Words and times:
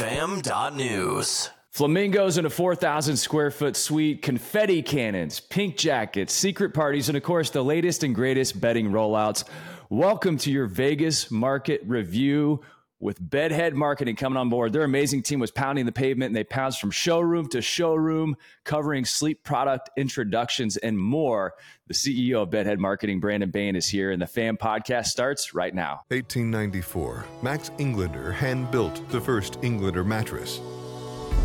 Fam.news. 0.00 1.50
Flamingos 1.68 2.38
in 2.38 2.46
a 2.46 2.50
4,000 2.50 3.18
square 3.18 3.50
foot 3.50 3.76
suite, 3.76 4.22
confetti 4.22 4.80
cannons, 4.80 5.40
pink 5.40 5.76
jackets, 5.76 6.32
secret 6.32 6.72
parties, 6.72 7.10
and 7.10 7.18
of 7.18 7.22
course, 7.22 7.50
the 7.50 7.62
latest 7.62 8.02
and 8.02 8.14
greatest 8.14 8.58
bedding 8.58 8.92
rollouts. 8.92 9.44
Welcome 9.90 10.38
to 10.38 10.50
your 10.50 10.64
Vegas 10.64 11.30
market 11.30 11.82
review 11.84 12.62
with 13.00 13.18
Bedhead 13.18 13.74
Marketing 13.74 14.14
coming 14.14 14.36
on 14.36 14.50
board. 14.50 14.72
Their 14.72 14.84
amazing 14.84 15.22
team 15.22 15.40
was 15.40 15.50
pounding 15.50 15.86
the 15.86 15.92
pavement 15.92 16.28
and 16.28 16.36
they 16.36 16.44
pounced 16.44 16.80
from 16.80 16.90
showroom 16.90 17.48
to 17.48 17.62
showroom, 17.62 18.36
covering 18.64 19.06
sleep 19.06 19.42
product 19.42 19.90
introductions 19.96 20.76
and 20.76 20.98
more. 20.98 21.54
The 21.88 21.94
CEO 21.94 22.42
of 22.42 22.50
Bedhead 22.50 22.78
Marketing, 22.78 23.18
Brandon 23.18 23.50
Bain, 23.50 23.74
is 23.74 23.88
here, 23.88 24.12
and 24.12 24.20
the 24.20 24.26
Fam 24.26 24.56
podcast 24.56 25.06
starts 25.06 25.54
right 25.54 25.74
now. 25.74 26.02
1894, 26.08 27.24
Max 27.42 27.70
Englander 27.78 28.30
hand 28.30 28.70
built 28.70 29.08
the 29.08 29.20
first 29.20 29.58
Englander 29.62 30.04
mattress. 30.04 30.60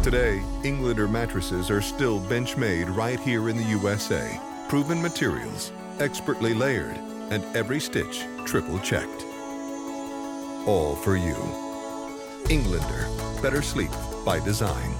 Today, 0.04 0.44
Englander 0.64 1.08
mattresses 1.08 1.72
are 1.72 1.82
still 1.82 2.20
bench 2.20 2.58
made 2.58 2.90
right 2.90 3.20
here 3.20 3.50
in 3.50 3.58
the 3.58 3.64
USA. 3.64 4.40
Proven 4.70 5.02
materials, 5.02 5.72
expertly 6.00 6.54
layered, 6.54 6.98
and 7.32 7.44
every 7.56 7.80
stitch 7.80 8.24
triple 8.46 8.78
checked. 8.80 9.26
All 10.66 10.96
for 10.96 11.16
you. 11.16 11.36
Englander, 12.50 13.08
better 13.40 13.62
sleep 13.62 13.92
by 14.26 14.40
design. 14.40 14.96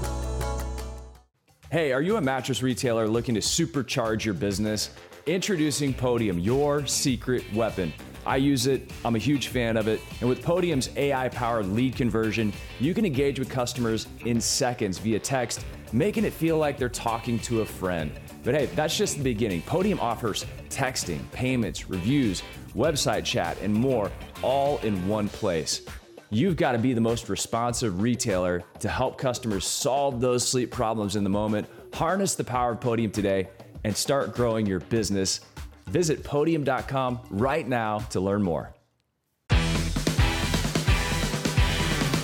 Hey, 1.72 1.92
are 1.92 2.04
you 2.04 2.18
a 2.18 2.22
mattress 2.22 2.62
retailer 2.62 3.08
looking 3.08 3.34
to 3.34 3.42
supercharge 3.42 4.24
your 4.24 4.36
business? 4.36 4.92
Introducing 5.26 5.92
Podium, 5.92 6.38
your 6.38 6.86
secret 6.86 7.44
weapon. 7.52 7.92
I 8.28 8.38
use 8.38 8.68
it, 8.68 8.92
I'm 9.04 9.16
a 9.16 9.20
huge 9.20 9.48
fan 9.48 9.76
of 9.76 9.88
it. 9.88 10.02
And 10.20 10.30
with 10.30 10.44
Podium's 10.44 10.90
AI 10.98 11.30
powered 11.30 11.66
lead 11.66 11.96
conversion, 11.96 12.54
you 12.80 12.94
can 12.94 13.04
engage 13.04 13.40
with 13.40 13.50
customers 13.50 14.08
in 14.24 14.40
seconds 14.40 15.00
via 15.00 15.18
text, 15.18 15.66
making 15.92 16.26
it 16.26 16.34
feel 16.34 16.60
like 16.60 16.78
they're 16.78 16.90
talking 16.90 17.40
to 17.40 17.62
a 17.62 17.66
friend. 17.66 18.12
But 18.44 18.54
hey, 18.54 18.66
that's 18.68 18.96
just 18.96 19.18
the 19.18 19.24
beginning. 19.24 19.64
Podium 19.64 20.00
offers 20.00 20.46
texting, 20.70 21.20
payments, 21.32 21.90
reviews, 21.90 22.44
website 22.76 23.26
chat, 23.26 23.58
and 23.62 23.74
more 23.74 24.12
all 24.46 24.78
in 24.84 25.08
one 25.08 25.28
place. 25.28 25.82
You've 26.30 26.56
got 26.56 26.74
to 26.74 26.78
be 26.78 26.94
the 26.94 27.02
most 27.02 27.30
responsive 27.30 28.02
retailer 28.02 28.64
to 28.80 28.88
help 28.88 29.18
customers 29.18 29.66
solve 29.66 30.22
those 30.22 30.48
sleep 30.48 30.70
problems 30.70 31.16
in 31.16 31.24
the 31.24 31.30
moment. 31.32 31.68
Harness 31.94 32.36
the 32.36 32.44
power 32.44 32.74
of 32.74 32.80
Podium 32.80 33.12
today 33.12 33.50
and 33.84 33.98
start 33.98 34.36
growing 34.36 34.68
your 34.68 34.82
business. 34.82 35.42
Visit 35.88 36.24
podium.com 36.24 37.22
right 37.32 37.68
now 37.68 37.98
to 38.12 38.20
learn 38.20 38.44
more. 38.44 38.72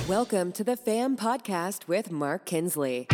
Welcome 0.08 0.52
to 0.52 0.64
the 0.64 0.78
FAM 0.78 1.18
podcast 1.18 1.88
with 1.88 2.12
Mark 2.12 2.46
Kinsley. 2.46 3.08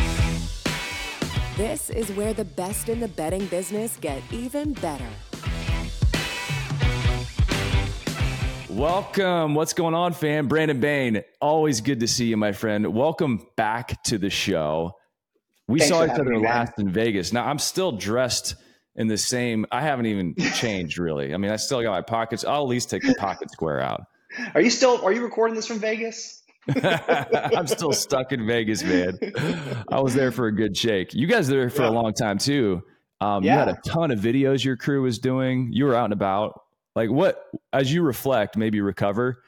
This 1.55 1.89
is 1.89 2.11
where 2.11 2.33
the 2.33 2.45
best 2.45 2.89
in 2.89 2.99
the 2.99 3.07
bedding 3.07 3.45
business 3.45 3.97
get 4.01 4.21
even 4.31 4.73
better. 4.73 5.07
Welcome. 8.81 9.55
What's 9.55 9.73
going 9.73 9.95
on, 9.95 10.13
fam? 10.13 10.47
Brandon 10.47 10.79
Bain. 10.79 11.23
Always 11.41 11.81
good 11.81 11.99
to 12.01 12.07
see 12.07 12.27
you, 12.27 12.37
my 12.37 12.51
friend. 12.51 12.93
Welcome 12.93 13.47
back 13.55 14.03
to 14.03 14.19
the 14.19 14.29
show. 14.29 14.91
We 15.67 15.79
Thanks 15.79 15.89
saw 15.95 16.05
each 16.05 16.11
other 16.11 16.25
man. 16.25 16.43
last 16.43 16.73
in 16.77 16.91
Vegas. 16.91 17.33
Now 17.33 17.47
I'm 17.47 17.57
still 17.57 17.91
dressed 17.91 18.53
in 18.95 19.07
the 19.07 19.17
same. 19.17 19.65
I 19.71 19.81
haven't 19.81 20.05
even 20.05 20.35
changed 20.53 20.99
really. 20.99 21.33
I 21.33 21.37
mean, 21.37 21.49
I 21.49 21.55
still 21.55 21.81
got 21.81 21.89
my 21.89 22.03
pockets. 22.03 22.45
I'll 22.45 22.61
at 22.61 22.67
least 22.67 22.91
take 22.91 23.01
the 23.01 23.15
pocket 23.15 23.49
square 23.49 23.81
out. 23.81 24.01
Are 24.53 24.61
you 24.61 24.69
still? 24.69 25.03
Are 25.03 25.11
you 25.11 25.23
recording 25.23 25.55
this 25.55 25.65
from 25.65 25.79
Vegas? 25.79 26.43
I'm 26.83 27.65
still 27.65 27.93
stuck 27.93 28.31
in 28.31 28.45
Vegas, 28.45 28.83
man. 28.83 29.17
I 29.91 30.01
was 30.01 30.13
there 30.13 30.31
for 30.31 30.45
a 30.45 30.55
good 30.55 30.77
shake. 30.77 31.15
You 31.15 31.25
guys 31.25 31.49
were 31.49 31.57
there 31.57 31.69
for 31.71 31.81
a 31.81 31.89
long 31.89 32.13
time 32.13 32.37
too. 32.37 32.83
Um, 33.21 33.43
You 33.43 33.49
had 33.49 33.69
a 33.69 33.77
ton 33.87 34.11
of 34.11 34.19
videos 34.19 34.63
your 34.63 34.77
crew 34.77 35.01
was 35.01 35.17
doing. 35.17 35.69
You 35.71 35.85
were 35.85 35.95
out 35.95 36.03
and 36.03 36.13
about. 36.13 36.61
Like 36.97 37.11
what, 37.11 37.43
as 37.71 37.93
you 37.93 38.01
reflect, 38.01 38.57
maybe 38.57 38.81
recover, 38.81 39.43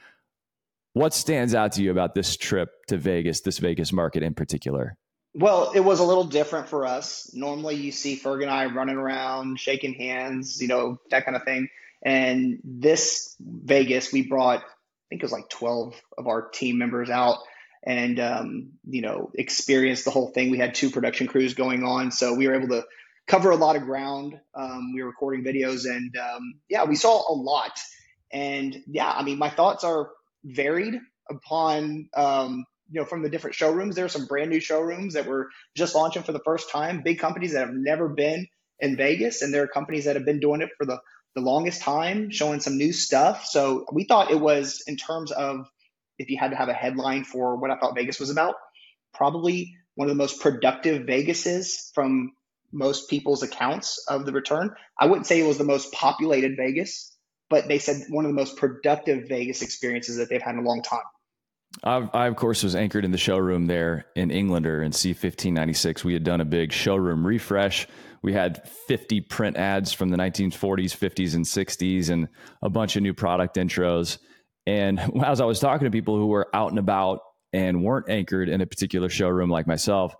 what 0.93 1.15
stands 1.15 1.55
out 1.55 1.71
to 1.73 1.81
you 1.81 1.89
about 1.89 2.13
this 2.13 2.37
trip 2.37 2.69
to 2.89 2.97
Vegas, 2.97 3.41
this 3.41 3.57
Vegas 3.57 3.91
market 3.91 4.21
in 4.21 4.35
particular? 4.35 4.95
Well, 5.33 5.71
it 5.73 5.79
was 5.79 5.99
a 5.99 6.03
little 6.03 6.25
different 6.25 6.69
for 6.69 6.85
us. 6.85 7.31
Normally, 7.33 7.73
you 7.73 7.91
see 7.91 8.15
Ferg 8.17 8.43
and 8.43 8.51
I 8.51 8.67
running 8.67 8.97
around, 8.97 9.59
shaking 9.59 9.95
hands, 9.95 10.61
you 10.61 10.67
know, 10.67 10.99
that 11.09 11.25
kind 11.25 11.35
of 11.35 11.43
thing. 11.43 11.69
And 12.03 12.59
this 12.63 13.35
Vegas, 13.39 14.13
we 14.13 14.21
brought, 14.21 14.59
I 14.59 15.05
think 15.09 15.23
it 15.23 15.25
was 15.25 15.31
like 15.31 15.49
12 15.49 15.99
of 16.19 16.27
our 16.27 16.49
team 16.49 16.77
members 16.77 17.09
out 17.09 17.39
and, 17.83 18.19
um, 18.19 18.69
you 18.87 19.01
know, 19.01 19.31
experienced 19.33 20.05
the 20.05 20.11
whole 20.11 20.27
thing. 20.27 20.51
We 20.51 20.59
had 20.59 20.75
two 20.75 20.91
production 20.91 21.25
crews 21.25 21.55
going 21.55 21.83
on. 21.83 22.11
So 22.11 22.35
we 22.35 22.47
were 22.47 22.53
able 22.53 22.67
to 22.67 22.85
cover 23.29 23.51
a 23.51 23.55
lot 23.55 23.75
of 23.75 23.83
ground. 23.83 24.37
Um, 24.55 24.91
we 24.93 25.01
were 25.01 25.09
recording 25.09 25.45
videos 25.45 25.85
and, 25.85 26.13
um, 26.17 26.55
yeah, 26.67 26.83
we 26.83 26.95
saw 26.95 27.31
a 27.31 27.33
lot. 27.33 27.79
And 28.33 28.75
yeah, 28.87 29.09
I 29.09 29.23
mean, 29.23 29.37
my 29.37 29.51
thoughts 29.51 29.83
are 29.83 30.09
varied 30.43 30.95
upon, 31.29 32.09
um, 32.15 32.65
you 32.89 32.99
know, 32.99 33.05
from 33.05 33.21
the 33.21 33.29
different 33.29 33.55
showrooms. 33.55 33.95
There 33.95 34.05
are 34.05 34.09
some 34.09 34.25
brand 34.25 34.49
new 34.49 34.59
showrooms 34.59 35.13
that 35.13 35.27
were 35.27 35.49
just 35.77 35.93
launching 35.93 36.23
for 36.23 36.31
the 36.31 36.41
first 36.43 36.71
time, 36.71 37.03
big 37.03 37.19
companies 37.19 37.53
that 37.53 37.67
have 37.67 37.75
never 37.75 38.09
been 38.09 38.47
in 38.79 38.97
Vegas, 38.97 39.43
and 39.43 39.53
there 39.53 39.61
are 39.61 39.67
companies 39.67 40.05
that 40.05 40.15
have 40.15 40.25
been 40.25 40.39
doing 40.39 40.61
it 40.61 40.69
for 40.77 40.87
the, 40.87 40.99
the 41.35 41.41
longest 41.41 41.83
time, 41.83 42.31
showing 42.31 42.59
some 42.59 42.77
new 42.77 42.91
stuff. 42.91 43.45
So 43.45 43.85
we 43.93 44.05
thought 44.05 44.31
it 44.31 44.39
was, 44.39 44.81
in 44.87 44.97
terms 44.97 45.31
of 45.31 45.67
if 46.17 46.31
you 46.31 46.37
had 46.39 46.49
to 46.49 46.57
have 46.57 46.69
a 46.69 46.73
headline 46.73 47.25
for 47.25 47.57
what 47.57 47.69
I 47.69 47.77
thought 47.77 47.93
Vegas 47.95 48.19
was 48.19 48.31
about, 48.31 48.55
probably 49.13 49.75
one 49.93 50.09
of 50.09 50.15
the 50.15 50.23
most 50.23 50.41
productive 50.41 51.05
Vegases 51.05 51.91
from 51.93 52.31
most 52.71 53.09
people's 53.09 53.43
accounts 53.43 54.03
of 54.07 54.25
the 54.25 54.31
return. 54.31 54.73
I 54.99 55.07
wouldn't 55.07 55.27
say 55.27 55.39
it 55.39 55.47
was 55.47 55.57
the 55.57 55.63
most 55.63 55.91
populated 55.91 56.55
Vegas, 56.57 57.15
but 57.49 57.67
they 57.67 57.79
said 57.79 58.03
one 58.09 58.25
of 58.25 58.29
the 58.29 58.35
most 58.35 58.57
productive 58.57 59.27
Vegas 59.27 59.61
experiences 59.61 60.17
that 60.17 60.29
they've 60.29 60.41
had 60.41 60.55
in 60.55 60.61
a 60.61 60.67
long 60.67 60.81
time. 60.81 61.03
I, 61.83 62.09
I, 62.13 62.27
of 62.27 62.35
course, 62.35 62.63
was 62.63 62.75
anchored 62.75 63.05
in 63.05 63.11
the 63.11 63.17
showroom 63.17 63.67
there 63.67 64.07
in 64.15 64.31
Englander 64.31 64.81
in 64.81 64.91
C1596. 64.91 66.03
We 66.03 66.13
had 66.13 66.23
done 66.23 66.41
a 66.41 66.45
big 66.45 66.71
showroom 66.71 67.25
refresh. 67.25 67.87
We 68.21 68.33
had 68.33 68.67
50 68.87 69.21
print 69.21 69.55
ads 69.55 69.93
from 69.93 70.09
the 70.09 70.17
1940s, 70.17 70.97
50s, 70.97 71.35
and 71.35 71.45
60s, 71.45 72.09
and 72.09 72.27
a 72.61 72.69
bunch 72.69 72.95
of 72.95 73.03
new 73.03 73.13
product 73.13 73.55
intros. 73.55 74.17
And 74.65 74.99
as 75.23 75.41
I 75.41 75.45
was 75.45 75.59
talking 75.59 75.85
to 75.85 75.91
people 75.91 76.17
who 76.17 76.27
were 76.27 76.47
out 76.53 76.71
and 76.71 76.79
about 76.79 77.19
and 77.53 77.83
weren't 77.83 78.09
anchored 78.09 78.49
in 78.49 78.61
a 78.61 78.65
particular 78.65 79.09
showroom 79.09 79.49
like 79.49 79.67
myself, 79.67 80.15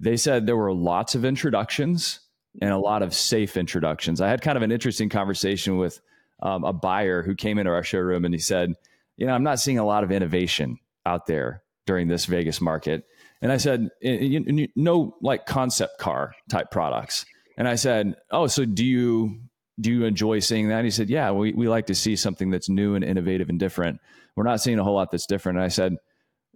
they 0.00 0.16
said 0.16 0.46
there 0.46 0.56
were 0.56 0.72
lots 0.72 1.14
of 1.14 1.24
introductions 1.24 2.20
and 2.60 2.70
a 2.70 2.78
lot 2.78 3.02
of 3.02 3.14
safe 3.14 3.56
introductions. 3.56 4.20
I 4.20 4.28
had 4.28 4.42
kind 4.42 4.56
of 4.56 4.62
an 4.62 4.72
interesting 4.72 5.08
conversation 5.08 5.78
with 5.78 6.00
um, 6.42 6.64
a 6.64 6.72
buyer 6.72 7.22
who 7.22 7.34
came 7.34 7.58
into 7.58 7.70
our 7.70 7.82
showroom 7.82 8.24
and 8.24 8.34
he 8.34 8.40
said, 8.40 8.74
You 9.16 9.26
know, 9.26 9.34
I'm 9.34 9.42
not 9.42 9.60
seeing 9.60 9.78
a 9.78 9.86
lot 9.86 10.04
of 10.04 10.12
innovation 10.12 10.78
out 11.04 11.26
there 11.26 11.62
during 11.86 12.08
this 12.08 12.26
Vegas 12.26 12.60
market. 12.60 13.04
And 13.40 13.52
I 13.52 13.58
said, 13.58 13.90
"Y- 14.02 14.18
y- 14.22 14.44
y- 14.48 14.68
no 14.74 15.16
like 15.20 15.46
concept 15.46 15.98
car 15.98 16.34
type 16.48 16.70
products. 16.70 17.24
And 17.56 17.68
I 17.68 17.76
said, 17.76 18.16
oh, 18.30 18.46
so 18.46 18.64
do 18.64 18.84
you 18.84 19.40
do 19.80 19.90
you 19.90 20.04
enjoy 20.04 20.38
seeing 20.38 20.68
that? 20.68 20.84
He 20.84 20.90
said, 20.90 21.10
yeah, 21.10 21.30
we, 21.32 21.52
we 21.52 21.68
like 21.68 21.86
to 21.86 21.94
see 21.94 22.16
something 22.16 22.50
that's 22.50 22.70
new 22.70 22.94
and 22.94 23.04
innovative 23.04 23.50
and 23.50 23.58
different. 23.58 24.00
We're 24.34 24.44
not 24.44 24.62
seeing 24.62 24.78
a 24.78 24.84
whole 24.84 24.94
lot 24.94 25.10
that's 25.10 25.26
different. 25.26 25.58
And 25.58 25.64
I 25.64 25.68
said, 25.68 25.96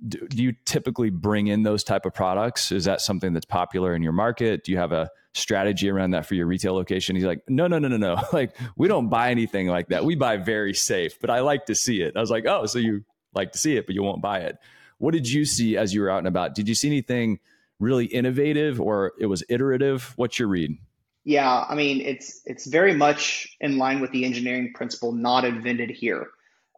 do, 0.07 0.27
do 0.29 0.43
you 0.43 0.55
typically 0.65 1.11
bring 1.11 1.49
in 1.49 1.63
those 1.63 1.85
type 1.85 2.07
of 2.07 2.15
products? 2.15 2.73
Is 2.73 2.85
that 2.85 3.01
something 3.01 3.33
that's 3.33 3.47
popular 3.47 3.95
in 3.95 4.03
your 4.03 4.13
market? 4.13 4.65
Do 4.65 4.73
you 4.73 4.79
have 4.79 4.93
a 4.93 5.11
strategy 5.35 5.91
around 5.91 6.13
that 6.13 6.27
for 6.27 6.35
your 6.35 6.47
retail 6.47 6.75
location? 6.75 7.17
He's 7.17 7.25
like, 7.25 7.43
no, 7.49 7.67
no, 7.67 7.79
no, 7.79 7.89
no, 7.89 7.97
no. 7.97 8.21
Like 8.33 8.57
we 8.77 8.89
don't 8.89 9.09
buy 9.09 9.31
anything 9.31 9.69
like 9.69 9.89
that. 9.89 10.05
We 10.05 10.15
buy 10.15 10.37
very 10.37 10.75
safe, 10.75 11.19
but 11.21 11.31
I 11.31 11.41
like 11.41 11.67
to 11.67 11.75
see 11.75 12.01
it. 12.01 12.17
I 12.17 12.21
was 12.21 12.31
like, 12.31 12.47
oh, 12.47 12.67
so 12.67 12.79
you 12.79 13.05
like 13.35 13.53
to 13.53 13.59
see 13.59 13.77
it, 13.77 13.87
but 13.87 13.95
you 13.95 14.03
won't 14.03 14.23
buy 14.23 14.41
it. 14.41 14.57
What 14.99 15.13
did 15.13 15.29
you 15.29 15.45
see 15.45 15.77
as 15.77 15.95
you 15.95 16.03
were 16.03 16.11
out 16.11 16.19
and 16.19 16.29
about? 16.29 16.55
Did 16.55 16.69
you 16.69 16.75
see 16.75 16.89
anything 16.89 17.39
really 17.79 18.07
innovative 18.07 18.81
or 18.81 19.13
it 19.19 19.27
was 19.27 19.43
iterative? 19.49 20.13
What's 20.17 20.39
your 20.39 20.49
read? 20.49 20.77
Yeah, 21.25 21.65
I 21.69 21.75
mean 21.75 22.01
it's 22.01 22.41
it's 22.47 22.67
very 22.67 22.95
much 22.95 23.57
in 23.61 23.79
line 23.79 24.01
with 24.01 24.11
the 24.11 24.25
engineering 24.25 24.73
principle 24.75 25.13
not 25.13 25.45
invented 25.45 25.91
here. 25.91 26.29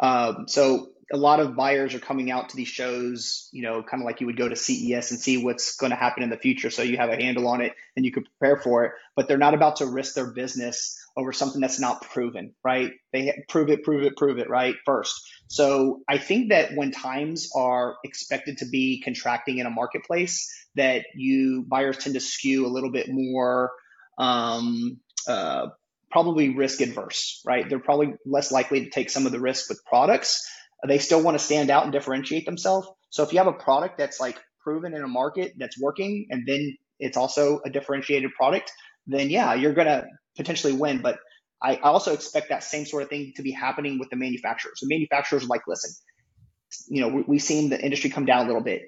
Um, 0.00 0.46
so 0.48 0.91
a 1.12 1.16
lot 1.16 1.40
of 1.40 1.56
buyers 1.56 1.94
are 1.94 1.98
coming 1.98 2.30
out 2.30 2.50
to 2.50 2.56
these 2.56 2.68
shows, 2.68 3.48
you 3.52 3.62
know, 3.62 3.82
kind 3.82 4.02
of 4.02 4.06
like 4.06 4.20
you 4.20 4.26
would 4.26 4.36
go 4.36 4.48
to 4.48 4.56
CES 4.56 5.10
and 5.10 5.20
see 5.20 5.42
what's 5.42 5.76
going 5.76 5.90
to 5.90 5.96
happen 5.96 6.22
in 6.22 6.30
the 6.30 6.36
future, 6.36 6.70
so 6.70 6.82
you 6.82 6.96
have 6.96 7.10
a 7.10 7.16
handle 7.16 7.48
on 7.48 7.60
it 7.60 7.72
and 7.96 8.04
you 8.04 8.12
can 8.12 8.24
prepare 8.24 8.56
for 8.56 8.84
it. 8.84 8.92
But 9.16 9.28
they're 9.28 9.38
not 9.38 9.54
about 9.54 9.76
to 9.76 9.86
risk 9.86 10.14
their 10.14 10.32
business 10.32 10.98
over 11.16 11.32
something 11.32 11.60
that's 11.60 11.80
not 11.80 12.02
proven, 12.02 12.54
right? 12.64 12.92
They 13.12 13.44
prove 13.48 13.68
it, 13.68 13.82
prove 13.82 14.02
it, 14.04 14.16
prove 14.16 14.38
it, 14.38 14.48
right? 14.48 14.74
First. 14.84 15.20
So 15.48 16.00
I 16.08 16.18
think 16.18 16.50
that 16.50 16.74
when 16.74 16.90
times 16.90 17.50
are 17.54 17.96
expected 18.04 18.58
to 18.58 18.66
be 18.66 19.02
contracting 19.02 19.58
in 19.58 19.66
a 19.66 19.70
marketplace, 19.70 20.48
that 20.76 21.04
you 21.14 21.64
buyers 21.68 21.98
tend 21.98 22.14
to 22.14 22.20
skew 22.20 22.66
a 22.66 22.68
little 22.68 22.90
bit 22.90 23.08
more 23.10 23.70
um, 24.18 24.98
uh, 25.28 25.68
probably 26.10 26.50
risk 26.50 26.80
adverse, 26.80 27.42
right? 27.44 27.68
They're 27.68 27.78
probably 27.78 28.14
less 28.24 28.52
likely 28.52 28.84
to 28.84 28.90
take 28.90 29.10
some 29.10 29.26
of 29.26 29.32
the 29.32 29.40
risk 29.40 29.68
with 29.68 29.84
products. 29.84 30.48
They 30.86 30.98
still 30.98 31.22
want 31.22 31.38
to 31.38 31.44
stand 31.44 31.70
out 31.70 31.84
and 31.84 31.92
differentiate 31.92 32.44
themselves. 32.44 32.88
So 33.10 33.22
if 33.22 33.32
you 33.32 33.38
have 33.38 33.46
a 33.46 33.52
product 33.52 33.98
that's 33.98 34.20
like 34.20 34.38
proven 34.62 34.94
in 34.94 35.02
a 35.02 35.08
market 35.08 35.52
that's 35.56 35.78
working, 35.80 36.26
and 36.30 36.46
then 36.46 36.76
it's 36.98 37.16
also 37.16 37.60
a 37.64 37.70
differentiated 37.70 38.32
product, 38.34 38.72
then 39.06 39.30
yeah, 39.30 39.54
you're 39.54 39.74
gonna 39.74 40.04
potentially 40.36 40.72
win. 40.72 41.02
But 41.02 41.18
I 41.60 41.76
also 41.76 42.12
expect 42.12 42.48
that 42.48 42.64
same 42.64 42.86
sort 42.86 43.04
of 43.04 43.08
thing 43.08 43.32
to 43.36 43.42
be 43.42 43.52
happening 43.52 43.98
with 43.98 44.10
the 44.10 44.16
manufacturers. 44.16 44.80
The 44.80 44.88
manufacturers 44.88 45.46
like, 45.46 45.62
listen, 45.68 45.92
you 46.88 47.00
know, 47.00 47.22
we, 47.26 47.36
have 47.36 47.44
seen 47.44 47.70
the 47.70 47.80
industry 47.80 48.10
come 48.10 48.24
down 48.24 48.44
a 48.44 48.46
little 48.46 48.62
bit. 48.62 48.82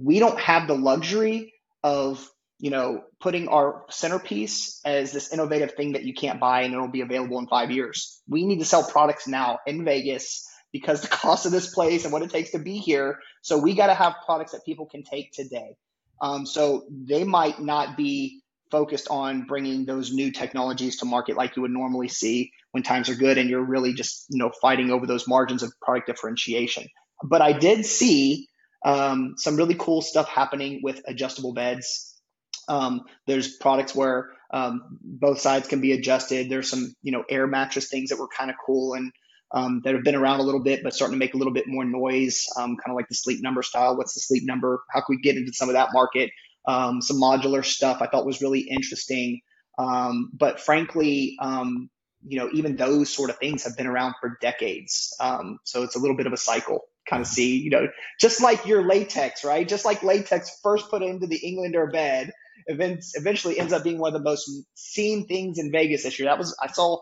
We 0.00 0.18
don't 0.18 0.38
have 0.40 0.66
the 0.66 0.74
luxury 0.74 1.52
of, 1.82 2.26
you 2.58 2.70
know, 2.70 3.02
putting 3.20 3.48
our 3.48 3.84
centerpiece 3.90 4.80
as 4.84 5.12
this 5.12 5.32
innovative 5.32 5.72
thing 5.72 5.92
that 5.92 6.04
you 6.04 6.14
can't 6.14 6.40
buy 6.40 6.62
and 6.62 6.72
it'll 6.72 6.88
be 6.88 7.02
available 7.02 7.38
in 7.38 7.46
five 7.46 7.70
years. 7.70 8.22
We 8.26 8.46
need 8.46 8.60
to 8.60 8.64
sell 8.64 8.84
products 8.84 9.28
now 9.28 9.58
in 9.66 9.84
Vegas 9.84 10.46
because 10.74 11.02
the 11.02 11.08
cost 11.08 11.46
of 11.46 11.52
this 11.52 11.72
place 11.72 12.02
and 12.02 12.12
what 12.12 12.22
it 12.22 12.30
takes 12.30 12.50
to 12.50 12.58
be 12.58 12.78
here. 12.78 13.20
So 13.42 13.56
we 13.56 13.76
got 13.76 13.86
to 13.86 13.94
have 13.94 14.16
products 14.26 14.50
that 14.52 14.64
people 14.66 14.86
can 14.86 15.04
take 15.04 15.30
today. 15.32 15.76
Um, 16.20 16.44
so 16.46 16.84
they 16.90 17.22
might 17.22 17.60
not 17.60 17.96
be 17.96 18.42
focused 18.72 19.06
on 19.08 19.44
bringing 19.46 19.84
those 19.84 20.12
new 20.12 20.32
technologies 20.32 20.96
to 20.96 21.04
market 21.04 21.36
like 21.36 21.54
you 21.54 21.62
would 21.62 21.70
normally 21.70 22.08
see 22.08 22.50
when 22.72 22.82
times 22.82 23.08
are 23.08 23.14
good 23.14 23.38
and 23.38 23.48
you're 23.48 23.62
really 23.62 23.94
just 23.94 24.26
you 24.30 24.38
know 24.38 24.50
fighting 24.60 24.90
over 24.90 25.06
those 25.06 25.28
margins 25.28 25.62
of 25.62 25.72
product 25.80 26.08
differentiation 26.08 26.88
but 27.22 27.40
i 27.40 27.52
did 27.52 27.86
see 27.86 28.48
um, 28.84 29.34
some 29.36 29.56
really 29.56 29.76
cool 29.78 30.02
stuff 30.02 30.28
happening 30.28 30.80
with 30.82 31.00
adjustable 31.06 31.52
beds 31.52 32.18
um, 32.66 33.02
there's 33.28 33.54
products 33.56 33.94
where 33.94 34.30
um, 34.52 34.98
both 35.02 35.40
sides 35.40 35.68
can 35.68 35.80
be 35.80 35.92
adjusted 35.92 36.50
there's 36.50 36.68
some 36.68 36.94
you 37.02 37.12
know 37.12 37.22
air 37.30 37.46
mattress 37.46 37.88
things 37.88 38.10
that 38.10 38.18
were 38.18 38.28
kind 38.36 38.50
of 38.50 38.56
cool 38.66 38.94
and 38.94 39.12
um, 39.54 39.80
that 39.84 39.94
have 39.94 40.04
been 40.04 40.16
around 40.16 40.40
a 40.40 40.42
little 40.42 40.62
bit, 40.62 40.82
but 40.82 40.94
starting 40.94 41.14
to 41.14 41.18
make 41.18 41.34
a 41.34 41.36
little 41.36 41.52
bit 41.52 41.66
more 41.66 41.84
noise, 41.84 42.44
um, 42.56 42.76
kind 42.76 42.90
of 42.90 42.96
like 42.96 43.08
the 43.08 43.14
sleep 43.14 43.40
number 43.42 43.62
style. 43.62 43.96
What's 43.96 44.14
the 44.14 44.20
sleep 44.20 44.42
number? 44.44 44.82
How 44.90 45.00
can 45.00 45.16
we 45.16 45.22
get 45.22 45.36
into 45.36 45.52
some 45.52 45.68
of 45.68 45.74
that 45.74 45.90
market? 45.92 46.30
Um, 46.66 47.00
some 47.00 47.18
modular 47.18 47.64
stuff 47.64 48.02
I 48.02 48.06
thought 48.06 48.26
was 48.26 48.42
really 48.42 48.60
interesting. 48.60 49.40
Um, 49.78 50.30
but 50.34 50.60
frankly, 50.60 51.36
um, 51.40 51.88
you 52.26 52.38
know, 52.38 52.50
even 52.52 52.76
those 52.76 53.10
sort 53.10 53.30
of 53.30 53.38
things 53.38 53.64
have 53.64 53.76
been 53.76 53.86
around 53.86 54.14
for 54.20 54.38
decades. 54.40 55.14
Um, 55.20 55.58
so 55.64 55.82
it's 55.82 55.94
a 55.94 55.98
little 55.98 56.16
bit 56.16 56.26
of 56.26 56.32
a 56.32 56.38
cycle 56.38 56.80
kind 57.08 57.20
of 57.20 57.26
see, 57.26 57.58
you 57.58 57.70
know, 57.70 57.86
just 58.20 58.40
like 58.40 58.66
your 58.66 58.82
latex, 58.86 59.44
right? 59.44 59.68
Just 59.68 59.84
like 59.84 60.02
latex 60.02 60.58
first 60.62 60.88
put 60.88 61.02
into 61.02 61.26
the 61.26 61.36
Englander 61.36 61.86
bed, 61.88 62.32
eventually 62.66 63.58
ends 63.58 63.72
up 63.72 63.84
being 63.84 63.98
one 63.98 64.14
of 64.14 64.22
the 64.22 64.24
most 64.24 64.50
seen 64.74 65.26
things 65.26 65.58
in 65.58 65.70
Vegas 65.70 66.02
this 66.02 66.18
year. 66.18 66.28
That 66.28 66.38
was, 66.38 66.56
I 66.62 66.68
saw 66.68 67.00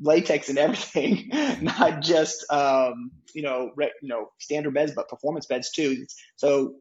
latex 0.00 0.48
and 0.48 0.58
everything, 0.58 1.30
not 1.60 2.00
just, 2.02 2.50
um, 2.50 3.10
you 3.34 3.42
know, 3.42 3.70
re, 3.76 3.90
you 4.02 4.08
know, 4.08 4.30
standard 4.38 4.74
beds, 4.74 4.92
but 4.94 5.08
performance 5.08 5.46
beds 5.46 5.70
too. 5.70 6.04
So 6.36 6.76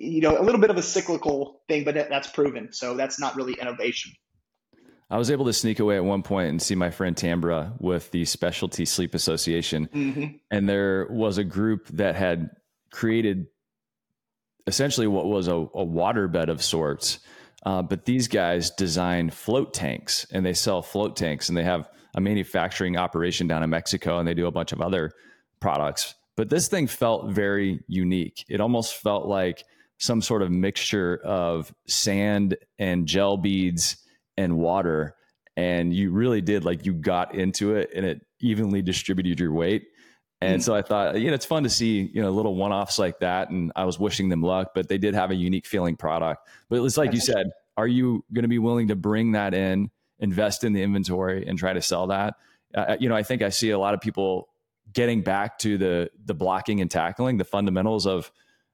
you 0.00 0.20
know, 0.20 0.40
a 0.40 0.42
little 0.42 0.60
bit 0.60 0.70
of 0.70 0.76
a 0.76 0.82
cyclical 0.82 1.60
thing, 1.68 1.84
but 1.84 1.94
that's 1.94 2.28
proven. 2.28 2.72
So 2.72 2.94
that's 2.94 3.18
not 3.18 3.36
really 3.36 3.54
innovation. 3.54 4.12
I 5.10 5.16
was 5.16 5.30
able 5.30 5.46
to 5.46 5.52
sneak 5.52 5.80
away 5.80 5.96
at 5.96 6.04
one 6.04 6.22
point 6.22 6.50
and 6.50 6.60
see 6.60 6.74
my 6.74 6.90
friend 6.90 7.16
Tambra 7.16 7.72
with 7.80 8.10
the 8.10 8.24
Specialty 8.26 8.84
Sleep 8.84 9.14
Association. 9.14 9.88
Mm-hmm. 9.92 10.36
And 10.50 10.68
there 10.68 11.06
was 11.10 11.38
a 11.38 11.44
group 11.44 11.88
that 11.88 12.14
had 12.14 12.50
created 12.90 13.46
essentially 14.66 15.06
what 15.06 15.24
was 15.24 15.48
a, 15.48 15.54
a 15.54 15.84
water 15.84 16.28
bed 16.28 16.50
of 16.50 16.62
sorts. 16.62 17.20
Uh, 17.64 17.82
but 17.82 18.04
these 18.04 18.28
guys 18.28 18.70
design 18.70 19.30
float 19.30 19.74
tanks 19.74 20.26
and 20.32 20.44
they 20.46 20.52
sell 20.52 20.80
float 20.82 21.16
tanks 21.16 21.48
and 21.48 21.58
they 21.58 21.64
have 21.64 21.88
a 22.14 22.20
manufacturing 22.20 22.96
operation 22.96 23.46
down 23.46 23.62
in 23.62 23.70
Mexico 23.70 24.18
and 24.18 24.26
they 24.26 24.34
do 24.34 24.46
a 24.46 24.52
bunch 24.52 24.72
of 24.72 24.80
other 24.80 25.10
products. 25.60 26.14
But 26.36 26.50
this 26.50 26.68
thing 26.68 26.86
felt 26.86 27.30
very 27.30 27.80
unique. 27.88 28.44
It 28.48 28.60
almost 28.60 28.94
felt 28.94 29.26
like 29.26 29.64
some 29.98 30.22
sort 30.22 30.42
of 30.42 30.50
mixture 30.50 31.20
of 31.24 31.74
sand 31.88 32.56
and 32.78 33.06
gel 33.06 33.36
beads 33.36 33.96
and 34.36 34.56
water 34.56 35.16
and 35.56 35.92
you 35.92 36.12
really 36.12 36.40
did 36.40 36.64
like 36.64 36.86
you 36.86 36.92
got 36.92 37.34
into 37.34 37.74
it 37.74 37.90
and 37.92 38.06
it 38.06 38.24
evenly 38.40 38.80
distributed 38.80 39.40
your 39.40 39.52
weight 39.52 39.87
and 40.40 40.60
mm. 40.60 40.64
so 40.64 40.74
i 40.74 40.82
thought 40.82 41.18
you 41.20 41.28
know 41.28 41.34
it's 41.34 41.46
fun 41.46 41.62
to 41.62 41.70
see 41.70 42.10
you 42.12 42.22
know 42.22 42.30
little 42.30 42.54
one-offs 42.54 42.98
like 42.98 43.18
that 43.20 43.50
and 43.50 43.72
i 43.76 43.84
was 43.84 43.98
wishing 43.98 44.28
them 44.28 44.42
luck 44.42 44.72
but 44.74 44.88
they 44.88 44.98
did 44.98 45.14
have 45.14 45.30
a 45.30 45.34
unique 45.34 45.66
feeling 45.66 45.96
product 45.96 46.46
but 46.68 46.82
it's 46.82 46.96
like 46.96 47.12
you 47.12 47.20
said 47.20 47.50
are 47.76 47.86
you 47.86 48.24
going 48.32 48.42
to 48.42 48.48
be 48.48 48.58
willing 48.58 48.88
to 48.88 48.96
bring 48.96 49.32
that 49.32 49.54
in 49.54 49.90
invest 50.18 50.64
in 50.64 50.72
the 50.72 50.82
inventory 50.82 51.46
and 51.46 51.58
try 51.58 51.72
to 51.72 51.82
sell 51.82 52.06
that 52.08 52.34
uh, 52.74 52.96
you 52.98 53.08
know 53.08 53.16
i 53.16 53.22
think 53.22 53.42
i 53.42 53.48
see 53.48 53.70
a 53.70 53.78
lot 53.78 53.94
of 53.94 54.00
people 54.00 54.48
getting 54.92 55.22
back 55.22 55.58
to 55.58 55.78
the 55.78 56.10
the 56.24 56.34
blocking 56.34 56.80
and 56.80 56.90
tackling 56.90 57.36
the 57.36 57.44
fundamentals 57.44 58.06
of 58.06 58.30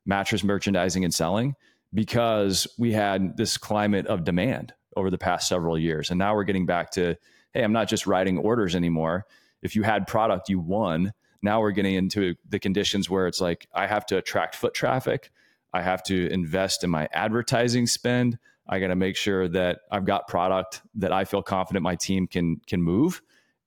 mattress 0.06 0.44
merchandising 0.44 1.04
and 1.04 1.14
selling 1.14 1.54
because 1.92 2.66
we 2.76 2.92
had 2.92 3.36
this 3.36 3.56
climate 3.56 4.06
of 4.06 4.24
demand 4.24 4.74
over 4.96 5.10
the 5.10 5.18
past 5.18 5.48
several 5.48 5.78
years. 5.78 6.10
And 6.10 6.18
now 6.18 6.34
we're 6.34 6.44
getting 6.44 6.66
back 6.66 6.90
to, 6.92 7.16
hey, 7.52 7.62
I'm 7.62 7.72
not 7.72 7.88
just 7.88 8.06
writing 8.06 8.38
orders 8.38 8.74
anymore. 8.74 9.26
If 9.62 9.76
you 9.76 9.82
had 9.82 10.06
product, 10.06 10.48
you 10.48 10.58
won. 10.58 11.12
Now 11.44 11.60
we're 11.60 11.72
getting 11.72 11.94
into 11.94 12.34
the 12.48 12.58
conditions 12.58 13.10
where 13.10 13.26
it's 13.26 13.40
like, 13.40 13.68
I 13.72 13.86
have 13.86 14.06
to 14.06 14.16
attract 14.16 14.56
foot 14.56 14.72
traffic. 14.72 15.30
I 15.74 15.82
have 15.82 16.02
to 16.04 16.28
invest 16.32 16.84
in 16.84 16.90
my 16.90 17.06
advertising 17.12 17.86
spend. 17.86 18.38
I 18.66 18.78
got 18.78 18.86
to 18.88 18.96
make 18.96 19.14
sure 19.14 19.46
that 19.48 19.80
I've 19.90 20.06
got 20.06 20.26
product 20.26 20.80
that 20.94 21.12
I 21.12 21.24
feel 21.24 21.42
confident 21.42 21.82
my 21.82 21.96
team 21.96 22.26
can 22.26 22.62
can 22.66 22.80
move. 22.80 23.20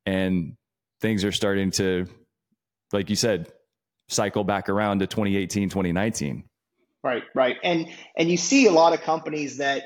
And 0.08 0.58
things 1.02 1.24
are 1.24 1.32
starting 1.32 1.70
to, 1.72 2.08
like 2.92 3.12
you 3.12 3.16
said, 3.16 3.52
cycle 4.08 4.44
back 4.44 4.70
around 4.70 5.00
to 5.00 5.08
2018, 5.08 5.70
2019. 5.70 6.46
Right, 7.04 7.24
right. 7.36 7.58
And 7.64 7.90
and 8.18 8.30
you 8.30 8.38
see 8.38 8.66
a 8.66 8.72
lot 8.72 8.94
of 8.94 9.02
companies 9.02 9.58
that 9.58 9.84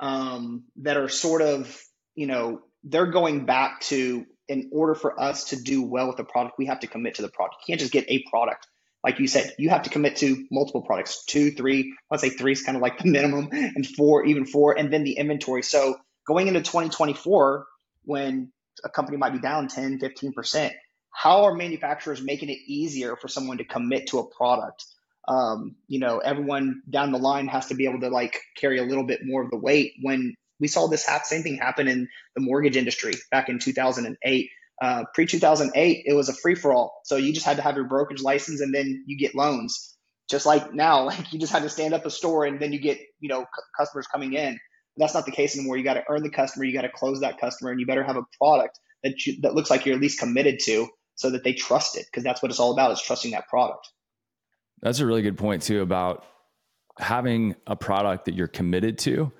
um, 0.00 0.64
that 0.76 0.96
are 0.96 1.08
sort 1.08 1.42
of, 1.42 1.78
you 2.14 2.26
know, 2.26 2.62
they're 2.84 3.10
going 3.10 3.44
back 3.44 3.80
to 3.82 4.24
in 4.48 4.70
order 4.72 4.94
for 4.94 5.18
us 5.20 5.44
to 5.50 5.62
do 5.62 5.82
well 5.82 6.06
with 6.08 6.16
the 6.16 6.24
product, 6.24 6.58
we 6.58 6.66
have 6.66 6.80
to 6.80 6.86
commit 6.86 7.16
to 7.16 7.22
the 7.22 7.28
product. 7.28 7.56
You 7.62 7.72
can't 7.72 7.80
just 7.80 7.92
get 7.92 8.04
a 8.08 8.22
product. 8.30 8.66
Like 9.02 9.18
you 9.18 9.26
said, 9.26 9.54
you 9.58 9.68
have 9.68 9.82
to 9.82 9.90
commit 9.90 10.16
to 10.16 10.46
multiple 10.50 10.82
products, 10.82 11.24
two, 11.26 11.50
three. 11.50 11.94
I'd 12.10 12.20
say 12.20 12.30
three 12.30 12.52
is 12.52 12.62
kind 12.62 12.76
of 12.76 12.82
like 12.82 12.98
the 12.98 13.08
minimum, 13.10 13.48
and 13.52 13.86
four, 13.86 14.24
even 14.24 14.46
four, 14.46 14.78
and 14.78 14.92
then 14.92 15.04
the 15.04 15.18
inventory. 15.18 15.62
So 15.62 15.96
going 16.26 16.48
into 16.48 16.60
2024, 16.60 17.66
when 18.04 18.50
a 18.82 18.88
company 18.88 19.18
might 19.18 19.32
be 19.32 19.40
down 19.40 19.68
10, 19.68 19.98
15%, 19.98 20.72
how 21.10 21.44
are 21.44 21.54
manufacturers 21.54 22.22
making 22.22 22.48
it 22.48 22.58
easier 22.66 23.16
for 23.16 23.28
someone 23.28 23.58
to 23.58 23.64
commit 23.64 24.08
to 24.08 24.18
a 24.18 24.26
product? 24.26 24.84
Um, 25.28 25.76
you 25.86 26.00
know, 26.00 26.18
everyone 26.18 26.82
down 26.88 27.12
the 27.12 27.18
line 27.18 27.46
has 27.48 27.66
to 27.66 27.74
be 27.74 27.86
able 27.86 28.00
to 28.00 28.08
like 28.08 28.40
carry 28.56 28.78
a 28.78 28.84
little 28.84 29.04
bit 29.04 29.20
more 29.24 29.42
of 29.42 29.50
the 29.50 29.56
weight. 29.56 29.92
When 30.02 30.34
we 30.60 30.68
saw 30.68 30.86
this 30.86 31.06
ha- 31.06 31.22
same 31.24 31.42
thing 31.42 31.56
happen 31.56 31.88
in 31.88 32.08
the 32.34 32.42
mortgage 32.42 32.76
industry 32.76 33.14
back 33.30 33.48
in 33.48 33.58
2008. 33.58 34.50
Uh, 34.82 35.04
Pre 35.14 35.26
2008, 35.26 36.04
it 36.06 36.14
was 36.14 36.28
a 36.28 36.34
free 36.34 36.54
for 36.54 36.72
all. 36.72 37.00
So 37.04 37.16
you 37.16 37.32
just 37.32 37.46
had 37.46 37.56
to 37.56 37.62
have 37.62 37.76
your 37.76 37.84
brokerage 37.84 38.22
license 38.22 38.60
and 38.60 38.74
then 38.74 39.04
you 39.06 39.18
get 39.18 39.34
loans. 39.34 39.96
Just 40.28 40.46
like 40.46 40.72
now, 40.72 41.04
like 41.06 41.32
you 41.32 41.38
just 41.38 41.52
had 41.52 41.62
to 41.62 41.68
stand 41.68 41.94
up 41.94 42.06
a 42.06 42.10
store 42.10 42.44
and 42.44 42.60
then 42.60 42.72
you 42.72 42.80
get 42.80 42.98
you 43.20 43.28
know 43.28 43.40
c- 43.40 43.62
customers 43.78 44.06
coming 44.06 44.32
in. 44.32 44.58
But 44.96 45.04
that's 45.04 45.14
not 45.14 45.26
the 45.26 45.32
case 45.32 45.56
anymore. 45.56 45.76
You 45.76 45.84
got 45.84 45.94
to 45.94 46.04
earn 46.08 46.22
the 46.22 46.30
customer. 46.30 46.64
You 46.64 46.72
got 46.72 46.82
to 46.82 46.88
close 46.88 47.20
that 47.20 47.40
customer, 47.40 47.70
and 47.70 47.80
you 47.80 47.86
better 47.86 48.04
have 48.04 48.16
a 48.16 48.24
product 48.38 48.78
that 49.02 49.26
you, 49.26 49.40
that 49.42 49.54
looks 49.54 49.70
like 49.70 49.86
you're 49.86 49.94
at 49.94 50.00
least 50.00 50.18
committed 50.18 50.60
to 50.64 50.88
so 51.16 51.30
that 51.30 51.44
they 51.44 51.52
trust 51.52 51.96
it 51.96 52.06
because 52.06 52.24
that's 52.24 52.42
what 52.42 52.50
it's 52.50 52.60
all 52.60 52.72
about 52.72 52.92
is 52.92 53.00
trusting 53.00 53.32
that 53.32 53.48
product. 53.48 53.88
That's 54.82 54.98
a 54.98 55.06
really 55.06 55.22
good 55.22 55.38
point 55.38 55.62
too 55.62 55.80
about 55.80 56.24
having 56.98 57.54
a 57.66 57.76
product 57.76 58.26
that 58.26 58.34
you're 58.34 58.48
committed 58.48 58.98
to. 58.98 59.32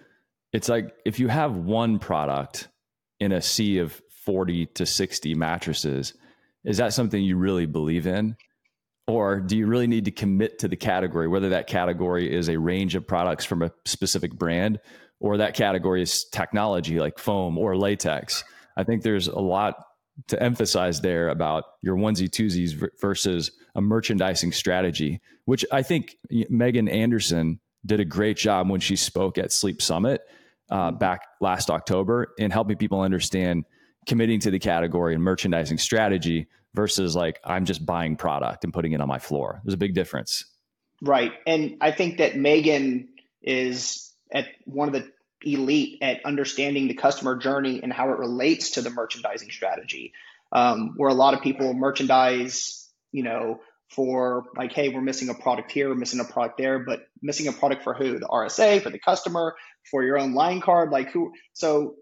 It's 0.54 0.68
like 0.68 0.94
if 1.04 1.18
you 1.18 1.26
have 1.26 1.56
one 1.56 1.98
product 1.98 2.68
in 3.18 3.32
a 3.32 3.42
sea 3.42 3.78
of 3.78 4.00
40 4.24 4.66
to 4.66 4.86
60 4.86 5.34
mattresses, 5.34 6.14
is 6.64 6.76
that 6.76 6.92
something 6.92 7.20
you 7.20 7.36
really 7.36 7.66
believe 7.66 8.06
in? 8.06 8.36
Or 9.08 9.40
do 9.40 9.56
you 9.56 9.66
really 9.66 9.88
need 9.88 10.04
to 10.04 10.12
commit 10.12 10.60
to 10.60 10.68
the 10.68 10.76
category, 10.76 11.26
whether 11.26 11.48
that 11.48 11.66
category 11.66 12.32
is 12.32 12.48
a 12.48 12.56
range 12.56 12.94
of 12.94 13.04
products 13.04 13.44
from 13.44 13.62
a 13.62 13.72
specific 13.84 14.32
brand 14.32 14.78
or 15.18 15.38
that 15.38 15.54
category 15.54 16.02
is 16.02 16.24
technology 16.30 17.00
like 17.00 17.18
foam 17.18 17.58
or 17.58 17.76
latex? 17.76 18.44
I 18.76 18.84
think 18.84 19.02
there's 19.02 19.26
a 19.26 19.40
lot 19.40 19.74
to 20.28 20.40
emphasize 20.40 21.00
there 21.00 21.30
about 21.30 21.64
your 21.82 21.96
onesie 21.96 22.30
twosies 22.30 22.90
versus 23.00 23.50
a 23.74 23.80
merchandising 23.80 24.52
strategy, 24.52 25.20
which 25.46 25.64
I 25.72 25.82
think 25.82 26.14
Megan 26.30 26.88
Anderson 26.88 27.58
did 27.84 27.98
a 27.98 28.04
great 28.04 28.36
job 28.36 28.70
when 28.70 28.78
she 28.78 28.94
spoke 28.94 29.36
at 29.36 29.50
Sleep 29.50 29.82
Summit 29.82 30.22
uh, 30.70 30.90
back 30.90 31.22
last 31.40 31.70
October 31.70 32.32
in 32.38 32.50
helping 32.50 32.76
people 32.76 33.00
understand 33.00 33.64
committing 34.06 34.40
to 34.40 34.50
the 34.50 34.58
category 34.58 35.14
and 35.14 35.22
merchandising 35.22 35.78
strategy 35.78 36.46
versus 36.74 37.14
like 37.16 37.40
I'm 37.44 37.64
just 37.64 37.84
buying 37.84 38.16
product 38.16 38.64
and 38.64 38.72
putting 38.72 38.92
it 38.92 39.00
on 39.00 39.08
my 39.08 39.18
floor. 39.18 39.60
There's 39.64 39.74
a 39.74 39.78
big 39.78 39.94
difference. 39.94 40.44
Right. 41.02 41.32
And 41.46 41.76
I 41.80 41.92
think 41.92 42.18
that 42.18 42.36
Megan 42.36 43.08
is 43.42 44.12
at 44.32 44.46
one 44.64 44.88
of 44.88 44.94
the 44.94 45.10
elite 45.42 45.98
at 46.02 46.24
understanding 46.24 46.88
the 46.88 46.94
customer 46.94 47.36
journey 47.36 47.80
and 47.82 47.92
how 47.92 48.10
it 48.10 48.18
relates 48.18 48.72
to 48.72 48.82
the 48.82 48.90
merchandising 48.90 49.50
strategy. 49.50 50.12
Um, 50.52 50.94
where 50.96 51.10
a 51.10 51.14
lot 51.14 51.34
of 51.34 51.42
people 51.42 51.74
merchandise, 51.74 52.88
you 53.10 53.24
know, 53.24 53.60
for 53.94 54.44
like, 54.56 54.72
hey, 54.72 54.88
we're 54.88 55.00
missing 55.00 55.28
a 55.28 55.34
product 55.34 55.70
here, 55.70 55.88
we're 55.88 55.94
missing 55.94 56.20
a 56.20 56.24
product 56.24 56.58
there, 56.58 56.78
but 56.78 57.00
missing 57.22 57.48
a 57.48 57.52
product 57.52 57.82
for 57.82 57.94
who? 57.94 58.18
The 58.18 58.26
RSA, 58.26 58.82
for 58.82 58.90
the 58.90 58.98
customer, 58.98 59.54
for 59.90 60.02
your 60.02 60.18
own 60.18 60.34
line 60.34 60.60
card, 60.60 60.90
like 60.90 61.10
who? 61.10 61.32
So 61.52 61.94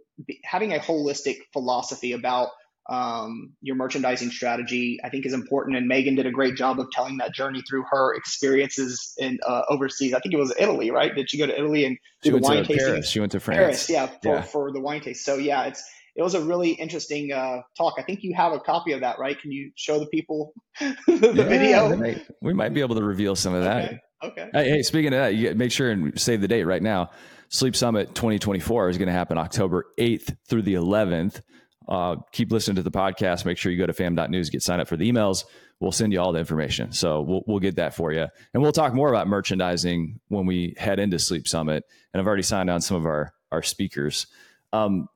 having 0.45 0.73
a 0.73 0.79
holistic 0.79 1.37
philosophy 1.53 2.13
about 2.13 2.49
um, 2.89 3.53
your 3.61 3.77
merchandising 3.77 4.31
strategy, 4.31 4.99
I 5.05 5.09
think, 5.09 5.25
is 5.25 5.33
important. 5.33 5.77
And 5.77 5.87
Megan 5.87 6.17
did 6.17 6.27
a 6.27 6.33
great 6.33 6.57
job 6.57 6.81
of 6.81 6.91
telling 6.91 7.19
that 7.19 7.33
journey 7.33 7.63
through 7.69 7.85
her 7.91 8.15
experiences 8.15 9.15
in 9.19 9.39
uh, 9.47 9.63
overseas. 9.69 10.15
I 10.15 10.21
think 10.21 10.35
it 10.35 10.39
was 10.39 10.53
Italy, 10.59 10.91
right? 10.91 11.15
Did 11.15 11.31
she 11.31 11.39
go 11.39 11.47
to 11.47 11.57
Italy 11.57 11.85
and 11.85 11.97
do 12.23 12.31
she 12.31 12.31
the 12.31 12.39
wine 12.39 12.65
tasting? 12.65 12.77
Paris. 12.79 13.09
She 13.09 13.21
went 13.21 13.33
to 13.33 13.41
France. 13.41 13.59
Paris, 13.59 13.91
yeah, 13.91 14.07
for, 14.07 14.35
yeah. 14.35 14.43
for 14.43 14.73
the 14.73 14.81
wine 14.81 15.01
taste. 15.01 15.25
So 15.25 15.37
yeah, 15.37 15.65
it's 15.65 15.89
it 16.15 16.23
was 16.23 16.35
a 16.35 16.41
really 16.41 16.71
interesting 16.71 17.33
uh, 17.33 17.63
talk. 17.77 17.95
I 17.99 18.03
think 18.03 18.23
you 18.23 18.35
have 18.35 18.53
a 18.53 18.61
copy 18.61 18.93
of 18.93 19.01
that, 19.01 19.19
right? 19.19 19.41
Can 19.41 19.51
you 19.51 19.71
show 19.77 19.99
the 19.99 20.07
people 20.07 20.53
the 20.81 20.97
yeah, 21.35 21.45
video? 21.45 22.23
We 22.43 22.53
might 22.53 22.75
be 22.75 22.81
able 22.81 22.97
to 22.97 23.03
reveal 23.03 23.35
some 23.35 23.55
of 23.55 23.65
that. 23.65 23.85
Okay. 23.85 24.43
okay. 24.43 24.51
Hey, 24.53 24.69
hey, 24.69 24.83
speaking 24.83 25.13
of 25.15 25.21
that, 25.21 25.35
you 25.35 25.55
make 25.55 25.73
sure 25.73 25.91
and 25.91 26.19
save 26.21 26.41
the 26.41 26.49
date 26.49 26.65
right 26.65 26.83
now. 26.83 27.11
Sleep 27.49 27.77
Summit 27.77 28.15
2024 28.15 28.89
is 28.89 28.99
going 28.99 29.09
to 29.09 29.13
happen 29.13 29.37
October 29.39 29.87
8th 29.99 30.37
through 30.49 30.63
the 30.63 30.75
11th. 30.75 31.41
Uh, 31.89 32.17
keep 32.33 32.51
listening 32.53 32.77
to 32.77 32.83
the 32.83 32.91
podcast. 32.91 33.45
Make 33.45 33.59
sure 33.59 33.73
you 33.73 33.79
go 33.79 33.87
to 33.87 33.93
fam.news, 33.93 34.51
get 34.51 34.63
signed 34.63 34.81
up 34.81 34.89
for 34.89 34.97
the 34.97 35.11
emails. 35.11 35.45
We'll 35.81 35.93
send 35.93 36.13
you 36.13 36.21
all 36.21 36.33
the 36.33 36.39
information. 36.39 36.93
So 36.93 37.23
we'll, 37.23 37.43
we'll 37.47 37.59
get 37.59 37.77
that 37.77 37.95
for 37.95 38.13
you. 38.13 38.27
And 38.55 38.63
we'll 38.63 38.73
talk 38.73 38.95
more 38.95 39.09
about 39.09 39.27
merchandising 39.27 40.21
when 40.29 40.47
we 40.47 40.75
head 40.79 40.99
into 40.99 41.19
Sleep 41.19 41.49
Summit. 41.49 41.85
And 42.13 42.21
I've 42.21 42.27
already 42.27 42.43
signed 42.43 42.71
on 42.71 42.81
some 42.81 42.97
of 42.97 43.05
our, 43.05 43.35
our 43.51 43.63
speakers. 43.63 44.29
Um, 44.73 45.09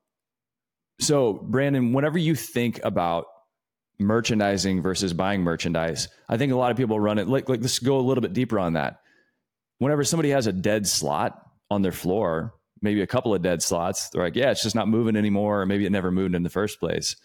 so, 0.98 1.34
Brandon, 1.34 1.92
whenever 1.92 2.18
you 2.18 2.34
think 2.34 2.80
about 2.82 3.26
merchandising 3.98 4.82
versus 4.82 5.12
buying 5.12 5.42
merchandise, 5.42 6.08
I 6.28 6.36
think 6.36 6.52
a 6.52 6.56
lot 6.56 6.70
of 6.70 6.76
people 6.76 7.00
run 7.00 7.18
it 7.18 7.28
like, 7.28 7.48
like 7.48 7.60
let's 7.60 7.78
go 7.78 7.98
a 7.98 8.00
little 8.00 8.22
bit 8.22 8.32
deeper 8.32 8.58
on 8.58 8.74
that. 8.74 9.00
Whenever 9.78 10.04
somebody 10.04 10.30
has 10.30 10.46
a 10.46 10.52
dead 10.52 10.86
slot, 10.86 11.46
on 11.70 11.82
their 11.82 11.92
floor, 11.92 12.54
maybe 12.82 13.02
a 13.02 13.06
couple 13.06 13.34
of 13.34 13.42
dead 13.42 13.62
slots. 13.62 14.10
They're 14.10 14.22
like, 14.22 14.36
yeah, 14.36 14.50
it's 14.50 14.62
just 14.62 14.74
not 14.74 14.88
moving 14.88 15.16
anymore, 15.16 15.62
or 15.62 15.66
maybe 15.66 15.86
it 15.86 15.92
never 15.92 16.10
moved 16.10 16.34
in 16.34 16.42
the 16.42 16.50
first 16.50 16.80
place. 16.80 17.16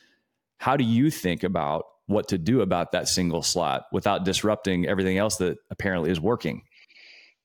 How 0.57 0.77
do 0.77 0.83
you 0.83 1.09
think 1.09 1.43
about 1.43 1.85
what 2.07 2.29
to 2.29 2.37
do 2.37 2.61
about 2.61 2.91
that 2.91 3.07
single 3.07 3.41
slot 3.41 3.85
without 3.91 4.25
disrupting 4.25 4.87
everything 4.87 5.17
else 5.17 5.37
that 5.37 5.57
apparently 5.69 6.11
is 6.11 6.19
working? 6.19 6.63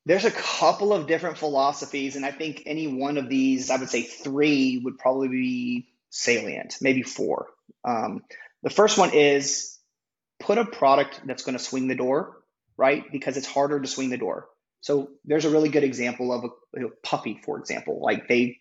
There's 0.06 0.25
a 0.25 0.30
couple 0.30 0.92
of 0.92 1.06
different 1.06 1.37
philosophies, 1.37 2.16
and 2.16 2.25
I 2.25 2.30
think 2.30 2.62
any 2.64 2.87
one 2.87 3.18
of 3.18 3.28
these, 3.28 3.71
I 3.71 3.76
would 3.76 3.90
say 3.90 4.02
three, 4.02 4.80
would 4.85 4.99
probably 4.99 5.28
be 5.28 5.88
salient, 6.17 6.77
maybe 6.81 7.03
four. 7.03 7.49
Um, 7.85 8.23
the 8.63 8.71
first 8.71 8.99
one 8.99 9.13
is 9.13 9.79
put 10.41 10.59
a 10.59 10.65
product 10.65 11.21
that's 11.27 11.45
going 11.45 11.57
to 11.57 11.63
swing 11.63 11.89
the 11.89 11.95
door, 11.95 12.39
right? 12.77 13.05
Because 13.13 13.37
it's 13.37 13.47
harder 13.47 13.81
to 13.81 13.87
swing 13.87 14.11
the 14.11 14.17
door. 14.17 14.49
So 14.81 15.11
there's 15.25 15.45
a 15.45 15.51
really 15.51 15.69
good 15.69 15.85
example 15.85 16.33
of 16.33 16.45
a, 16.45 16.87
a 16.87 16.91
Puffy, 17.03 17.41
for 17.45 17.59
example. 17.59 18.01
Like 18.03 18.29
they, 18.29 18.59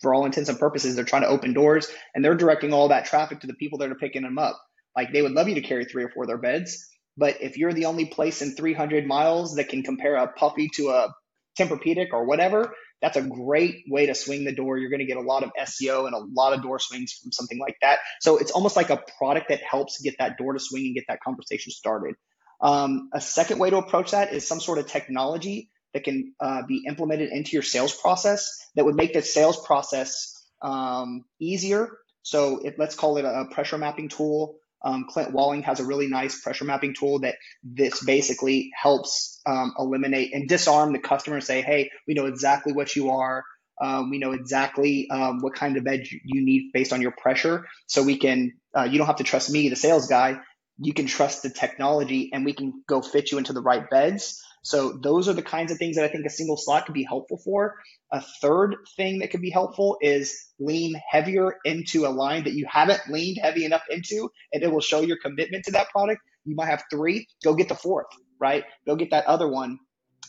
for 0.00 0.14
all 0.14 0.26
intents 0.26 0.50
and 0.50 0.58
purposes, 0.58 0.94
they're 0.94 1.04
trying 1.04 1.22
to 1.22 1.28
open 1.28 1.52
doors 1.52 1.90
and 2.14 2.24
they're 2.24 2.34
directing 2.34 2.72
all 2.72 2.88
that 2.88 3.06
traffic 3.06 3.40
to 3.40 3.46
the 3.46 3.54
people 3.54 3.78
that 3.78 3.90
are 3.90 3.96
picking 3.96 4.22
them 4.22 4.38
up. 4.38 4.60
Like 4.96 5.12
they 5.12 5.22
would 5.22 5.32
love 5.32 5.48
you 5.48 5.54
to 5.54 5.60
carry 5.62 5.84
three 5.84 6.04
or 6.04 6.10
four 6.10 6.24
of 6.24 6.28
their 6.28 6.38
beds, 6.38 6.86
but 7.16 7.40
if 7.40 7.56
you're 7.56 7.72
the 7.72 7.86
only 7.86 8.06
place 8.06 8.42
in 8.42 8.56
300 8.56 9.06
miles 9.06 9.56
that 9.56 9.68
can 9.68 9.82
compare 9.82 10.16
a 10.16 10.28
Puffy 10.28 10.68
to 10.74 10.88
a 10.90 11.14
Tempur-Pedic 11.58 12.08
or 12.12 12.24
whatever, 12.24 12.74
that's 13.00 13.16
a 13.16 13.22
great 13.22 13.84
way 13.88 14.06
to 14.06 14.14
swing 14.14 14.44
the 14.44 14.54
door. 14.54 14.78
You're 14.78 14.90
going 14.90 15.00
to 15.00 15.06
get 15.06 15.16
a 15.16 15.22
lot 15.22 15.42
of 15.42 15.50
SEO 15.58 16.06
and 16.06 16.14
a 16.14 16.18
lot 16.18 16.52
of 16.52 16.62
door 16.62 16.78
swings 16.78 17.12
from 17.12 17.32
something 17.32 17.58
like 17.58 17.76
that. 17.82 17.98
So 18.20 18.36
it's 18.36 18.50
almost 18.50 18.76
like 18.76 18.90
a 18.90 19.02
product 19.18 19.48
that 19.48 19.62
helps 19.62 20.00
get 20.00 20.16
that 20.18 20.36
door 20.36 20.52
to 20.52 20.60
swing 20.60 20.86
and 20.86 20.94
get 20.94 21.04
that 21.08 21.20
conversation 21.20 21.72
started. 21.72 22.14
Um, 22.60 23.08
a 23.14 23.20
second 23.20 23.58
way 23.58 23.70
to 23.70 23.78
approach 23.78 24.10
that 24.10 24.32
is 24.32 24.46
some 24.46 24.60
sort 24.60 24.78
of 24.78 24.86
technology 24.86 25.70
that 25.94 26.04
can 26.04 26.34
uh, 26.40 26.62
be 26.66 26.84
implemented 26.86 27.30
into 27.30 27.52
your 27.52 27.62
sales 27.62 27.94
process 27.94 28.46
that 28.74 28.84
would 28.84 28.94
make 28.94 29.12
the 29.14 29.22
sales 29.22 29.64
process 29.64 30.46
um, 30.62 31.24
easier. 31.40 31.90
So 32.22 32.60
if, 32.62 32.78
let's 32.78 32.94
call 32.94 33.16
it 33.16 33.24
a 33.24 33.46
pressure 33.50 33.78
mapping 33.78 34.08
tool. 34.08 34.59
Um, 34.82 35.06
Clint 35.08 35.32
Walling 35.32 35.62
has 35.64 35.80
a 35.80 35.84
really 35.84 36.06
nice 36.06 36.40
pressure 36.40 36.64
mapping 36.64 36.94
tool 36.94 37.20
that 37.20 37.36
this 37.62 38.02
basically 38.04 38.70
helps 38.74 39.40
um, 39.46 39.72
eliminate 39.78 40.32
and 40.34 40.48
disarm 40.48 40.92
the 40.92 40.98
customer 40.98 41.36
and 41.36 41.44
say, 41.44 41.62
hey, 41.62 41.90
we 42.06 42.14
know 42.14 42.26
exactly 42.26 42.72
what 42.72 42.94
you 42.96 43.10
are. 43.10 43.44
Um, 43.82 44.10
we 44.10 44.18
know 44.18 44.32
exactly 44.32 45.08
um, 45.10 45.40
what 45.40 45.54
kind 45.54 45.76
of 45.76 45.84
bed 45.84 46.04
you 46.10 46.44
need 46.44 46.70
based 46.72 46.92
on 46.92 47.00
your 47.00 47.12
pressure. 47.12 47.66
So 47.86 48.02
we 48.02 48.18
can, 48.18 48.52
uh, 48.76 48.84
you 48.84 48.98
don't 48.98 49.06
have 49.06 49.16
to 49.16 49.24
trust 49.24 49.50
me, 49.50 49.68
the 49.68 49.76
sales 49.76 50.06
guy 50.06 50.40
you 50.80 50.94
can 50.94 51.06
trust 51.06 51.42
the 51.42 51.50
technology 51.50 52.30
and 52.32 52.44
we 52.44 52.54
can 52.54 52.82
go 52.88 53.02
fit 53.02 53.30
you 53.30 53.38
into 53.38 53.52
the 53.52 53.60
right 53.60 53.88
beds. 53.90 54.42
So 54.62 54.92
those 54.92 55.28
are 55.28 55.32
the 55.32 55.42
kinds 55.42 55.72
of 55.72 55.78
things 55.78 55.96
that 55.96 56.04
I 56.04 56.08
think 56.08 56.26
a 56.26 56.30
single 56.30 56.56
slot 56.56 56.86
could 56.86 56.94
be 56.94 57.04
helpful 57.04 57.38
for. 57.38 57.76
A 58.12 58.22
third 58.42 58.76
thing 58.96 59.20
that 59.20 59.30
could 59.30 59.40
be 59.40 59.50
helpful 59.50 59.98
is 60.00 60.48
lean 60.58 61.00
heavier 61.10 61.56
into 61.64 62.06
a 62.06 62.08
line 62.08 62.44
that 62.44 62.52
you 62.52 62.66
haven't 62.68 63.00
leaned 63.08 63.38
heavy 63.40 63.64
enough 63.64 63.84
into, 63.88 64.30
and 64.52 64.62
it 64.62 64.70
will 64.70 64.80
show 64.80 65.00
your 65.00 65.16
commitment 65.16 65.64
to 65.64 65.72
that 65.72 65.88
product. 65.90 66.20
You 66.44 66.56
might 66.56 66.68
have 66.68 66.84
three, 66.90 67.26
go 67.42 67.54
get 67.54 67.68
the 67.68 67.74
fourth, 67.74 68.06
right? 68.38 68.64
Go 68.86 68.96
get 68.96 69.10
that 69.10 69.26
other 69.26 69.48
one. 69.48 69.78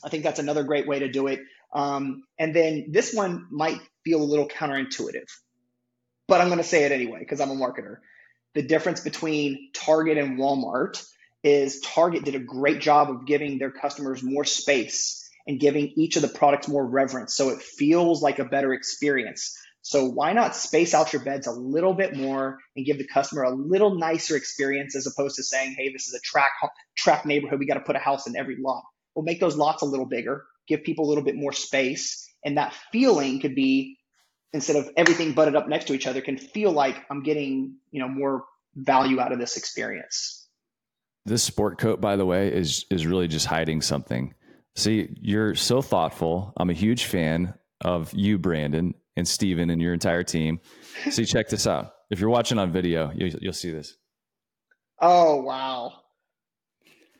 I 0.03 0.09
think 0.09 0.23
that's 0.23 0.39
another 0.39 0.63
great 0.63 0.87
way 0.87 0.99
to 0.99 1.11
do 1.11 1.27
it. 1.27 1.39
Um, 1.73 2.23
and 2.39 2.55
then 2.55 2.87
this 2.91 3.13
one 3.13 3.47
might 3.49 3.79
feel 4.03 4.21
a 4.21 4.23
little 4.23 4.47
counterintuitive, 4.47 5.27
but 6.27 6.41
I'm 6.41 6.47
going 6.47 6.57
to 6.57 6.63
say 6.63 6.83
it 6.83 6.91
anyway 6.91 7.19
because 7.19 7.39
I'm 7.39 7.51
a 7.51 7.55
marketer 7.55 7.97
the 8.53 8.61
difference 8.61 9.01
between 9.01 9.69
Target 9.73 10.17
and 10.17 10.37
Walmart 10.37 11.03
is 11.43 11.79
Target 11.81 12.23
did 12.23 12.35
a 12.35 12.39
great 12.39 12.81
job 12.81 13.09
of 13.09 13.25
giving 13.25 13.57
their 13.57 13.71
customers 13.71 14.21
more 14.23 14.45
space 14.45 15.29
and 15.47 15.59
giving 15.59 15.93
each 15.95 16.15
of 16.15 16.21
the 16.21 16.27
products 16.27 16.67
more 16.67 16.85
reverence 16.85 17.35
so 17.35 17.49
it 17.49 17.61
feels 17.61 18.21
like 18.21 18.39
a 18.39 18.45
better 18.45 18.73
experience. 18.73 19.57
So 19.81 20.05
why 20.05 20.33
not 20.33 20.55
space 20.55 20.93
out 20.93 21.11
your 21.11 21.23
beds 21.23 21.47
a 21.47 21.51
little 21.51 21.95
bit 21.95 22.15
more 22.15 22.59
and 22.75 22.85
give 22.85 22.99
the 22.99 23.07
customer 23.07 23.43
a 23.43 23.55
little 23.55 23.97
nicer 23.97 24.35
experience 24.35 24.95
as 24.95 25.07
opposed 25.07 25.37
to 25.37 25.43
saying, 25.43 25.75
"Hey, 25.75 25.91
this 25.91 26.07
is 26.07 26.13
a 26.13 26.19
track 26.19 26.51
track 26.95 27.25
neighborhood. 27.25 27.59
We 27.59 27.65
got 27.65 27.75
to 27.75 27.81
put 27.81 27.95
a 27.95 27.99
house 27.99 28.27
in 28.27 28.35
every 28.35 28.57
lot." 28.57 28.83
We'll 29.15 29.25
make 29.25 29.39
those 29.39 29.55
lots 29.55 29.81
a 29.81 29.85
little 29.85 30.05
bigger, 30.05 30.45
give 30.67 30.83
people 30.83 31.05
a 31.05 31.09
little 31.09 31.23
bit 31.23 31.35
more 31.35 31.51
space, 31.51 32.31
and 32.45 32.57
that 32.57 32.75
feeling 32.91 33.39
could 33.39 33.55
be 33.55 33.97
instead 34.53 34.75
of 34.75 34.89
everything 34.95 35.33
butted 35.33 35.55
up 35.55 35.67
next 35.67 35.85
to 35.85 35.93
each 35.93 36.07
other 36.07 36.21
can 36.21 36.37
feel 36.37 36.71
like 36.71 36.95
I'm 37.09 37.23
getting, 37.23 37.77
you 37.89 38.01
know, 38.01 38.07
more 38.07 38.43
value 38.75 39.19
out 39.19 39.31
of 39.31 39.39
this 39.39 39.57
experience. 39.57 40.40
This 41.25 41.43
sport 41.43 41.77
coat, 41.77 42.01
by 42.01 42.15
the 42.15 42.25
way, 42.25 42.51
is 42.51 42.85
is 42.89 43.05
really 43.05 43.27
just 43.27 43.45
hiding 43.45 43.81
something. 43.81 44.33
See, 44.75 45.09
you're 45.21 45.53
so 45.55 45.81
thoughtful. 45.81 46.53
I'm 46.57 46.69
a 46.69 46.73
huge 46.73 47.05
fan 47.05 47.53
of 47.81 48.13
you, 48.13 48.37
Brandon, 48.39 48.93
and 49.15 49.27
Steven 49.27 49.69
and 49.69 49.81
your 49.81 49.93
entire 49.93 50.23
team. 50.23 50.59
See, 51.09 51.25
check 51.25 51.49
this 51.49 51.67
out. 51.67 51.91
If 52.09 52.19
you're 52.19 52.29
watching 52.29 52.57
on 52.57 52.71
video, 52.71 53.11
you, 53.13 53.37
you'll 53.39 53.53
see 53.53 53.71
this. 53.71 53.95
Oh 54.99 55.41
wow! 55.41 55.93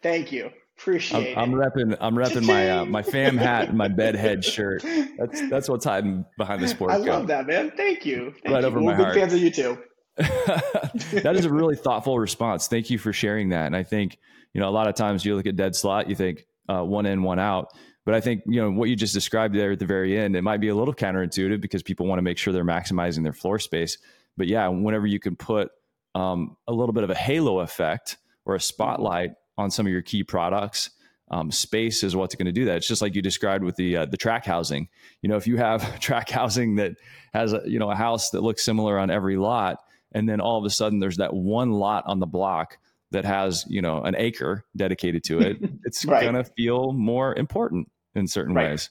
Thank 0.01 0.31
you. 0.31 0.50
Appreciate 0.79 1.38
I'm, 1.38 1.53
I'm 1.53 1.60
repping. 1.60 1.96
I'm 2.01 2.15
repping 2.15 2.46
my 2.46 2.70
uh, 2.72 2.86
my 2.86 3.03
fam 3.03 3.38
hat 3.38 3.70
and 3.70 3.77
my 3.77 3.88
bedhead 3.88 4.43
shirt. 4.43 4.84
That's 5.17 5.50
that's 5.50 5.70
what's 5.70 5.86
hiding 5.86 6.25
behind 6.39 6.63
the 6.63 6.67
sport. 6.67 6.91
Coat. 6.91 7.01
I 7.01 7.05
coat. 7.05 7.12
love 7.12 7.27
that, 7.27 7.46
man. 7.46 7.72
Thank 7.77 8.05
you. 8.05 8.34
Thank 8.43 8.53
right 8.55 8.62
you. 8.62 8.67
over 8.67 8.79
We're 8.79 8.91
my 8.91 8.98
big 8.98 9.05
heart. 9.05 9.15
fans 9.15 9.34
of 9.34 9.39
you 9.39 9.51
too. 9.51 9.77
that 11.23 11.33
is 11.35 11.45
a 11.45 11.53
really 11.53 11.75
thoughtful 11.75 12.19
response. 12.19 12.67
Thank 12.67 12.89
you 12.89 12.97
for 12.97 13.13
sharing 13.13 13.49
that. 13.49 13.65
And 13.65 13.75
I 13.75 13.83
think 13.83 14.17
you 14.53 14.61
know 14.61 14.69
a 14.69 14.71
lot 14.71 14.87
of 14.87 14.95
times 14.95 15.25
you 15.25 15.35
look 15.35 15.47
at 15.47 15.55
dead 15.55 15.75
slot, 15.75 16.09
you 16.09 16.15
think 16.15 16.45
uh, 16.69 16.83
one 16.83 17.05
in, 17.05 17.23
one 17.23 17.39
out. 17.39 17.73
But 18.05 18.15
I 18.15 18.21
think 18.21 18.43
you 18.45 18.61
know 18.61 18.71
what 18.71 18.89
you 18.89 18.95
just 18.95 19.13
described 19.13 19.55
there 19.55 19.71
at 19.71 19.79
the 19.79 19.85
very 19.85 20.17
end. 20.17 20.35
It 20.35 20.41
might 20.41 20.59
be 20.59 20.69
a 20.69 20.75
little 20.75 20.93
counterintuitive 20.93 21.61
because 21.61 21.83
people 21.83 22.07
want 22.07 22.17
to 22.17 22.23
make 22.23 22.37
sure 22.37 22.51
they're 22.51 22.65
maximizing 22.65 23.23
their 23.23 23.33
floor 23.33 23.59
space. 23.59 23.97
But 24.37 24.47
yeah, 24.47 24.67
whenever 24.67 25.05
you 25.05 25.19
can 25.19 25.35
put 25.35 25.71
um, 26.15 26.57
a 26.67 26.73
little 26.73 26.93
bit 26.93 27.03
of 27.03 27.09
a 27.09 27.15
halo 27.15 27.59
effect 27.59 28.17
or 28.45 28.55
a 28.55 28.59
spotlight 28.59 29.31
on 29.57 29.69
some 29.69 29.85
of 29.85 29.91
your 29.91 30.01
key 30.01 30.23
products, 30.23 30.89
um, 31.29 31.51
space 31.51 32.03
is 32.03 32.15
what's 32.15 32.35
going 32.35 32.47
to 32.47 32.51
do 32.51 32.65
that. 32.65 32.77
It's 32.77 32.87
just 32.87 33.01
like 33.01 33.15
you 33.15 33.21
described 33.21 33.63
with 33.63 33.75
the 33.77 33.97
uh, 33.97 34.05
the 34.05 34.17
track 34.17 34.45
housing. 34.45 34.89
You 35.21 35.29
know, 35.29 35.37
if 35.37 35.47
you 35.47 35.57
have 35.57 35.99
track 35.99 36.29
housing 36.29 36.75
that 36.75 36.93
has 37.33 37.53
a 37.53 37.61
you 37.65 37.79
know 37.79 37.89
a 37.89 37.95
house 37.95 38.31
that 38.31 38.41
looks 38.41 38.63
similar 38.63 38.99
on 38.99 39.09
every 39.09 39.37
lot, 39.37 39.79
and 40.11 40.27
then 40.27 40.41
all 40.41 40.57
of 40.57 40.65
a 40.65 40.69
sudden 40.69 40.99
there's 40.99 41.17
that 41.17 41.33
one 41.33 41.71
lot 41.71 42.03
on 42.07 42.19
the 42.19 42.25
block 42.25 42.77
that 43.11 43.25
has 43.25 43.65
you 43.67 43.81
know 43.81 44.01
an 44.03 44.15
acre 44.17 44.65
dedicated 44.75 45.23
to 45.25 45.39
it, 45.39 45.57
it's 45.85 46.05
right. 46.05 46.21
going 46.21 46.35
to 46.35 46.43
feel 46.43 46.93
more 46.93 47.35
important 47.35 47.91
in 48.15 48.27
certain 48.27 48.55
right. 48.55 48.71
ways. 48.71 48.89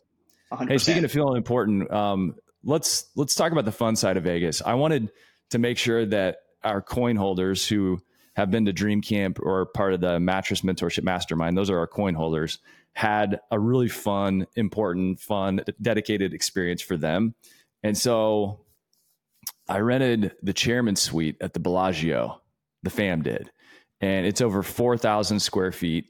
100%. 0.52 0.68
Hey, 0.68 0.78
speaking 0.78 1.04
of 1.04 1.12
feeling 1.12 1.36
important, 1.36 1.90
um, 1.92 2.34
let's 2.64 3.06
let's 3.16 3.34
talk 3.34 3.52
about 3.52 3.64
the 3.64 3.72
fun 3.72 3.96
side 3.96 4.16
of 4.16 4.24
Vegas. 4.24 4.62
I 4.62 4.74
wanted 4.74 5.10
to 5.50 5.58
make 5.58 5.78
sure 5.78 6.04
that 6.06 6.38
our 6.62 6.82
coin 6.82 7.16
holders 7.16 7.66
who 7.66 8.00
have 8.34 8.50
been 8.50 8.64
to 8.64 8.72
Dream 8.72 9.00
Camp 9.00 9.38
or 9.40 9.66
part 9.66 9.94
of 9.94 10.00
the 10.00 10.20
Mattress 10.20 10.62
Mentorship 10.62 11.02
Mastermind, 11.02 11.56
those 11.56 11.70
are 11.70 11.78
our 11.78 11.86
coin 11.86 12.14
holders, 12.14 12.58
had 12.92 13.40
a 13.50 13.58
really 13.58 13.88
fun, 13.88 14.46
important, 14.56 15.20
fun, 15.20 15.60
dedicated 15.80 16.32
experience 16.34 16.82
for 16.82 16.96
them. 16.96 17.34
And 17.82 17.96
so 17.96 18.60
I 19.70 19.78
rented 19.78 20.32
the 20.42 20.52
chairman 20.52 20.96
suite 20.96 21.36
at 21.40 21.54
the 21.54 21.60
Bellagio, 21.60 22.42
the 22.82 22.90
fam 22.90 23.22
did. 23.22 23.50
And 24.00 24.26
it's 24.26 24.40
over 24.40 24.62
4,000 24.62 25.40
square 25.40 25.72
feet. 25.72 26.06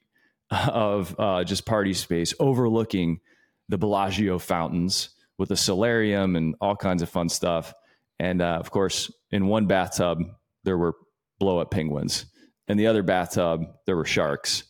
of 0.51 1.15
uh, 1.19 1.45
just 1.45 1.65
party 1.65 1.95
space 1.95 2.35
overlooking 2.41 3.21
the 3.69 3.79
Bellagio 3.79 4.39
fountains 4.39 5.11
with 5.39 5.51
a 5.53 5.57
solarium 5.57 6.37
and 6.37 6.57
all 6.61 6.77
kinds 6.77 7.03
of 7.03 7.09
fun 7.09 7.29
stuff. 7.29 7.73
And 8.19 8.43
uh, 8.43 8.59
of 8.59 8.71
course, 8.71 9.13
in 9.31 9.47
one 9.47 9.67
bathtub, 9.67 10.23
there 10.65 10.77
were 10.77 10.95
blow 11.39 11.59
up 11.59 11.71
penguins. 11.71 12.27
In 12.69 12.77
the 12.77 12.89
other 12.89 13.03
bathtub, 13.03 13.65
there 13.87 13.97
were 13.97 14.05
sharks. 14.05 14.65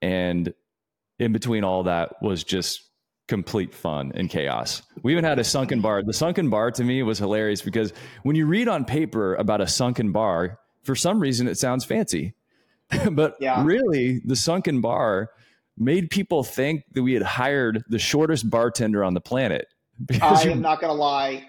And 0.00 0.52
in 1.18 1.32
between 1.32 1.62
all 1.62 1.84
that 1.84 2.22
was 2.22 2.42
just 2.42 2.87
complete 3.28 3.74
fun 3.74 4.10
and 4.14 4.28
chaos. 4.28 4.82
We 5.02 5.12
even 5.12 5.24
had 5.24 5.38
a 5.38 5.44
sunken 5.44 5.80
bar. 5.80 6.02
The 6.02 6.12
sunken 6.12 6.50
bar 6.50 6.70
to 6.72 6.82
me 6.82 7.02
was 7.02 7.18
hilarious 7.18 7.62
because 7.62 7.92
when 8.22 8.34
you 8.34 8.46
read 8.46 8.66
on 8.66 8.84
paper 8.84 9.34
about 9.36 9.60
a 9.60 9.66
sunken 9.66 10.10
bar, 10.10 10.58
for 10.82 10.96
some 10.96 11.20
reason 11.20 11.46
it 11.46 11.58
sounds 11.58 11.84
fancy. 11.84 12.34
but 13.12 13.36
yeah. 13.38 13.62
really, 13.64 14.20
the 14.24 14.34
sunken 14.34 14.80
bar 14.80 15.30
made 15.76 16.10
people 16.10 16.42
think 16.42 16.82
that 16.94 17.02
we 17.02 17.12
had 17.12 17.22
hired 17.22 17.84
the 17.88 17.98
shortest 17.98 18.48
bartender 18.50 19.04
on 19.04 19.14
the 19.14 19.20
planet. 19.20 19.68
I 20.22 20.42
am 20.44 20.60
not 20.60 20.80
going 20.80 20.90
to 20.90 20.98
lie. 20.98 21.46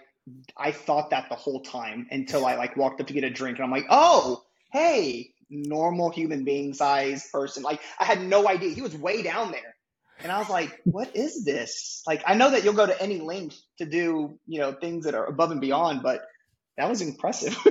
I 0.57 0.71
thought 0.71 1.09
that 1.09 1.29
the 1.29 1.35
whole 1.35 1.61
time 1.61 2.07
until 2.11 2.45
I 2.45 2.55
like 2.55 2.77
walked 2.77 3.01
up 3.01 3.07
to 3.07 3.13
get 3.13 3.23
a 3.23 3.29
drink 3.29 3.57
and 3.57 3.65
I'm 3.65 3.71
like, 3.71 3.87
oh, 3.89 4.43
hey, 4.71 5.31
normal 5.49 6.11
human 6.11 6.43
being 6.43 6.73
size 6.73 7.27
person. 7.31 7.63
Like 7.63 7.81
I 7.99 8.05
had 8.05 8.21
no 8.21 8.47
idea. 8.47 8.73
He 8.73 8.81
was 8.81 8.95
way 8.95 9.23
down 9.23 9.51
there. 9.51 9.75
And 10.21 10.31
I 10.31 10.39
was 10.39 10.49
like, 10.49 10.79
what 10.83 11.15
is 11.15 11.45
this? 11.45 12.03
Like, 12.05 12.21
I 12.25 12.33
know 12.33 12.51
that 12.51 12.63
you'll 12.63 12.73
go 12.73 12.85
to 12.85 13.01
any 13.01 13.19
length 13.19 13.59
to 13.77 13.85
do, 13.85 14.37
you 14.47 14.59
know, 14.59 14.73
things 14.73 15.05
that 15.05 15.15
are 15.15 15.25
above 15.25 15.51
and 15.51 15.61
beyond, 15.61 16.03
but 16.03 16.21
that 16.77 16.89
was 16.89 17.01
impressive. 17.01 17.57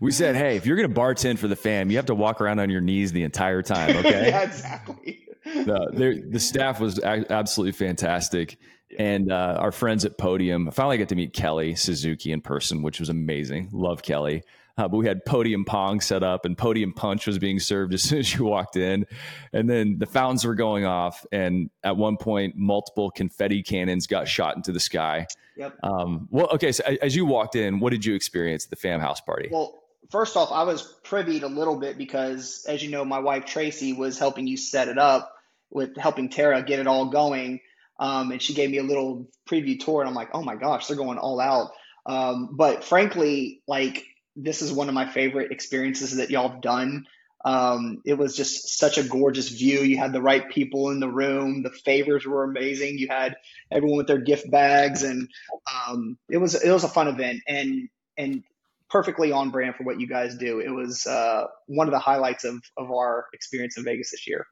we 0.00 0.10
said, 0.10 0.36
hey, 0.36 0.56
if 0.56 0.66
you're 0.66 0.76
going 0.76 0.92
to 0.92 1.00
bartend 1.00 1.38
for 1.38 1.48
the 1.48 1.56
fam, 1.56 1.90
you 1.90 1.96
have 1.96 2.06
to 2.06 2.14
walk 2.14 2.40
around 2.40 2.58
on 2.58 2.70
your 2.70 2.80
knees 2.80 3.12
the 3.12 3.22
entire 3.22 3.62
time. 3.62 3.88
Okay. 3.98 4.28
yeah, 4.28 4.42
exactly. 4.42 5.26
the, 5.44 6.24
the 6.28 6.40
staff 6.40 6.80
was 6.80 7.00
absolutely 7.00 7.72
fantastic. 7.72 8.58
Yeah. 8.90 9.02
And 9.02 9.32
uh, 9.32 9.56
our 9.58 9.72
friends 9.72 10.04
at 10.04 10.18
Podium, 10.18 10.68
I 10.68 10.70
finally 10.70 10.98
got 10.98 11.08
to 11.08 11.14
meet 11.14 11.32
Kelly 11.32 11.74
Suzuki 11.74 12.32
in 12.32 12.40
person, 12.40 12.82
which 12.82 13.00
was 13.00 13.08
amazing. 13.08 13.70
Love 13.72 14.02
Kelly. 14.02 14.42
Uh, 14.78 14.86
but 14.86 14.96
we 14.96 15.06
had 15.06 15.24
podium 15.24 15.64
pong 15.64 16.00
set 16.00 16.22
up 16.22 16.44
and 16.44 16.56
podium 16.56 16.92
punch 16.92 17.26
was 17.26 17.38
being 17.38 17.58
served 17.58 17.92
as 17.94 18.02
soon 18.02 18.20
as 18.20 18.34
you 18.34 18.44
walked 18.44 18.76
in. 18.76 19.04
And 19.52 19.68
then 19.68 19.98
the 19.98 20.06
fountains 20.06 20.44
were 20.44 20.54
going 20.54 20.86
off. 20.86 21.26
And 21.32 21.68
at 21.82 21.96
one 21.96 22.16
point, 22.16 22.56
multiple 22.56 23.10
confetti 23.10 23.62
cannons 23.62 24.06
got 24.06 24.28
shot 24.28 24.56
into 24.56 24.70
the 24.70 24.80
sky. 24.80 25.26
Yep. 25.56 25.76
Um, 25.82 26.28
well, 26.30 26.48
okay. 26.52 26.70
So 26.70 26.84
as 27.02 27.16
you 27.16 27.26
walked 27.26 27.56
in, 27.56 27.80
what 27.80 27.90
did 27.90 28.04
you 28.04 28.14
experience 28.14 28.64
at 28.64 28.70
the 28.70 28.76
fam 28.76 29.00
house 29.00 29.20
party? 29.20 29.48
Well, 29.50 29.82
first 30.10 30.36
off, 30.36 30.52
I 30.52 30.62
was 30.62 30.82
privy 31.02 31.40
a 31.40 31.48
little 31.48 31.76
bit 31.76 31.98
because, 31.98 32.64
as 32.68 32.82
you 32.82 32.90
know, 32.90 33.04
my 33.04 33.18
wife 33.18 33.44
Tracy 33.44 33.92
was 33.92 34.18
helping 34.18 34.46
you 34.46 34.56
set 34.56 34.86
it 34.86 34.98
up 34.98 35.34
with 35.70 35.96
helping 35.96 36.28
Tara 36.28 36.62
get 36.62 36.78
it 36.78 36.86
all 36.86 37.06
going. 37.06 37.60
Um, 37.98 38.30
and 38.30 38.40
she 38.40 38.54
gave 38.54 38.70
me 38.70 38.78
a 38.78 38.84
little 38.84 39.28
preview 39.50 39.78
tour, 39.78 40.00
and 40.00 40.08
I'm 40.08 40.14
like, 40.14 40.30
oh 40.32 40.42
my 40.42 40.54
gosh, 40.54 40.86
they're 40.86 40.96
going 40.96 41.18
all 41.18 41.40
out. 41.40 41.72
Um, 42.06 42.50
but 42.56 42.84
frankly, 42.84 43.60
like 43.66 44.04
this 44.38 44.62
is 44.62 44.72
one 44.72 44.88
of 44.88 44.94
my 44.94 45.06
favorite 45.06 45.50
experiences 45.50 46.16
that 46.16 46.30
y'all 46.30 46.48
have 46.48 46.60
done. 46.60 47.06
Um, 47.44 48.02
it 48.04 48.14
was 48.14 48.36
just 48.36 48.78
such 48.78 48.98
a 48.98 49.02
gorgeous 49.02 49.48
view. 49.48 49.80
You 49.80 49.98
had 49.98 50.12
the 50.12 50.22
right 50.22 50.48
people 50.48 50.90
in 50.90 51.00
the 51.00 51.08
room. 51.08 51.62
The 51.62 51.70
favors 51.70 52.24
were 52.24 52.44
amazing. 52.44 52.98
You 52.98 53.08
had 53.08 53.36
everyone 53.70 53.98
with 53.98 54.06
their 54.06 54.18
gift 54.18 54.50
bags, 54.50 55.02
and 55.02 55.28
um, 55.72 56.18
it 56.30 56.38
was 56.38 56.54
it 56.54 56.70
was 56.70 56.84
a 56.84 56.88
fun 56.88 57.08
event 57.08 57.42
and 57.46 57.88
and 58.16 58.42
perfectly 58.90 59.30
on 59.32 59.50
brand 59.50 59.76
for 59.76 59.84
what 59.84 60.00
you 60.00 60.06
guys 60.06 60.36
do. 60.36 60.60
It 60.60 60.70
was 60.70 61.06
uh, 61.06 61.44
one 61.66 61.86
of 61.86 61.92
the 61.92 61.98
highlights 61.98 62.44
of 62.44 62.60
of 62.76 62.90
our 62.90 63.26
experience 63.32 63.76
in 63.76 63.84
Vegas 63.84 64.10
this 64.10 64.26
year. 64.26 64.46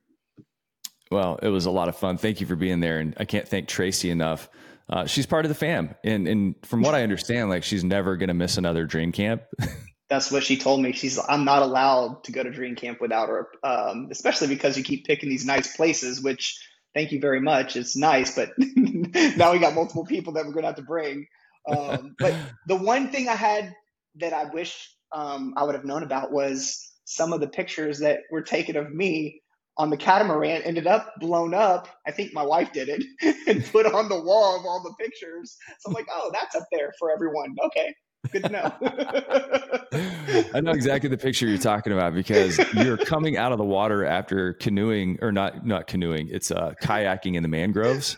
Well, 1.10 1.38
it 1.42 1.48
was 1.48 1.66
a 1.66 1.70
lot 1.70 1.88
of 1.88 1.96
fun. 1.96 2.18
Thank 2.18 2.40
you 2.40 2.46
for 2.46 2.56
being 2.56 2.80
there, 2.80 2.98
and 2.98 3.14
I 3.18 3.24
can't 3.24 3.48
thank 3.48 3.68
Tracy 3.68 4.10
enough 4.10 4.48
uh, 4.88 5.06
she's 5.06 5.26
part 5.26 5.44
of 5.44 5.48
the 5.48 5.54
fam, 5.54 5.94
and 6.04 6.28
and 6.28 6.54
from 6.62 6.82
what 6.82 6.94
I 6.94 7.02
understand, 7.02 7.50
like 7.50 7.64
she's 7.64 7.82
never 7.82 8.16
going 8.16 8.28
to 8.28 8.34
miss 8.34 8.56
another 8.56 8.84
dream 8.84 9.12
camp. 9.12 9.42
That's 10.08 10.30
what 10.30 10.44
she 10.44 10.56
told 10.56 10.80
me. 10.80 10.92
She's 10.92 11.18
I'm 11.18 11.44
not 11.44 11.62
allowed 11.62 12.22
to 12.24 12.32
go 12.32 12.42
to 12.42 12.50
dream 12.50 12.76
camp 12.76 13.00
without 13.00 13.28
her, 13.28 13.48
um, 13.64 14.08
especially 14.12 14.46
because 14.46 14.78
you 14.78 14.84
keep 14.84 15.04
picking 15.04 15.28
these 15.28 15.44
nice 15.44 15.76
places. 15.76 16.22
Which 16.22 16.56
thank 16.94 17.10
you 17.10 17.20
very 17.20 17.40
much. 17.40 17.74
It's 17.74 17.96
nice, 17.96 18.34
but 18.34 18.50
now 18.58 19.52
we 19.52 19.58
got 19.58 19.74
multiple 19.74 20.04
people 20.04 20.34
that 20.34 20.46
we're 20.46 20.52
going 20.52 20.62
to 20.62 20.68
have 20.68 20.76
to 20.76 20.82
bring. 20.82 21.26
Um, 21.68 22.14
but 22.20 22.34
the 22.68 22.76
one 22.76 23.10
thing 23.10 23.28
I 23.28 23.34
had 23.34 23.74
that 24.16 24.32
I 24.32 24.44
wish 24.44 24.88
um, 25.12 25.54
I 25.56 25.64
would 25.64 25.74
have 25.74 25.84
known 25.84 26.04
about 26.04 26.30
was 26.30 26.92
some 27.04 27.32
of 27.32 27.40
the 27.40 27.48
pictures 27.48 27.98
that 28.00 28.20
were 28.30 28.42
taken 28.42 28.76
of 28.76 28.92
me 28.92 29.42
on 29.78 29.90
the 29.90 29.96
catamaran 29.96 30.62
ended 30.62 30.86
up 30.86 31.14
blown 31.20 31.54
up. 31.54 31.88
I 32.06 32.10
think 32.10 32.32
my 32.32 32.42
wife 32.42 32.72
did 32.72 32.88
it 32.88 33.04
and 33.46 33.64
put 33.66 33.86
on 33.86 34.08
the 34.08 34.20
wall 34.20 34.58
of 34.58 34.64
all 34.64 34.82
the 34.82 34.94
pictures. 35.02 35.56
So 35.80 35.88
I'm 35.88 35.94
like, 35.94 36.06
oh, 36.10 36.30
that's 36.32 36.54
up 36.54 36.66
there 36.72 36.92
for 36.98 37.10
everyone. 37.10 37.54
Okay. 37.66 37.94
Good 38.32 38.44
to 38.44 38.48
know. 38.48 38.72
I 40.54 40.60
know 40.60 40.72
exactly 40.72 41.08
the 41.08 41.18
picture 41.18 41.46
you're 41.46 41.58
talking 41.58 41.92
about 41.92 42.14
because 42.14 42.58
you're 42.74 42.96
coming 42.96 43.36
out 43.36 43.52
of 43.52 43.58
the 43.58 43.64
water 43.64 44.04
after 44.04 44.54
canoeing 44.54 45.18
or 45.22 45.30
not 45.30 45.64
not 45.64 45.86
canoeing. 45.86 46.28
It's 46.30 46.50
uh, 46.50 46.72
kayaking 46.82 47.36
in 47.36 47.44
the 47.44 47.48
mangroves, 47.48 48.16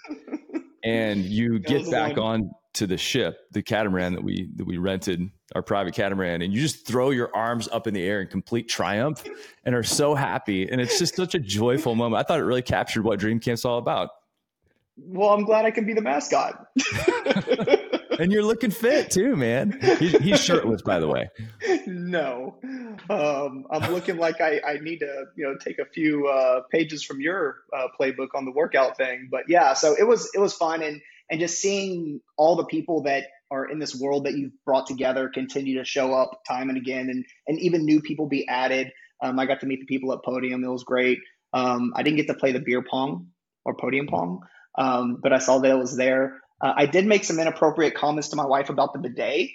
and 0.83 1.25
you 1.25 1.59
get 1.59 1.91
back 1.91 2.17
one. 2.17 2.27
on 2.27 2.51
to 2.79 2.87
the 2.87 2.97
ship, 2.97 3.41
the 3.51 3.63
catamaran 3.63 4.15
that 4.15 4.23
we 4.23 4.49
that 4.57 4.65
we 4.65 4.79
rented, 4.79 5.31
our 5.55 5.63
private 5.63 5.95
catamaran, 5.95 6.43
and 6.43 6.53
you 6.53 6.61
just 6.61 6.87
throw 6.87 7.11
your 7.11 7.35
arms 7.35 7.69
up 7.73 7.87
in 7.87 7.95
the 7.95 8.03
air 8.03 8.21
in 8.21 8.29
complete 8.29 8.69
triumph 8.69 9.25
and 9.65 9.75
are 9.75 9.83
so 9.83 10.15
happy. 10.15 10.69
And 10.69 10.81
it's 10.81 10.99
just 10.99 11.17
such 11.17 11.35
a 11.35 11.41
joyful 11.41 11.97
moment. 11.97 12.21
I 12.21 12.23
thought 12.23 12.39
it 12.39 12.45
really 12.45 12.63
captured 12.63 13.03
what 13.03 13.19
Dream 13.19 13.41
Camp's 13.41 13.65
all 13.65 13.79
about. 13.79 14.11
Well, 14.97 15.31
I'm 15.31 15.45
glad 15.45 15.65
I 15.65 15.71
can 15.71 15.87
be 15.87 15.93
the 15.93 16.03
mascot. 16.03 16.67
and 18.19 18.33
you're 18.33 18.43
looking 18.43 18.71
fit 18.71 19.11
too, 19.11 19.37
man. 19.37 19.79
He's, 19.99 20.17
he's 20.19 20.45
shirtless, 20.45 20.83
by 20.83 20.99
the 20.99 21.07
way. 21.07 21.31
No, 21.87 22.57
um, 23.09 23.65
I'm 23.71 23.93
looking 23.93 24.19
like 24.19 24.41
I, 24.41 24.61
I, 24.67 24.79
need 24.81 24.99
to, 24.99 25.25
you 25.37 25.45
know, 25.45 25.57
take 25.57 25.79
a 25.79 25.85
few 25.85 26.27
uh, 26.27 26.63
pages 26.71 27.05
from 27.05 27.21
your 27.21 27.59
uh, 27.73 27.87
playbook 27.99 28.29
on 28.35 28.45
the 28.45 28.51
workout 28.51 28.97
thing. 28.97 29.29
But 29.31 29.45
yeah, 29.49 29.73
so 29.73 29.95
it 29.99 30.07
was 30.07 30.29
it 30.35 30.41
was 30.41 30.55
fun, 30.55 30.83
and 30.83 31.01
and 31.31 31.41
just 31.41 31.61
seeing 31.61 32.21
all 32.37 32.57
the 32.57 32.65
people 32.65 33.03
that 33.03 33.25
are 33.51 33.69
in 33.71 33.79
this 33.79 33.95
world 33.95 34.25
that 34.25 34.35
you've 34.35 34.53
brought 34.65 34.87
together 34.87 35.31
continue 35.33 35.79
to 35.79 35.85
show 35.85 36.13
up 36.13 36.43
time 36.47 36.69
and 36.69 36.79
again, 36.79 37.09
and 37.11 37.25
and 37.47 37.59
even 37.61 37.85
new 37.85 38.01
people 38.01 38.29
be 38.29 38.47
added. 38.49 38.91
Um, 39.23 39.39
I 39.39 39.47
got 39.47 39.61
to 39.61 39.67
meet 39.67 39.81
the 39.81 39.87
people 39.87 40.13
at 40.13 40.23
Podium; 40.25 40.65
it 40.65 40.69
was 40.69 40.85
great. 40.85 41.19
Um, 41.53 41.93
I 41.97 42.03
didn't 42.03 42.19
get 42.19 42.27
to 42.29 42.35
play 42.35 42.53
the 42.53 42.61
beer 42.61 42.83
pong 42.83 43.29
or 43.65 43.75
podium 43.75 44.07
pong, 44.07 44.41
um, 44.77 45.19
but 45.23 45.33
I 45.33 45.39
saw 45.39 45.59
that 45.59 45.71
it 45.71 45.79
was 45.79 45.97
there. 45.97 46.41
Uh, 46.61 46.73
I 46.77 46.87
did 46.87 47.07
make 47.07 47.25
some 47.25 47.39
inappropriate 47.39 47.95
comments 47.95 48.29
to 48.29 48.37
my 48.37 48.47
wife 48.47 48.69
about 48.69 48.93
the 48.93 48.99
bidet 48.99 49.51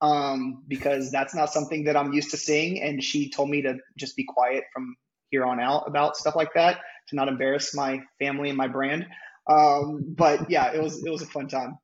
um, 0.00 0.62
because 0.66 1.10
that's 1.10 1.34
not 1.34 1.52
something 1.52 1.84
that 1.84 1.96
I'm 1.96 2.12
used 2.12 2.30
to 2.30 2.36
seeing, 2.36 2.82
and 2.82 3.02
she 3.02 3.30
told 3.30 3.50
me 3.50 3.62
to 3.62 3.76
just 3.98 4.16
be 4.16 4.24
quiet 4.24 4.64
from 4.72 4.96
here 5.30 5.44
on 5.44 5.60
out 5.60 5.84
about 5.86 6.16
stuff 6.16 6.36
like 6.36 6.54
that 6.54 6.78
to 7.08 7.16
not 7.16 7.28
embarrass 7.28 7.74
my 7.74 8.00
family 8.18 8.48
and 8.48 8.58
my 8.58 8.68
brand. 8.68 9.06
Um, 9.46 10.14
but 10.16 10.50
yeah, 10.50 10.72
it 10.72 10.82
was 10.82 11.04
it 11.04 11.10
was 11.10 11.22
a 11.22 11.26
fun 11.26 11.48
time. 11.48 11.78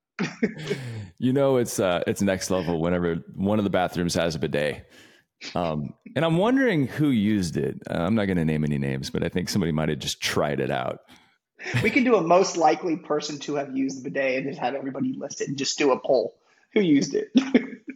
you 1.18 1.33
know, 1.33 1.57
it's 1.57 1.79
uh, 1.79 2.03
it's 2.07 2.23
next 2.23 2.51
level 2.51 2.81
whenever 2.81 3.16
one 3.35 3.59
of 3.59 3.64
the 3.64 3.70
bathrooms 3.70 4.14
has 4.14 4.35
a 4.35 4.38
bidet. 4.38 4.90
Um, 5.55 5.94
and 6.14 6.25
I'm 6.25 6.37
wondering 6.37 6.87
who 6.87 7.09
used 7.09 7.57
it. 7.57 7.81
Uh, 7.90 7.94
I'm 7.94 8.14
not 8.14 8.27
going 8.27 8.37
to 8.37 8.44
name 8.44 8.64
any 8.64 8.79
names, 8.79 9.11
but 9.11 9.25
I 9.25 9.29
think 9.29 9.49
somebody 9.49 9.73
might 9.73 9.88
have 9.88 9.99
just 9.99 10.20
tried 10.20 10.61
it 10.61 10.70
out. 10.70 11.01
We 11.83 11.90
can 11.90 12.05
do 12.05 12.16
a 12.16 12.20
most 12.20 12.57
likely 12.57 12.96
person 12.96 13.38
to 13.40 13.55
have 13.57 13.77
used 13.77 13.99
the 13.99 14.11
bidet 14.11 14.38
and 14.38 14.49
just 14.49 14.61
have 14.61 14.75
everybody 14.75 15.14
listed 15.16 15.49
and 15.49 15.57
just 15.57 15.79
do 15.79 15.92
a 15.92 15.99
poll. 15.99 16.37
Who 16.75 16.81
used 16.81 17.14
it? 17.14 17.31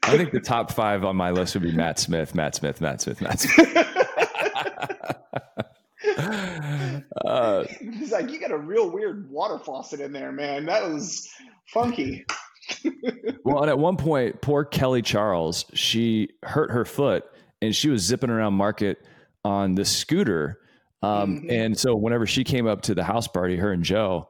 I 0.02 0.16
think 0.16 0.32
the 0.32 0.40
top 0.40 0.72
five 0.72 1.04
on 1.04 1.16
my 1.16 1.30
list 1.30 1.54
would 1.54 1.62
be 1.62 1.72
Matt 1.72 1.98
Smith, 1.98 2.34
Matt 2.34 2.54
Smith, 2.54 2.80
Matt 2.80 3.00
Smith, 3.00 3.20
Matt 3.20 3.40
Smith. 3.40 3.68
uh, 7.24 7.64
He's 7.80 8.12
like, 8.12 8.30
you 8.30 8.40
got 8.40 8.50
a 8.50 8.58
real 8.58 8.90
weird 8.90 9.30
water 9.30 9.58
faucet 9.58 10.00
in 10.00 10.12
there, 10.12 10.32
man. 10.32 10.66
That 10.66 10.88
was 10.90 11.28
funky. 11.66 12.24
well, 13.44 13.62
and 13.62 13.70
at 13.70 13.78
one 13.78 13.96
point, 13.96 14.40
poor 14.40 14.64
Kelly 14.64 15.02
Charles, 15.02 15.64
she 15.74 16.30
hurt 16.42 16.70
her 16.70 16.84
foot 16.84 17.24
and 17.60 17.74
she 17.74 17.88
was 17.88 18.02
zipping 18.02 18.30
around 18.30 18.54
market 18.54 18.98
on 19.44 19.74
the 19.74 19.84
scooter. 19.84 20.58
Um, 21.02 21.40
mm-hmm. 21.40 21.50
And 21.50 21.78
so, 21.78 21.94
whenever 21.94 22.26
she 22.26 22.44
came 22.44 22.66
up 22.66 22.82
to 22.82 22.94
the 22.94 23.04
house 23.04 23.28
party, 23.28 23.56
her 23.56 23.72
and 23.72 23.84
Joe, 23.84 24.28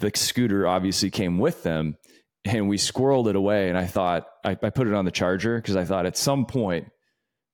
the 0.00 0.10
scooter 0.14 0.66
obviously 0.66 1.10
came 1.10 1.38
with 1.38 1.62
them 1.62 1.96
and 2.44 2.68
we 2.68 2.76
squirreled 2.76 3.28
it 3.28 3.36
away. 3.36 3.68
And 3.68 3.78
I 3.78 3.86
thought, 3.86 4.26
I, 4.44 4.56
I 4.62 4.70
put 4.70 4.86
it 4.86 4.94
on 4.94 5.04
the 5.04 5.10
charger 5.10 5.56
because 5.56 5.76
I 5.76 5.84
thought 5.84 6.06
at 6.06 6.16
some 6.16 6.46
point 6.46 6.88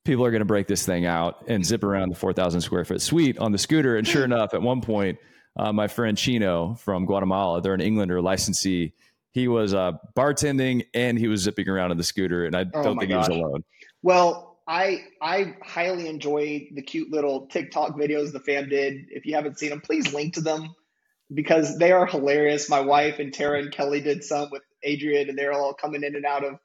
people 0.05 0.25
are 0.25 0.31
going 0.31 0.41
to 0.41 0.47
break 0.47 0.67
this 0.67 0.85
thing 0.85 1.07
out 1.07 1.45
and 1.49 1.65
zip 1.65 1.83
around 1.83 2.11
the 2.11 2.15
4,000 2.15 2.61
square 2.61 2.85
foot 2.85 3.01
suite 3.01 3.39
on 3.39 3.53
the 3.53 3.59
scooter. 3.59 3.97
And 3.97 4.07
sure 4.07 4.25
enough, 4.25 4.55
at 4.55 4.63
one 4.63 4.81
point, 4.81 5.19
uh, 5.57 5.73
my 5.73 5.89
friend 5.89 6.17
Chino 6.17 6.75
from 6.75 7.07
Guatemala, 7.07 7.63
they're 7.63 7.75
an 7.75 7.81
Englander 7.81 8.21
licensee. 8.21 8.93
He 9.33 9.49
was 9.49 9.75
uh, 9.75 9.93
bartending 10.17 10.87
and 10.95 11.19
he 11.19 11.29
was 11.29 11.41
zipping 11.41 11.69
around 11.69 11.91
on 11.91 11.97
the 11.97 12.05
scooter, 12.05 12.45
and 12.45 12.55
I 12.55 12.67
oh 12.73 12.83
don't 12.83 12.99
think 12.99 13.11
gosh. 13.11 13.27
he 13.27 13.33
was 13.33 13.41
alone. 13.41 13.65
Well, 14.03 14.61
I 14.67 15.05
I 15.21 15.57
highly 15.63 16.09
enjoy 16.09 16.69
the 16.73 16.83
cute 16.83 17.11
little 17.11 17.47
TikTok 17.47 17.97
videos 17.97 18.33
the 18.33 18.41
fam 18.41 18.69
did. 18.69 19.07
If 19.11 19.27
you 19.27 19.35
haven't 19.35 19.59
seen 19.59 19.71
them, 19.71 19.81
please 19.81 20.15
link 20.15 20.35
to 20.35 20.41
them 20.41 20.75
because 21.33 21.79
they 21.79 21.91
are 21.91 22.07
hilarious. 22.07 22.71
My 22.71 22.81
wife 22.81 23.19
and 23.19 23.35
Tara 23.35 23.59
and 23.59 23.73
Kelly 23.73 24.01
did 24.01 24.23
some 24.23 24.51
with 24.53 24.63
Adrian, 24.85 25.29
and 25.29 25.37
they're 25.37 25.53
all 25.53 25.75
coming 25.75 26.05
in 26.05 26.15
and 26.15 26.25
out 26.25 26.45
of 26.45 26.59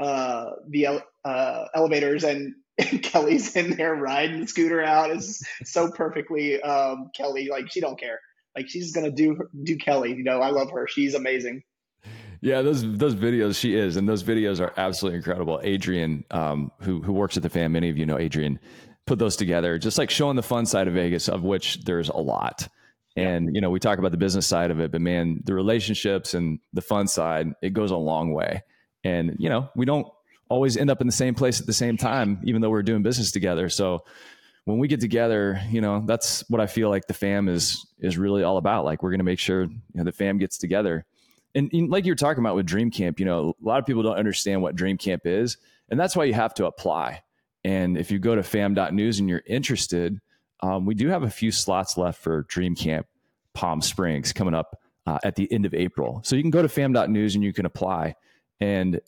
uh, 0.00 0.50
the 0.68 1.02
uh, 1.24 1.64
elevators, 1.74 2.24
and, 2.24 2.38
and, 2.40 2.54
Kelly's 3.02 3.54
in 3.54 3.76
there 3.76 3.94
riding 3.94 4.40
the 4.40 4.46
scooter 4.46 4.82
out. 4.82 5.10
Is 5.10 5.46
so 5.64 5.90
perfectly 5.90 6.60
um, 6.62 7.10
Kelly. 7.14 7.48
Like 7.50 7.70
she 7.70 7.80
don't 7.80 7.98
care. 7.98 8.20
Like 8.56 8.68
she's 8.68 8.92
gonna 8.92 9.10
do 9.10 9.38
do 9.62 9.76
Kelly. 9.76 10.14
You 10.14 10.24
know, 10.24 10.40
I 10.40 10.50
love 10.50 10.70
her. 10.72 10.86
She's 10.86 11.14
amazing. 11.14 11.62
Yeah, 12.40 12.62
those 12.62 12.82
those 12.98 13.14
videos 13.14 13.58
she 13.58 13.76
is, 13.76 13.96
and 13.96 14.08
those 14.08 14.22
videos 14.24 14.60
are 14.60 14.72
absolutely 14.76 15.18
incredible. 15.18 15.60
Adrian, 15.62 16.24
um, 16.30 16.72
who 16.80 17.00
who 17.00 17.12
works 17.12 17.36
at 17.36 17.42
the 17.42 17.48
fam, 17.48 17.72
many 17.72 17.88
of 17.88 17.96
you 17.96 18.04
know 18.04 18.18
Adrian, 18.18 18.58
put 19.06 19.18
those 19.18 19.36
together, 19.36 19.78
just 19.78 19.98
like 19.98 20.10
showing 20.10 20.36
the 20.36 20.42
fun 20.42 20.66
side 20.66 20.88
of 20.88 20.94
Vegas, 20.94 21.28
of 21.28 21.44
which 21.44 21.84
there's 21.84 22.08
a 22.08 22.16
lot. 22.16 22.68
And 23.16 23.54
you 23.54 23.60
know, 23.60 23.70
we 23.70 23.78
talk 23.78 23.98
about 23.98 24.10
the 24.10 24.16
business 24.16 24.46
side 24.46 24.70
of 24.70 24.80
it, 24.80 24.90
but 24.90 25.00
man, 25.00 25.40
the 25.44 25.54
relationships 25.54 26.34
and 26.34 26.58
the 26.72 26.80
fun 26.80 27.06
side, 27.06 27.48
it 27.62 27.74
goes 27.74 27.90
a 27.90 27.96
long 27.96 28.32
way. 28.32 28.62
And 29.04 29.36
you 29.38 29.48
know, 29.48 29.68
we 29.76 29.84
don't 29.84 30.08
always 30.52 30.76
end 30.76 30.90
up 30.90 31.00
in 31.00 31.06
the 31.06 31.12
same 31.12 31.34
place 31.34 31.60
at 31.60 31.66
the 31.66 31.72
same 31.72 31.96
time, 31.96 32.40
even 32.44 32.60
though 32.62 32.70
we're 32.70 32.82
doing 32.82 33.02
business 33.02 33.32
together. 33.32 33.68
So 33.68 34.04
when 34.64 34.78
we 34.78 34.86
get 34.86 35.00
together, 35.00 35.60
you 35.70 35.80
know, 35.80 36.02
that's 36.06 36.48
what 36.48 36.60
I 36.60 36.66
feel 36.66 36.88
like 36.88 37.06
the 37.06 37.14
fam 37.14 37.48
is 37.48 37.84
is 37.98 38.18
really 38.18 38.42
all 38.42 38.58
about. 38.58 38.84
Like 38.84 39.02
we're 39.02 39.10
going 39.10 39.18
to 39.18 39.24
make 39.24 39.38
sure 39.38 39.62
you 39.62 39.80
know, 39.94 40.04
the 40.04 40.12
fam 40.12 40.38
gets 40.38 40.58
together 40.58 41.04
and, 41.54 41.70
and 41.72 41.90
like 41.90 42.06
you're 42.06 42.14
talking 42.14 42.42
about 42.42 42.56
with 42.56 42.66
Dream 42.66 42.90
Camp, 42.90 43.20
you 43.20 43.26
know, 43.26 43.54
a 43.62 43.66
lot 43.66 43.78
of 43.78 43.86
people 43.86 44.02
don't 44.02 44.16
understand 44.16 44.62
what 44.62 44.74
Dream 44.74 44.96
Camp 44.96 45.22
is, 45.26 45.58
and 45.90 45.98
that's 45.98 46.16
why 46.16 46.24
you 46.24 46.34
have 46.34 46.54
to 46.54 46.66
apply. 46.66 47.22
And 47.64 47.96
if 47.96 48.10
you 48.10 48.18
go 48.18 48.34
to 48.34 48.42
fam.news 48.42 49.20
and 49.20 49.28
you're 49.28 49.42
interested, 49.46 50.20
um, 50.60 50.86
we 50.86 50.94
do 50.94 51.08
have 51.08 51.22
a 51.22 51.30
few 51.30 51.52
slots 51.52 51.96
left 51.96 52.20
for 52.20 52.42
Dream 52.44 52.74
Camp 52.74 53.06
Palm 53.54 53.80
Springs 53.82 54.32
coming 54.32 54.54
up 54.54 54.80
uh, 55.06 55.18
at 55.22 55.36
the 55.36 55.52
end 55.52 55.66
of 55.66 55.74
April. 55.74 56.20
So 56.24 56.36
you 56.36 56.42
can 56.42 56.50
go 56.50 56.62
to 56.62 56.68
fam.news 56.68 57.34
and 57.34 57.44
you 57.44 57.52
can 57.52 57.66
apply. 57.66 58.14
And 58.60 59.00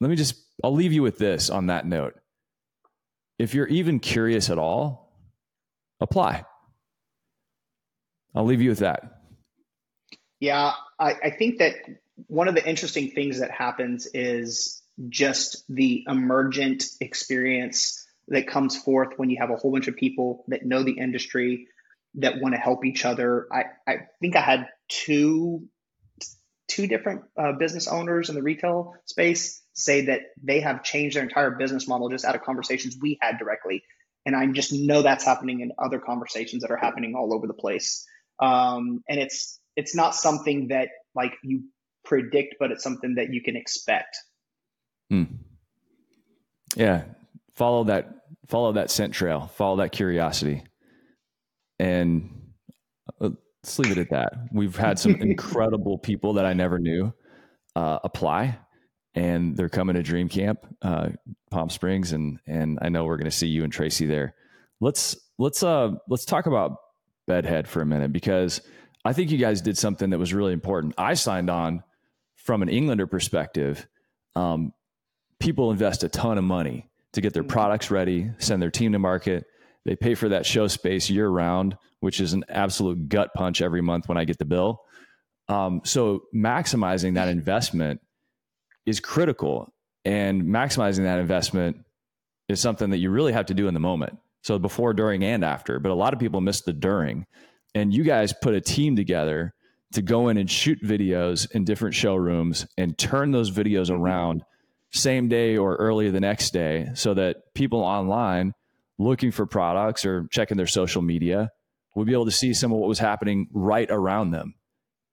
let 0.00 0.10
me 0.10 0.16
just, 0.16 0.34
I'll 0.62 0.74
leave 0.74 0.92
you 0.92 1.02
with 1.02 1.18
this 1.18 1.50
on 1.50 1.66
that 1.66 1.86
note. 1.86 2.14
If 3.38 3.54
you're 3.54 3.66
even 3.66 4.00
curious 4.00 4.50
at 4.50 4.58
all, 4.58 5.12
apply. 6.00 6.44
I'll 8.34 8.44
leave 8.44 8.60
you 8.60 8.70
with 8.70 8.80
that. 8.80 9.20
Yeah, 10.40 10.72
I, 10.98 11.14
I 11.24 11.30
think 11.30 11.58
that 11.58 11.74
one 12.26 12.48
of 12.48 12.54
the 12.54 12.66
interesting 12.66 13.10
things 13.10 13.40
that 13.40 13.50
happens 13.50 14.06
is 14.12 14.82
just 15.08 15.64
the 15.68 16.04
emergent 16.08 16.84
experience 17.00 18.06
that 18.28 18.46
comes 18.46 18.76
forth 18.76 19.14
when 19.16 19.30
you 19.30 19.38
have 19.40 19.50
a 19.50 19.56
whole 19.56 19.72
bunch 19.72 19.88
of 19.88 19.96
people 19.96 20.44
that 20.48 20.64
know 20.64 20.82
the 20.82 20.98
industry 20.98 21.68
that 22.16 22.40
want 22.40 22.54
to 22.54 22.60
help 22.60 22.84
each 22.84 23.04
other. 23.04 23.46
I, 23.52 23.64
I 23.86 23.96
think 24.20 24.36
I 24.36 24.40
had 24.40 24.68
two 24.88 25.68
two 26.74 26.88
different 26.88 27.22
uh, 27.38 27.52
business 27.52 27.86
owners 27.86 28.28
in 28.28 28.34
the 28.34 28.42
retail 28.42 28.94
space 29.04 29.62
say 29.74 30.06
that 30.06 30.20
they 30.42 30.60
have 30.60 30.82
changed 30.82 31.14
their 31.14 31.22
entire 31.22 31.52
business 31.52 31.86
model 31.86 32.08
just 32.08 32.24
out 32.24 32.34
of 32.34 32.42
conversations 32.42 32.96
we 33.00 33.16
had 33.20 33.38
directly. 33.38 33.84
And 34.26 34.34
I 34.34 34.44
just 34.46 34.72
know 34.72 35.02
that's 35.02 35.24
happening 35.24 35.60
in 35.60 35.72
other 35.78 36.00
conversations 36.00 36.62
that 36.62 36.72
are 36.72 36.76
happening 36.76 37.14
all 37.14 37.32
over 37.32 37.46
the 37.46 37.54
place. 37.54 38.04
Um, 38.40 39.04
and 39.08 39.20
it's 39.20 39.60
it's 39.76 39.94
not 39.94 40.16
something 40.16 40.68
that 40.68 40.88
like 41.14 41.34
you 41.44 41.64
predict, 42.04 42.56
but 42.58 42.72
it's 42.72 42.82
something 42.82 43.16
that 43.16 43.32
you 43.32 43.42
can 43.42 43.54
expect. 43.54 44.16
Hmm. 45.10 45.24
Yeah, 46.74 47.04
follow 47.54 47.84
that 47.84 48.10
follow 48.48 48.72
that 48.72 48.90
scent 48.90 49.14
trail, 49.14 49.46
follow 49.54 49.76
that 49.76 49.92
curiosity, 49.92 50.64
and 51.78 52.43
let's 53.64 53.78
leave 53.78 53.96
it 53.96 53.98
at 53.98 54.10
that. 54.10 54.34
We've 54.52 54.76
had 54.76 54.98
some 54.98 55.14
incredible 55.14 55.96
people 55.96 56.34
that 56.34 56.44
I 56.44 56.52
never 56.52 56.78
knew 56.78 57.14
uh, 57.74 57.98
apply, 58.04 58.58
and 59.14 59.56
they're 59.56 59.70
coming 59.70 59.96
to 59.96 60.02
Dream 60.02 60.28
Camp, 60.28 60.66
uh, 60.82 61.08
Palm 61.50 61.70
Springs, 61.70 62.12
and 62.12 62.38
and 62.46 62.78
I 62.82 62.90
know 62.90 63.04
we're 63.04 63.16
going 63.16 63.24
to 63.24 63.30
see 63.30 63.46
you 63.46 63.64
and 63.64 63.72
Tracy 63.72 64.04
there. 64.04 64.34
Let's 64.80 65.16
let's 65.38 65.62
uh 65.62 65.92
let's 66.10 66.26
talk 66.26 66.44
about 66.44 66.76
Bedhead 67.26 67.66
for 67.66 67.80
a 67.80 67.86
minute 67.86 68.12
because 68.12 68.60
I 69.02 69.14
think 69.14 69.30
you 69.30 69.38
guys 69.38 69.62
did 69.62 69.78
something 69.78 70.10
that 70.10 70.18
was 70.18 70.34
really 70.34 70.52
important. 70.52 70.94
I 70.98 71.14
signed 71.14 71.48
on 71.48 71.82
from 72.36 72.60
an 72.60 72.68
Englander 72.68 73.06
perspective. 73.06 73.86
Um, 74.36 74.74
people 75.40 75.70
invest 75.70 76.04
a 76.04 76.10
ton 76.10 76.36
of 76.36 76.44
money 76.44 76.90
to 77.12 77.22
get 77.22 77.32
their 77.32 77.42
mm-hmm. 77.42 77.52
products 77.52 77.90
ready, 77.90 78.30
send 78.36 78.60
their 78.60 78.70
team 78.70 78.92
to 78.92 78.98
market. 78.98 79.46
They 79.84 79.96
pay 79.96 80.14
for 80.14 80.30
that 80.30 80.46
show 80.46 80.66
space 80.66 81.10
year 81.10 81.28
round, 81.28 81.76
which 82.00 82.20
is 82.20 82.32
an 82.32 82.44
absolute 82.48 83.08
gut 83.08 83.30
punch 83.34 83.60
every 83.60 83.82
month 83.82 84.08
when 84.08 84.18
I 84.18 84.24
get 84.24 84.38
the 84.38 84.44
bill. 84.44 84.80
Um, 85.48 85.82
so 85.84 86.22
maximizing 86.34 87.14
that 87.14 87.28
investment 87.28 88.00
is 88.86 89.00
critical, 89.00 89.72
and 90.04 90.42
maximizing 90.42 91.04
that 91.04 91.18
investment 91.18 91.78
is 92.48 92.60
something 92.60 92.90
that 92.90 92.98
you 92.98 93.10
really 93.10 93.32
have 93.32 93.46
to 93.46 93.54
do 93.54 93.68
in 93.68 93.74
the 93.74 93.80
moment. 93.80 94.18
So 94.42 94.58
before, 94.58 94.92
during, 94.92 95.24
and 95.24 95.42
after. 95.42 95.78
But 95.78 95.90
a 95.90 95.94
lot 95.94 96.12
of 96.12 96.20
people 96.20 96.40
miss 96.42 96.60
the 96.60 96.72
during 96.74 97.26
and 97.74 97.92
you 97.92 98.04
guys 98.04 98.32
put 98.32 98.54
a 98.54 98.60
team 98.60 98.96
together 98.96 99.52
to 99.92 100.02
go 100.02 100.28
in 100.28 100.36
and 100.36 100.50
shoot 100.50 100.82
videos 100.82 101.50
in 101.50 101.64
different 101.64 101.94
showrooms 101.94 102.66
and 102.76 102.96
turn 102.96 103.30
those 103.30 103.50
videos 103.50 103.90
around 103.90 104.42
same 104.92 105.28
day 105.28 105.56
or 105.56 105.76
early 105.76 106.10
the 106.10 106.20
next 106.20 106.52
day 106.52 106.88
so 106.94 107.14
that 107.14 107.36
people 107.54 107.80
online 107.80 108.52
looking 108.98 109.30
for 109.30 109.46
products 109.46 110.04
or 110.04 110.26
checking 110.30 110.56
their 110.56 110.66
social 110.66 111.02
media 111.02 111.50
would 111.94 112.06
be 112.06 112.12
able 112.12 112.24
to 112.24 112.30
see 112.30 112.54
some 112.54 112.72
of 112.72 112.78
what 112.78 112.88
was 112.88 112.98
happening 112.98 113.48
right 113.52 113.90
around 113.90 114.30
them. 114.30 114.54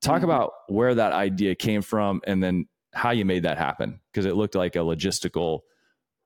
Talk 0.01 0.17
mm-hmm. 0.17 0.25
about 0.25 0.51
where 0.67 0.95
that 0.95 1.13
idea 1.13 1.55
came 1.55 1.81
from 1.81 2.21
and 2.25 2.41
then 2.43 2.67
how 2.93 3.11
you 3.11 3.25
made 3.25 3.43
that 3.43 3.57
happen 3.57 3.99
because 4.11 4.25
it 4.25 4.35
looked 4.35 4.55
like 4.55 4.75
a 4.75 4.79
logistical 4.79 5.59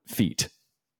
feat 0.07 0.49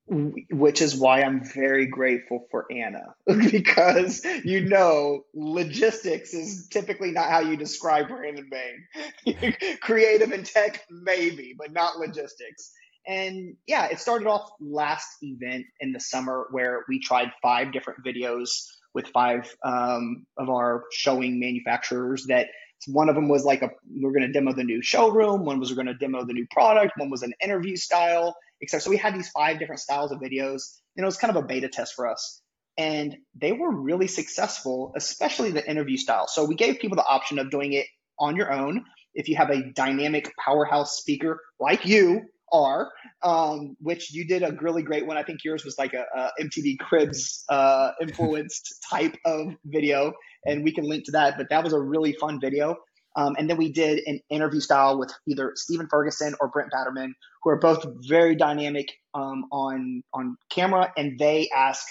which 0.07 0.81
is 0.81 0.95
why 0.95 1.21
I'm 1.21 1.43
very 1.43 1.87
grateful 1.87 2.45
for 2.51 2.65
Anna 2.71 3.15
because 3.51 4.23
you 4.43 4.65
know 4.65 5.23
logistics 5.33 6.33
is 6.33 6.67
typically 6.69 7.11
not 7.11 7.29
how 7.29 7.39
you 7.39 7.57
describe 7.57 8.07
Brandon 8.09 8.47
Bain. 8.51 9.55
Creative 9.81 10.31
and 10.31 10.45
tech 10.45 10.83
maybe, 10.91 11.55
but 11.57 11.73
not 11.73 11.97
logistics. 11.97 12.71
And 13.07 13.55
yeah, 13.67 13.85
it 13.85 13.99
started 13.99 14.27
off 14.27 14.49
last 14.59 15.07
event 15.21 15.65
in 15.79 15.91
the 15.91 15.99
summer 15.99 16.47
where 16.51 16.85
we 16.89 16.99
tried 16.99 17.31
five 17.41 17.71
different 17.71 18.03
videos 18.05 18.49
with 18.93 19.07
five 19.07 19.53
um, 19.63 20.25
of 20.37 20.49
our 20.49 20.85
showing 20.91 21.39
manufacturers 21.39 22.25
that 22.29 22.47
one 22.87 23.09
of 23.09 23.15
them 23.15 23.27
was 23.27 23.43
like 23.43 23.61
a 23.61 23.69
we 23.89 24.05
are 24.05 24.11
going 24.11 24.21
to 24.21 24.31
demo 24.31 24.53
the 24.53 24.63
new 24.63 24.81
showroom 24.81 25.43
one 25.43 25.59
was 25.59 25.71
we're 25.71 25.75
going 25.75 25.87
to 25.87 25.95
demo 25.95 26.23
the 26.23 26.33
new 26.33 26.45
product 26.51 26.93
one 26.97 27.09
was 27.09 27.23
an 27.23 27.33
interview 27.41 27.75
style 27.75 28.35
etc. 28.61 28.81
So 28.81 28.89
we 28.89 28.97
had 28.97 29.15
these 29.15 29.29
five 29.29 29.59
different 29.59 29.81
styles 29.81 30.11
of 30.11 30.19
videos, 30.19 30.79
and 30.95 31.03
it 31.03 31.05
was 31.05 31.17
kind 31.17 31.35
of 31.35 31.43
a 31.43 31.45
beta 31.45 31.67
test 31.67 31.93
for 31.95 32.07
us. 32.07 32.41
And 32.77 33.15
they 33.39 33.53
were 33.53 33.71
really 33.73 34.07
successful, 34.07 34.93
especially 34.95 35.51
the 35.51 35.67
interview 35.69 35.97
style. 35.97 36.27
So 36.27 36.43
we 36.43 36.55
gave 36.55 36.79
people 36.79 36.97
the 36.97 37.05
option 37.05 37.39
of 37.39 37.49
doing 37.49 37.73
it 37.73 37.85
on 38.19 38.35
your 38.35 38.51
own. 38.51 38.83
If 39.13 39.29
you 39.29 39.37
have 39.37 39.49
a 39.49 39.71
dynamic 39.71 40.31
powerhouse 40.43 40.97
speaker 40.97 41.39
like 41.59 41.85
you 41.85 42.23
are, 42.51 42.91
um, 43.23 43.75
which 43.79 44.13
you 44.13 44.27
did 44.27 44.43
a 44.43 44.55
really 44.62 44.84
great 44.84 45.05
one. 45.05 45.17
I 45.17 45.23
think 45.23 45.43
yours 45.43 45.65
was 45.65 45.77
like 45.77 45.93
a, 45.93 46.05
a 46.15 46.31
MTV 46.43 46.79
Cribs 46.79 47.43
uh, 47.49 47.91
influenced 48.01 48.75
type 48.89 49.15
of 49.25 49.53
video, 49.65 50.13
and 50.45 50.63
we 50.63 50.73
can 50.73 50.86
link 50.86 51.05
to 51.05 51.12
that. 51.13 51.38
But 51.38 51.47
that 51.49 51.63
was 51.63 51.73
a 51.73 51.79
really 51.79 52.13
fun 52.13 52.39
video. 52.39 52.77
Um, 53.17 53.36
and 53.38 53.49
then 53.49 53.58
we 53.58 53.71
did 53.71 54.01
an 54.05 54.19
interview 54.29 54.60
style 54.60 54.99
with 54.99 55.12
either 55.27 55.53
Stephen 55.55 55.88
Ferguson 55.89 56.36
or 56.41 56.49
Brent 56.49 56.71
Batterman, 56.71 57.12
who 57.43 57.49
are 57.51 57.60
both 57.60 57.86
very 58.08 58.36
dynamic 58.36 58.88
um, 59.13 59.45
on 59.51 60.03
on 60.13 60.36
camera, 60.49 60.91
and 60.97 61.17
they 61.17 61.49
ask 61.55 61.86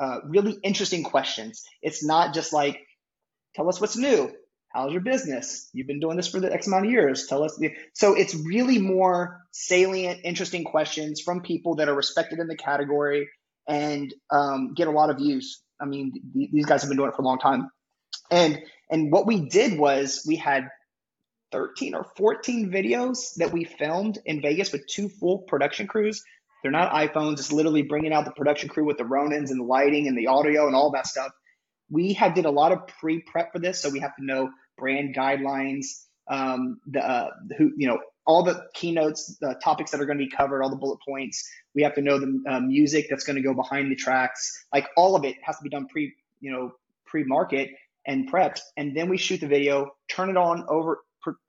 uh, 0.00 0.18
really 0.24 0.58
interesting 0.62 1.02
questions. 1.02 1.62
It's 1.82 2.04
not 2.04 2.32
just 2.32 2.52
like, 2.52 2.80
"Tell 3.54 3.68
us 3.68 3.80
what's 3.80 3.96
new." 3.96 4.32
How's 4.72 4.92
your 4.92 5.02
business? 5.02 5.68
You've 5.74 5.86
been 5.86 6.00
doing 6.00 6.16
this 6.16 6.28
for 6.28 6.40
the 6.40 6.52
X 6.52 6.66
amount 6.66 6.86
of 6.86 6.90
years. 6.90 7.26
Tell 7.26 7.44
us. 7.44 7.60
So 7.92 8.14
it's 8.14 8.34
really 8.34 8.78
more 8.78 9.42
salient, 9.50 10.20
interesting 10.24 10.64
questions 10.64 11.20
from 11.20 11.42
people 11.42 11.76
that 11.76 11.88
are 11.88 11.94
respected 11.94 12.38
in 12.38 12.46
the 12.46 12.56
category 12.56 13.28
and 13.68 14.12
um, 14.30 14.72
get 14.74 14.88
a 14.88 14.90
lot 14.90 15.10
of 15.10 15.18
views. 15.18 15.60
I 15.80 15.84
mean, 15.84 16.12
th- 16.34 16.50
these 16.52 16.66
guys 16.66 16.82
have 16.82 16.88
been 16.88 16.96
doing 16.96 17.10
it 17.10 17.16
for 17.16 17.22
a 17.22 17.24
long 17.24 17.38
time. 17.38 17.70
And 18.30 18.60
and 18.90 19.12
what 19.12 19.26
we 19.26 19.48
did 19.48 19.78
was 19.78 20.24
we 20.26 20.36
had 20.36 20.68
13 21.52 21.94
or 21.94 22.04
14 22.16 22.70
videos 22.70 23.34
that 23.36 23.52
we 23.52 23.64
filmed 23.64 24.18
in 24.24 24.40
Vegas 24.40 24.72
with 24.72 24.86
two 24.86 25.08
full 25.08 25.38
production 25.38 25.86
crews. 25.86 26.24
They're 26.62 26.72
not 26.72 26.92
iPhones, 26.92 27.34
it's 27.34 27.52
literally 27.52 27.82
bringing 27.82 28.12
out 28.12 28.24
the 28.24 28.30
production 28.30 28.68
crew 28.68 28.86
with 28.86 28.96
the 28.96 29.04
Ronins 29.04 29.50
and 29.50 29.60
the 29.60 29.64
lighting 29.64 30.08
and 30.08 30.16
the 30.16 30.28
audio 30.28 30.66
and 30.66 30.76
all 30.76 30.92
that 30.92 31.06
stuff. 31.06 31.32
We 31.90 32.14
had 32.14 32.34
did 32.34 32.46
a 32.46 32.50
lot 32.50 32.72
of 32.72 32.86
pre-prep 32.86 33.52
for 33.52 33.58
this, 33.58 33.82
so 33.82 33.90
we 33.90 34.00
have 34.00 34.16
to 34.16 34.24
know 34.24 34.50
brand 34.82 35.14
guidelines, 35.14 36.06
um, 36.28 36.80
the 36.88 37.00
uh, 37.00 37.30
who 37.56 37.70
you 37.76 37.86
know 37.86 38.00
all 38.26 38.42
the 38.42 38.66
keynotes, 38.74 39.36
the 39.40 39.54
topics 39.62 39.92
that 39.92 40.00
are 40.00 40.06
going 40.06 40.18
to 40.18 40.24
be 40.24 40.30
covered, 40.30 40.62
all 40.62 40.70
the 40.70 40.76
bullet 40.76 40.98
points. 41.08 41.48
We 41.74 41.82
have 41.82 41.94
to 41.94 42.02
know 42.02 42.18
the 42.18 42.42
uh, 42.48 42.60
music 42.60 43.06
that's 43.08 43.24
going 43.24 43.36
to 43.36 43.42
go 43.42 43.54
behind 43.54 43.90
the 43.90 43.96
tracks. 43.96 44.64
Like 44.74 44.88
all 44.96 45.14
of 45.14 45.24
it 45.24 45.36
has 45.42 45.56
to 45.56 45.62
be 45.62 45.70
done 45.70 45.86
pre, 45.86 46.14
you 46.40 46.50
know, 46.50 46.72
pre-market 47.06 47.70
and 48.04 48.30
prepped, 48.30 48.60
and 48.76 48.96
then 48.96 49.08
we 49.08 49.18
shoot 49.18 49.40
the 49.40 49.46
video, 49.46 49.92
turn 50.08 50.28
it 50.30 50.36
on 50.36 50.64
over, 50.68 50.98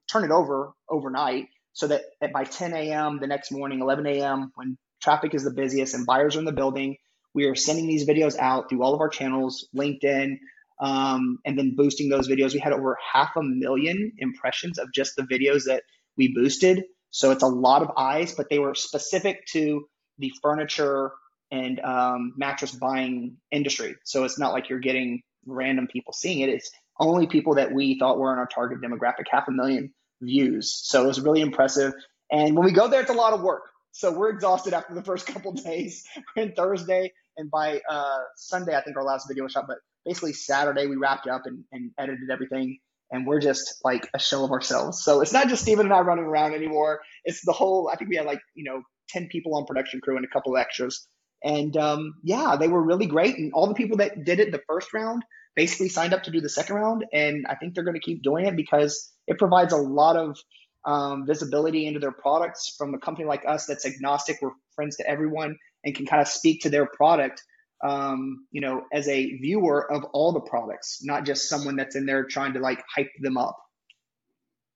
turn 0.08 0.24
it 0.24 0.30
over 0.32 0.74
overnight, 0.88 1.48
so 1.74 1.88
that, 1.88 2.04
that 2.22 2.32
by 2.32 2.44
10 2.44 2.74
a.m. 2.74 3.20
the 3.20 3.26
next 3.26 3.52
morning, 3.52 3.82
11 3.82 4.06
a.m. 4.06 4.52
when 4.54 4.78
traffic 5.02 5.34
is 5.34 5.44
the 5.44 5.52
busiest 5.52 5.96
and 5.96 6.06
buyers 6.06 6.36
are 6.36 6.40
in 6.40 6.46
the 6.46 6.52
building, 6.52 6.98
we 7.34 7.46
are 7.46 7.56
sending 7.56 7.88
these 7.88 8.08
videos 8.08 8.38
out 8.38 8.70
through 8.70 8.84
all 8.84 8.94
of 8.94 9.02
our 9.02 9.10
channels, 9.10 9.68
LinkedIn, 9.76 10.38
um, 10.80 11.40
and 11.46 11.58
then 11.58 11.76
boosting 11.76 12.10
those 12.10 12.28
videos. 12.28 12.54
We 12.54 12.60
had 12.60 12.74
over 12.74 12.98
half 13.14 13.36
a 13.36 13.44
million 13.44 14.14
impressions 14.18 14.80
of 14.80 14.92
just 14.94 15.16
the 15.16 15.24
videos 15.24 15.66
that 15.66 15.84
we 16.18 16.34
boosted. 16.34 16.84
So 17.12 17.32
it's 17.32 17.44
a 17.44 17.48
lot 17.48 17.82
of 17.82 17.92
eyes, 17.98 18.34
but 18.34 18.50
they 18.50 18.60
were 18.60 18.76
specific 18.76 19.46
to 19.54 19.86
the 20.18 20.32
furniture 20.42 21.12
and 21.52 21.80
um, 21.80 22.34
mattress 22.36 22.72
buying 22.72 23.38
industry. 23.52 23.96
So 24.04 24.24
it's 24.24 24.40
not 24.40 24.54
like 24.54 24.70
you're 24.70 24.80
getting 24.80 25.22
random 25.46 25.88
people 25.88 26.14
seeing 26.14 26.40
it. 26.40 26.50
It's 26.50 26.72
only 27.00 27.28
people 27.28 27.56
that 27.56 27.72
we 27.72 28.00
thought 28.00 28.18
were 28.18 28.34
in 28.34 28.40
our 28.40 28.48
target 28.48 28.82
demographic, 28.82 29.26
half 29.30 29.48
a 29.48 29.52
million 29.52 29.94
views. 30.22 30.74
So 30.84 31.04
it 31.04 31.08
was 31.08 31.22
really 31.22 31.42
impressive. 31.42 31.94
And 32.32 32.56
when 32.56 32.66
we 32.66 32.72
go 32.72 32.88
there, 32.88 33.02
it's 33.02 33.12
a 33.12 33.14
lot 33.14 33.34
of 33.34 33.42
work. 33.42 33.64
So 33.92 34.12
we're 34.12 34.30
exhausted 34.30 34.74
after 34.74 34.94
the 34.96 35.04
first 35.04 35.28
couple 35.34 35.54
days. 35.54 36.06
We're 36.36 36.44
in 36.44 36.54
Thursday, 36.54 37.14
and 37.38 37.50
by 37.50 37.82
uh, 37.90 38.20
Sunday, 38.36 38.76
I 38.76 38.82
think 38.82 38.98
our 38.98 39.04
last 39.04 39.28
video 39.28 39.44
was 39.44 39.52
shot. 39.52 39.66
But 39.68 39.78
basically, 40.06 40.34
Saturday 40.34 40.88
we 40.88 40.96
wrapped 40.96 41.28
up 41.28 41.44
and, 41.46 41.64
and 41.72 41.92
edited 41.98 42.30
everything 42.32 42.78
and 43.12 43.28
we're 43.28 43.40
just 43.40 43.80
like 43.84 44.10
a 44.14 44.20
shell 44.20 44.44
of 44.44 44.52
ourselves. 44.52 45.04
So 45.04 45.22
it's 45.22 45.34
not 45.34 45.48
just 45.48 45.62
Steven 45.62 45.86
and 45.86 45.94
I 45.94 46.00
running 46.00 46.26
around 46.26 46.54
anymore. 46.54 47.02
It's 47.24 47.46
the 47.46 47.54
whole. 47.54 47.90
I 47.92 47.96
think 47.96 48.10
we 48.10 48.16
had 48.16 48.26
like 48.26 48.42
you 48.56 48.64
know 48.64 48.82
ten 49.10 49.28
people 49.28 49.56
on 49.56 49.66
production 49.66 50.02
crew 50.02 50.18
and 50.18 50.26
a 50.26 50.30
couple 50.30 50.58
extras. 50.58 51.08
And 51.44 51.76
um, 51.78 52.16
yeah, 52.24 52.56
they 52.60 52.68
were 52.68 52.82
really 52.82 53.06
great. 53.06 53.38
And 53.38 53.52
all 53.54 53.68
the 53.68 53.74
people 53.74 53.98
that 53.98 54.24
did 54.24 54.40
it 54.40 54.52
the 54.52 54.62
first 54.68 54.94
round 54.94 55.24
basically 55.56 55.90
signed 55.90 56.14
up 56.14 56.24
to 56.24 56.32
do 56.32 56.42
the 56.42 56.50
second 56.50 56.76
round. 56.76 57.06
And 57.14 57.46
I 57.48 57.56
think 57.56 57.76
they're 57.76 57.84
going 57.84 58.00
to 58.00 58.00
keep 58.00 58.24
doing 58.24 58.46
it 58.46 58.56
because 58.56 59.12
it 59.28 59.38
provides 59.38 59.74
a 59.74 59.78
lot 59.78 60.16
of 60.16 60.38
um, 60.86 61.26
visibility 61.28 61.86
into 61.86 62.00
their 62.00 62.12
products 62.12 62.74
from 62.78 62.94
a 62.94 63.00
company 63.00 63.28
like 63.28 63.44
us 63.48 63.66
that's 63.66 63.86
agnostic. 63.86 64.38
We're 64.42 64.52
friends 64.76 64.98
to 64.98 65.08
everyone 65.08 65.58
and 65.84 65.94
can 65.94 66.06
kind 66.06 66.22
of 66.22 66.28
speak 66.28 66.62
to 66.62 66.70
their 66.70 66.86
product 66.86 67.44
um, 67.84 68.48
you 68.52 68.62
know, 68.62 68.86
as 68.92 69.08
a 69.08 69.38
viewer 69.38 69.92
of 69.92 70.06
all 70.14 70.32
the 70.32 70.40
products, 70.40 71.00
not 71.04 71.26
just 71.26 71.50
someone 71.50 71.76
that's 71.76 71.96
in 71.96 72.06
there 72.06 72.24
trying 72.24 72.54
to 72.54 72.60
like 72.60 72.82
hype 72.94 73.12
them 73.20 73.38
up. 73.38 73.58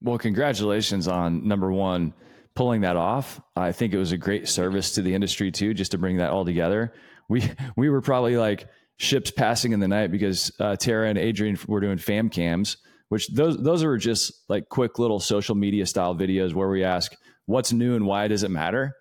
Well, 0.01 0.17
congratulations 0.17 1.07
on 1.07 1.47
number 1.47 1.71
one, 1.71 2.13
pulling 2.53 2.81
that 2.81 2.97
off. 2.97 3.41
I 3.55 3.71
think 3.71 3.93
it 3.93 3.97
was 3.97 4.11
a 4.11 4.17
great 4.17 4.47
service 4.47 4.93
to 4.93 5.01
the 5.01 5.15
industry 5.15 5.51
too, 5.51 5.73
just 5.73 5.91
to 5.91 5.97
bring 5.97 6.17
that 6.17 6.31
all 6.31 6.45
together. 6.45 6.93
We 7.29 7.49
we 7.77 7.89
were 7.89 8.01
probably 8.01 8.37
like 8.37 8.67
ships 8.97 9.31
passing 9.31 9.71
in 9.71 9.79
the 9.79 9.87
night 9.87 10.11
because 10.11 10.51
uh, 10.59 10.75
Tara 10.75 11.07
and 11.09 11.17
Adrian 11.17 11.57
were 11.67 11.79
doing 11.79 11.97
fam 11.97 12.29
cams, 12.29 12.77
which 13.07 13.29
those 13.29 13.57
those 13.57 13.83
are 13.83 13.97
just 13.97 14.33
like 14.49 14.67
quick 14.69 14.99
little 14.99 15.19
social 15.19 15.55
media 15.55 15.85
style 15.85 16.13
videos 16.13 16.53
where 16.53 16.69
we 16.69 16.83
ask 16.83 17.15
what's 17.45 17.71
new 17.71 17.95
and 17.95 18.05
why 18.05 18.27
does 18.27 18.43
it 18.43 18.51
matter 18.51 18.93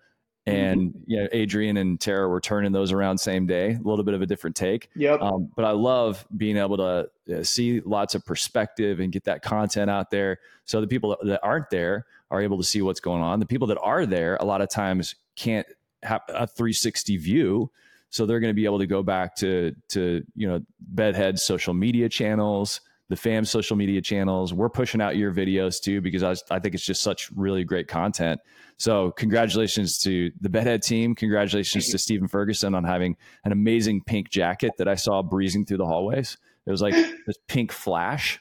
and 0.47 0.81
mm-hmm. 0.81 0.99
you 1.05 1.21
know 1.21 1.27
adrian 1.31 1.77
and 1.77 1.99
tara 1.99 2.27
were 2.27 2.39
turning 2.39 2.71
those 2.71 2.91
around 2.91 3.17
same 3.17 3.45
day 3.45 3.73
a 3.73 3.87
little 3.87 4.03
bit 4.03 4.13
of 4.13 4.21
a 4.21 4.25
different 4.25 4.55
take 4.55 4.89
yep. 4.95 5.21
Um, 5.21 5.51
but 5.55 5.65
i 5.65 5.71
love 5.71 6.25
being 6.35 6.57
able 6.57 6.77
to 6.77 7.09
uh, 7.35 7.43
see 7.43 7.81
lots 7.81 8.15
of 8.15 8.25
perspective 8.25 8.99
and 8.99 9.11
get 9.11 9.25
that 9.25 9.41
content 9.41 9.91
out 9.91 10.09
there 10.09 10.39
so 10.65 10.81
the 10.81 10.87
people 10.87 11.17
that 11.23 11.39
aren't 11.43 11.69
there 11.69 12.05
are 12.31 12.41
able 12.41 12.57
to 12.57 12.63
see 12.63 12.81
what's 12.81 12.99
going 12.99 13.21
on 13.21 13.39
the 13.39 13.45
people 13.45 13.67
that 13.67 13.79
are 13.81 14.05
there 14.05 14.37
a 14.37 14.45
lot 14.45 14.61
of 14.61 14.69
times 14.69 15.15
can't 15.35 15.67
have 16.03 16.21
a 16.29 16.47
360 16.47 17.17
view 17.17 17.71
so 18.09 18.25
they're 18.25 18.39
going 18.39 18.51
to 18.51 18.55
be 18.55 18.65
able 18.65 18.79
to 18.79 18.87
go 18.87 19.03
back 19.03 19.35
to 19.35 19.75
to 19.89 20.23
you 20.35 20.47
know 20.47 20.61
bedhead 20.79 21.37
social 21.39 21.73
media 21.73 22.07
channels 22.07 22.81
the 23.09 23.15
fam 23.15 23.45
social 23.45 23.75
media 23.75 24.01
channels. 24.01 24.53
We're 24.53 24.69
pushing 24.69 25.01
out 25.01 25.15
your 25.15 25.33
videos 25.33 25.81
too 25.81 26.01
because 26.01 26.23
I, 26.23 26.35
I 26.53 26.59
think 26.59 26.75
it's 26.75 26.85
just 26.85 27.01
such 27.01 27.31
really 27.31 27.63
great 27.63 27.87
content. 27.87 28.41
So 28.77 29.11
congratulations 29.11 29.97
to 29.99 30.31
the 30.41 30.49
Bedhead 30.49 30.83
team. 30.83 31.15
Congratulations 31.15 31.89
to 31.89 31.97
Stephen 31.97 32.27
Ferguson 32.27 32.75
on 32.75 32.83
having 32.83 33.17
an 33.43 33.51
amazing 33.51 34.03
pink 34.03 34.29
jacket 34.29 34.73
that 34.77 34.87
I 34.87 34.95
saw 34.95 35.23
breezing 35.23 35.65
through 35.65 35.77
the 35.77 35.85
hallways. 35.85 36.37
It 36.65 36.71
was 36.71 36.81
like 36.81 36.93
this 37.25 37.37
pink 37.47 37.71
flash 37.71 38.39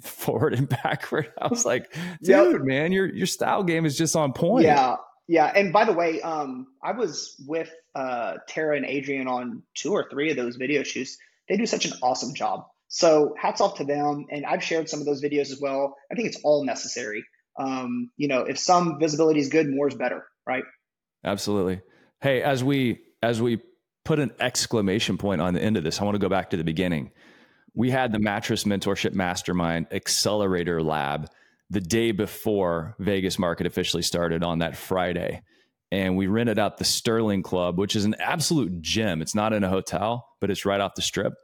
forward 0.00 0.54
and 0.54 0.68
backward. 0.68 1.32
I 1.40 1.48
was 1.48 1.64
like, 1.64 1.92
dude, 2.22 2.52
yep. 2.52 2.60
man, 2.62 2.92
your 2.92 3.06
your 3.06 3.26
style 3.26 3.62
game 3.62 3.86
is 3.86 3.96
just 3.96 4.16
on 4.16 4.32
point. 4.32 4.64
Yeah. 4.64 4.96
Yeah. 5.28 5.46
And 5.46 5.72
by 5.72 5.84
the 5.84 5.92
way, 5.92 6.20
um, 6.22 6.66
I 6.82 6.90
was 6.90 7.36
with 7.46 7.70
uh, 7.94 8.38
Tara 8.48 8.76
and 8.76 8.84
Adrian 8.84 9.28
on 9.28 9.62
two 9.74 9.92
or 9.92 10.08
three 10.10 10.30
of 10.30 10.36
those 10.36 10.56
video 10.56 10.82
shoots. 10.82 11.16
They 11.48 11.56
do 11.56 11.66
such 11.66 11.84
an 11.84 11.92
awesome 12.02 12.34
job. 12.34 12.66
So 12.90 13.34
hats 13.38 13.60
off 13.60 13.76
to 13.76 13.84
them. 13.84 14.26
And 14.30 14.44
I've 14.44 14.62
shared 14.62 14.88
some 14.88 14.98
of 15.00 15.06
those 15.06 15.22
videos 15.22 15.52
as 15.52 15.60
well. 15.60 15.96
I 16.12 16.16
think 16.16 16.28
it's 16.28 16.40
all 16.42 16.64
necessary. 16.64 17.24
Um, 17.58 18.10
you 18.16 18.28
know, 18.28 18.40
if 18.42 18.58
some 18.58 18.98
visibility 18.98 19.40
is 19.40 19.48
good, 19.48 19.70
more 19.70 19.88
is 19.88 19.94
better, 19.94 20.26
right? 20.46 20.64
Absolutely. 21.24 21.82
Hey, 22.20 22.42
as 22.42 22.62
we 22.64 23.00
as 23.22 23.40
we 23.40 23.60
put 24.04 24.18
an 24.18 24.32
exclamation 24.40 25.18
point 25.18 25.40
on 25.40 25.54
the 25.54 25.62
end 25.62 25.76
of 25.76 25.84
this, 25.84 26.00
I 26.00 26.04
want 26.04 26.16
to 26.16 26.18
go 26.18 26.28
back 26.28 26.50
to 26.50 26.56
the 26.56 26.64
beginning. 26.64 27.12
We 27.74 27.90
had 27.90 28.12
the 28.12 28.18
mattress 28.18 28.64
mentorship 28.64 29.12
mastermind 29.12 29.86
accelerator 29.92 30.82
lab 30.82 31.30
the 31.68 31.80
day 31.80 32.10
before 32.10 32.96
Vegas 32.98 33.38
market 33.38 33.66
officially 33.66 34.02
started 34.02 34.42
on 34.42 34.58
that 34.58 34.76
Friday. 34.76 35.42
And 35.92 36.16
we 36.16 36.26
rented 36.26 36.58
out 36.58 36.78
the 36.78 36.84
Sterling 36.84 37.42
Club, 37.44 37.78
which 37.78 37.94
is 37.94 38.04
an 38.04 38.16
absolute 38.18 38.80
gem. 38.80 39.22
It's 39.22 39.34
not 39.34 39.52
in 39.52 39.62
a 39.62 39.68
hotel, 39.68 40.26
but 40.40 40.50
it's 40.50 40.64
right 40.64 40.80
off 40.80 40.96
the 40.96 41.02
strip 41.02 41.34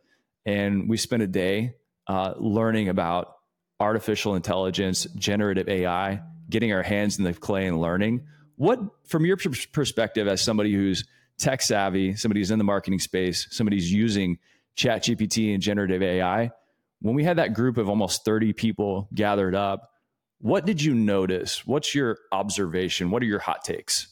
and 0.47 0.89
we 0.89 0.97
spent 0.97 1.23
a 1.23 1.27
day 1.27 1.75
uh, 2.07 2.35
learning 2.39 2.89
about 2.89 3.35
artificial 3.81 4.37
intelligence, 4.37 5.05
generative 5.17 5.69
AI, 5.69 6.23
getting 6.49 6.73
our 6.73 6.83
hands 6.83 7.19
in 7.19 7.25
the 7.25 7.35
clay 7.35 7.67
and 7.67 7.81
learning. 7.81 8.27
What, 8.55 8.81
from 9.07 9.27
your 9.27 9.37
perspective, 9.73 10.29
as 10.29 10.41
somebody 10.41 10.73
who's 10.73 11.05
tech 11.37 11.61
savvy, 11.61 12.15
somebody 12.15 12.41
who's 12.41 12.51
in 12.51 12.59
the 12.59 12.65
marketing 12.65 13.01
space, 13.01 13.49
somebody 13.51 13.77
who's 13.77 13.93
using 13.93 14.39
Chat 14.77 15.03
GPT 15.03 15.53
and 15.53 15.63
generative 15.63 16.03
AI, 16.03 16.53
when 17.01 17.15
we 17.15 17.25
had 17.25 17.39
that 17.39 17.53
group 17.53 17.77
of 17.77 17.89
almost 17.89 18.25
30 18.25 18.53
people 18.53 19.09
gathered 19.13 19.55
up, 19.55 19.91
what 20.39 20.65
did 20.65 20.83
you 20.83 20.95
notice? 20.95 21.67
What's 21.67 21.95
your 21.95 22.19
observation? 22.33 23.11
What 23.11 23.23
are 23.23 23.27
your 23.27 23.39
hot 23.39 23.65
takes? 23.65 24.09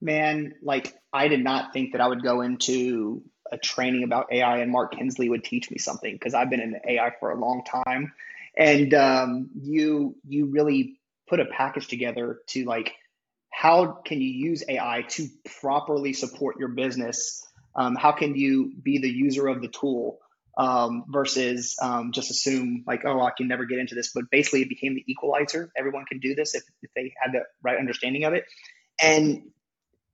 Man, 0.00 0.54
like 0.62 0.94
I 1.12 1.28
did 1.28 1.42
not 1.42 1.72
think 1.72 1.92
that 1.92 2.00
I 2.00 2.08
would 2.08 2.22
go 2.22 2.40
into 2.40 3.22
a 3.52 3.58
training 3.58 4.04
about 4.04 4.32
AI 4.32 4.58
and 4.58 4.70
Mark 4.70 4.94
Kinsley 4.96 5.28
would 5.28 5.44
teach 5.44 5.70
me 5.70 5.78
something 5.78 6.12
because 6.12 6.34
I've 6.34 6.50
been 6.50 6.60
in 6.60 6.80
AI 6.86 7.12
for 7.18 7.30
a 7.30 7.38
long 7.38 7.62
time. 7.64 8.12
And 8.56 8.92
um, 8.94 9.50
you 9.60 10.16
you 10.26 10.46
really 10.46 10.98
put 11.28 11.40
a 11.40 11.44
package 11.44 11.86
together 11.88 12.40
to 12.48 12.64
like 12.64 12.94
how 13.50 14.00
can 14.04 14.20
you 14.20 14.28
use 14.28 14.64
AI 14.68 15.04
to 15.08 15.28
properly 15.60 16.12
support 16.12 16.58
your 16.58 16.68
business? 16.68 17.44
Um, 17.74 17.94
how 17.94 18.12
can 18.12 18.34
you 18.34 18.72
be 18.82 18.98
the 18.98 19.10
user 19.10 19.48
of 19.48 19.60
the 19.60 19.68
tool 19.68 20.18
um, 20.56 21.04
versus 21.08 21.76
um, 21.80 22.12
just 22.12 22.30
assume 22.30 22.84
like, 22.86 23.04
oh, 23.04 23.20
I 23.22 23.30
can 23.36 23.48
never 23.48 23.64
get 23.64 23.78
into 23.78 23.94
this. 23.94 24.12
But 24.14 24.24
basically, 24.30 24.62
it 24.62 24.68
became 24.68 24.94
the 24.94 25.04
equalizer. 25.06 25.70
Everyone 25.76 26.04
can 26.04 26.18
do 26.18 26.34
this 26.34 26.54
if, 26.54 26.62
if 26.82 26.90
they 26.94 27.12
had 27.20 27.32
the 27.32 27.44
right 27.62 27.78
understanding 27.78 28.24
of 28.24 28.34
it. 28.34 28.44
And 29.02 29.50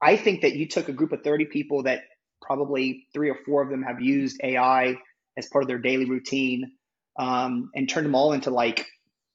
I 0.01 0.17
think 0.17 0.43
that 0.43 0.55
you 0.55 0.69
took 0.69 0.89
a 0.89 0.93
group 0.93 1.13
of 1.13 1.23
30 1.23 1.47
people 1.47 1.85
that 1.85 2.03
probably 2.43 3.07
three 3.13 3.31
or 3.31 3.39
four 3.47 3.63
of 3.63 3.71
them 3.71 3.83
have 3.83 4.01
used 4.01 4.41
AI 4.43 4.97
as 5.37 5.47
part 5.49 5.65
of 5.65 5.69
their 5.69 5.79
daily 5.79 6.07
routine 6.07 6.73
um, 7.19 7.71
and 7.75 7.89
turned 7.89 8.07
them 8.07 8.15
all 8.15 8.33
into 8.33 8.51
like 8.51 8.87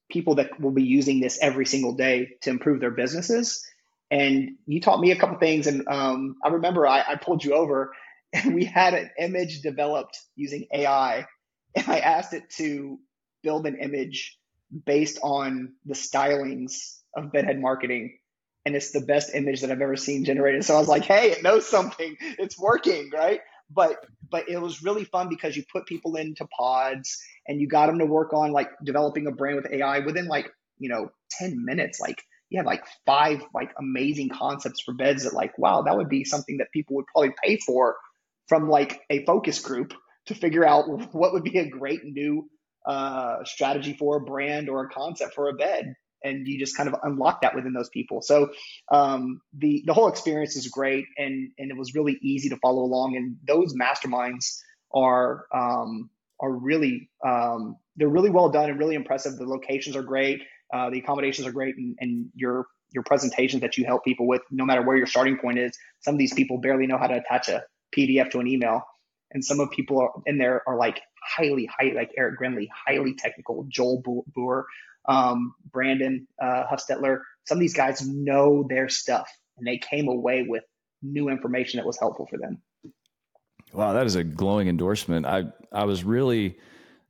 people 0.10 0.36
that 0.36 0.60
will 0.60 0.72
be 0.72 0.84
using 0.84 1.20
this 1.20 1.40
every 1.42 1.66
single 1.66 1.94
day 1.94 2.30
to 2.42 2.50
improve 2.50 2.80
their 2.80 2.92
businesses. 2.92 3.64
And 4.12 4.52
you 4.68 4.82
taught 4.82 5.00
me 5.00 5.12
a 5.12 5.16
couple 5.16 5.38
things, 5.38 5.68
and 5.68 5.88
um, 5.88 6.36
I 6.44 6.50
remember 6.50 6.86
I, 6.88 7.02
I 7.02 7.16
pulled 7.16 7.44
you 7.44 7.54
over, 7.54 7.94
and 8.34 8.54
we 8.56 8.66
had 8.66 8.94
an 8.94 9.10
image 9.20 9.62
developed 9.62 10.20
using 10.36 10.68
AI, 10.74 11.26
and 11.76 11.88
I 11.88 12.00
asked 12.00 12.34
it 12.34 12.50
to 12.58 13.00
build 13.44 13.66
an 13.66 13.78
image 13.82 14.38
based 14.86 15.20
on 15.24 15.74
the 15.86 15.94
stylings 15.96 17.00
of 17.16 17.32
bedhead 17.32 17.60
marketing 17.60 18.18
and 18.66 18.76
it's 18.76 18.92
the 18.92 19.02
best 19.02 19.34
image 19.34 19.62
that 19.62 19.72
I've 19.72 19.82
ever 19.82 19.96
seen 19.96 20.24
generated. 20.26 20.64
So 20.64 20.76
I 20.76 20.80
was 20.80 20.88
like, 20.88 21.04
hey, 21.04 21.32
it 21.32 21.44
knows 21.44 21.68
something. 21.68 22.16
It's 22.20 22.60
working, 22.60 23.10
right? 23.14 23.40
But 23.70 23.98
but 24.30 24.50
it 24.50 24.62
was 24.62 24.84
really 24.84 25.06
fun 25.06 25.30
because 25.30 25.56
you 25.56 25.64
put 25.72 25.86
people 25.86 26.16
into 26.16 26.46
pods 26.58 27.22
and 27.48 27.60
you 27.60 27.68
got 27.68 27.88
them 27.88 28.00
to 28.00 28.06
work 28.06 28.34
on 28.34 28.52
like 28.52 28.70
developing 28.84 29.28
a 29.28 29.32
brand 29.32 29.58
with 29.58 29.72
AI 29.72 30.00
within 30.00 30.28
like, 30.28 30.52
you 30.78 30.90
know, 30.90 31.10
10 31.40 31.66
minutes. 31.66 32.00
Like 32.00 32.22
you 32.50 32.60
have 32.60 32.66
like 32.66 32.84
five 33.06 33.44
like 33.54 33.72
amazing 33.80 34.30
concepts 34.30 34.82
for 34.82 34.94
beds 34.94 35.24
that 35.24 35.34
like, 35.34 35.58
wow, 35.58 35.82
that 35.84 35.98
would 35.98 36.10
be 36.10 36.24
something 36.24 36.58
that 36.58 36.72
people 36.74 36.98
would 36.98 37.08
probably 37.08 37.34
pay 37.44 37.58
for 37.58 37.96
from 38.48 38.70
like 38.70 39.02
a 39.10 39.26
focus 39.26 39.60
group 39.60 39.94
to 40.28 40.36
figure 40.36 40.66
out 40.66 41.14
what 41.14 41.34
would 41.34 41.44
be 41.44 41.58
a 41.58 41.70
great 41.70 42.04
new 42.04 42.48
uh, 42.86 43.44
strategy 43.44 43.96
for 43.98 44.18
a 44.18 44.22
brand 44.22 44.70
or 44.70 44.84
a 44.84 44.90
concept 44.90 45.34
for 45.34 45.50
a 45.50 45.54
bed 45.54 45.94
and 46.24 46.48
you 46.48 46.60
just 46.60 46.78
kind 46.78 46.90
of 46.90 46.96
unlock 47.04 47.42
that 47.42 47.56
within 47.56 47.74
those 47.74 47.90
people. 47.90 48.22
So 48.22 48.52
um, 48.92 49.42
the 49.58 49.84
the 49.86 49.94
whole 49.94 50.08
experience 50.08 50.56
is 50.56 50.68
great, 50.68 51.06
and 51.18 51.52
and 51.58 51.72
it 51.72 51.78
was 51.78 51.96
really 51.96 52.18
easy 52.22 52.50
to 52.50 52.58
follow 52.58 52.84
along. 52.84 53.16
And 53.16 53.38
those 53.48 53.74
masterminds 53.74 54.60
are 54.94 55.46
um, 55.54 56.10
are 56.40 56.52
really 56.52 57.10
um, 57.26 57.78
they're 57.96 58.10
really 58.10 58.30
well 58.30 58.50
done 58.50 58.70
and 58.70 58.80
really 58.80 58.96
impressive. 58.96 59.38
The 59.38 59.46
locations 59.46 59.96
are 59.96 60.04
great, 60.04 60.42
uh, 60.74 60.90
the 60.90 61.00
accommodations 61.00 61.48
are 61.48 61.52
great, 61.52 61.76
and, 61.78 61.96
and 62.00 62.30
your 62.36 62.68
your 62.94 63.04
presentations 63.04 63.62
that 63.62 63.78
you 63.78 63.86
help 63.86 64.04
people 64.04 64.28
with, 64.28 64.42
no 64.52 64.66
matter 64.66 64.82
where 64.82 64.98
your 64.98 65.08
starting 65.08 65.38
point 65.38 65.58
is. 65.58 65.78
Some 66.02 66.16
of 66.16 66.20
these 66.20 66.34
people 66.34 66.58
barely 66.58 66.88
know 66.88 66.98
how 66.98 67.08
to 67.08 67.16
attach 67.16 67.48
a 67.48 67.64
PDF 67.96 68.32
to 68.32 68.40
an 68.40 68.48
email, 68.48 68.82
and 69.32 69.44
some 69.44 69.60
of 69.60 69.72
people 69.72 70.00
are, 70.00 70.12
in 70.26 70.38
there 70.38 70.62
are 70.68 70.78
like 70.78 71.02
highly, 71.24 71.68
highly 71.78 71.94
like 71.94 72.12
Eric 72.18 72.40
Grinley, 72.40 72.68
highly 72.88 73.16
technical. 73.16 73.66
Joel 73.70 74.04
Boer, 74.34 74.66
um, 75.08 75.54
Brandon 75.72 76.28
uh, 76.42 76.64
Huffstetler. 76.72 77.20
Some 77.46 77.58
of 77.58 77.60
these 77.60 77.74
guys 77.74 78.06
know 78.08 78.66
their 78.70 78.90
stuff, 78.90 79.30
and 79.58 79.66
they 79.66 79.78
came 79.78 80.08
away 80.08 80.46
with 80.48 80.64
new 81.02 81.30
information 81.30 81.78
that 81.78 81.86
was 81.86 81.98
helpful 82.00 82.28
for 82.28 82.38
them. 82.38 82.62
Wow, 83.74 83.94
that 83.94 84.06
is 84.06 84.16
a 84.16 84.24
glowing 84.24 84.68
endorsement. 84.68 85.26
I 85.26 85.46
I 85.72 85.86
was 85.86 86.04
really 86.04 86.58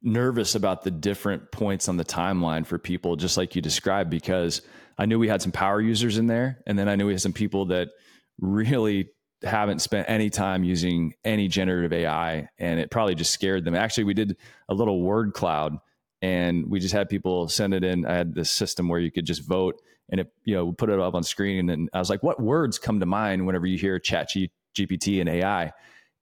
nervous 0.03 0.55
about 0.55 0.83
the 0.83 0.91
different 0.91 1.51
points 1.51 1.87
on 1.87 1.97
the 1.97 2.05
timeline 2.05 2.65
for 2.65 2.77
people, 2.77 3.15
just 3.15 3.37
like 3.37 3.55
you 3.55 3.61
described, 3.61 4.09
because 4.09 4.61
I 4.97 5.05
knew 5.05 5.19
we 5.19 5.27
had 5.27 5.41
some 5.41 5.51
power 5.51 5.81
users 5.81 6.17
in 6.17 6.27
there, 6.27 6.59
and 6.65 6.77
then 6.77 6.87
I 6.87 6.95
knew 6.95 7.07
we 7.07 7.13
had 7.13 7.21
some 7.21 7.33
people 7.33 7.65
that 7.67 7.89
really 8.39 9.09
haven't 9.43 9.79
spent 9.79 10.07
any 10.09 10.29
time 10.29 10.63
using 10.63 11.13
any 11.23 11.47
generative 11.47 11.93
AI, 11.93 12.47
and 12.59 12.79
it 12.79 12.91
probably 12.91 13.15
just 13.15 13.31
scared 13.31 13.65
them. 13.65 13.75
Actually, 13.75 14.03
we 14.05 14.13
did 14.13 14.37
a 14.69 14.73
little 14.73 15.01
word 15.01 15.33
cloud 15.33 15.77
and 16.21 16.69
we 16.69 16.79
just 16.79 16.93
had 16.93 17.09
people 17.09 17.47
send 17.47 17.73
it 17.73 17.83
in. 17.83 18.05
I 18.05 18.13
had 18.13 18.33
this 18.33 18.51
system 18.51 18.87
where 18.87 18.99
you 18.99 19.11
could 19.11 19.25
just 19.25 19.47
vote 19.47 19.81
and 20.09 20.19
it, 20.21 20.31
you 20.43 20.55
know, 20.55 20.71
put 20.71 20.89
it 20.89 20.99
up 20.99 21.15
on 21.15 21.23
screen. 21.23 21.69
And 21.69 21.89
I 21.93 21.99
was 21.99 22.09
like, 22.09 22.21
what 22.21 22.39
words 22.39 22.77
come 22.77 22.99
to 22.99 23.05
mind 23.05 23.45
whenever 23.45 23.65
you 23.65 23.77
hear 23.77 23.97
chat 23.97 24.29
G- 24.29 24.51
GPT 24.75 25.19
and 25.19 25.29
AI? 25.29 25.71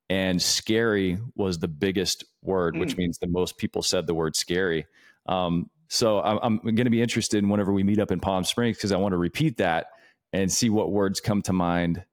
And 0.09 0.41
scary 0.41 1.19
was 1.35 1.59
the 1.59 1.67
biggest 1.67 2.23
word, 2.41 2.75
mm. 2.75 2.79
which 2.79 2.97
means 2.97 3.17
the 3.17 3.27
most 3.27 3.57
people 3.57 3.81
said 3.81 4.07
the 4.07 4.13
word 4.13 4.35
scary. 4.35 4.85
Um, 5.25 5.69
so 5.89 6.21
I'm, 6.21 6.39
I'm 6.41 6.57
going 6.59 6.85
to 6.85 6.89
be 6.91 7.01
interested 7.01 7.39
in 7.39 7.49
whenever 7.49 7.73
we 7.73 7.83
meet 7.83 7.99
up 7.99 8.11
in 8.11 8.19
Palm 8.19 8.43
Springs 8.43 8.77
because 8.77 8.91
I 8.91 8.97
want 8.97 9.13
to 9.13 9.17
repeat 9.17 9.57
that 9.57 9.87
and 10.31 10.51
see 10.51 10.69
what 10.69 10.91
words 10.91 11.19
come 11.19 11.41
to 11.43 11.53
mind 11.53 12.03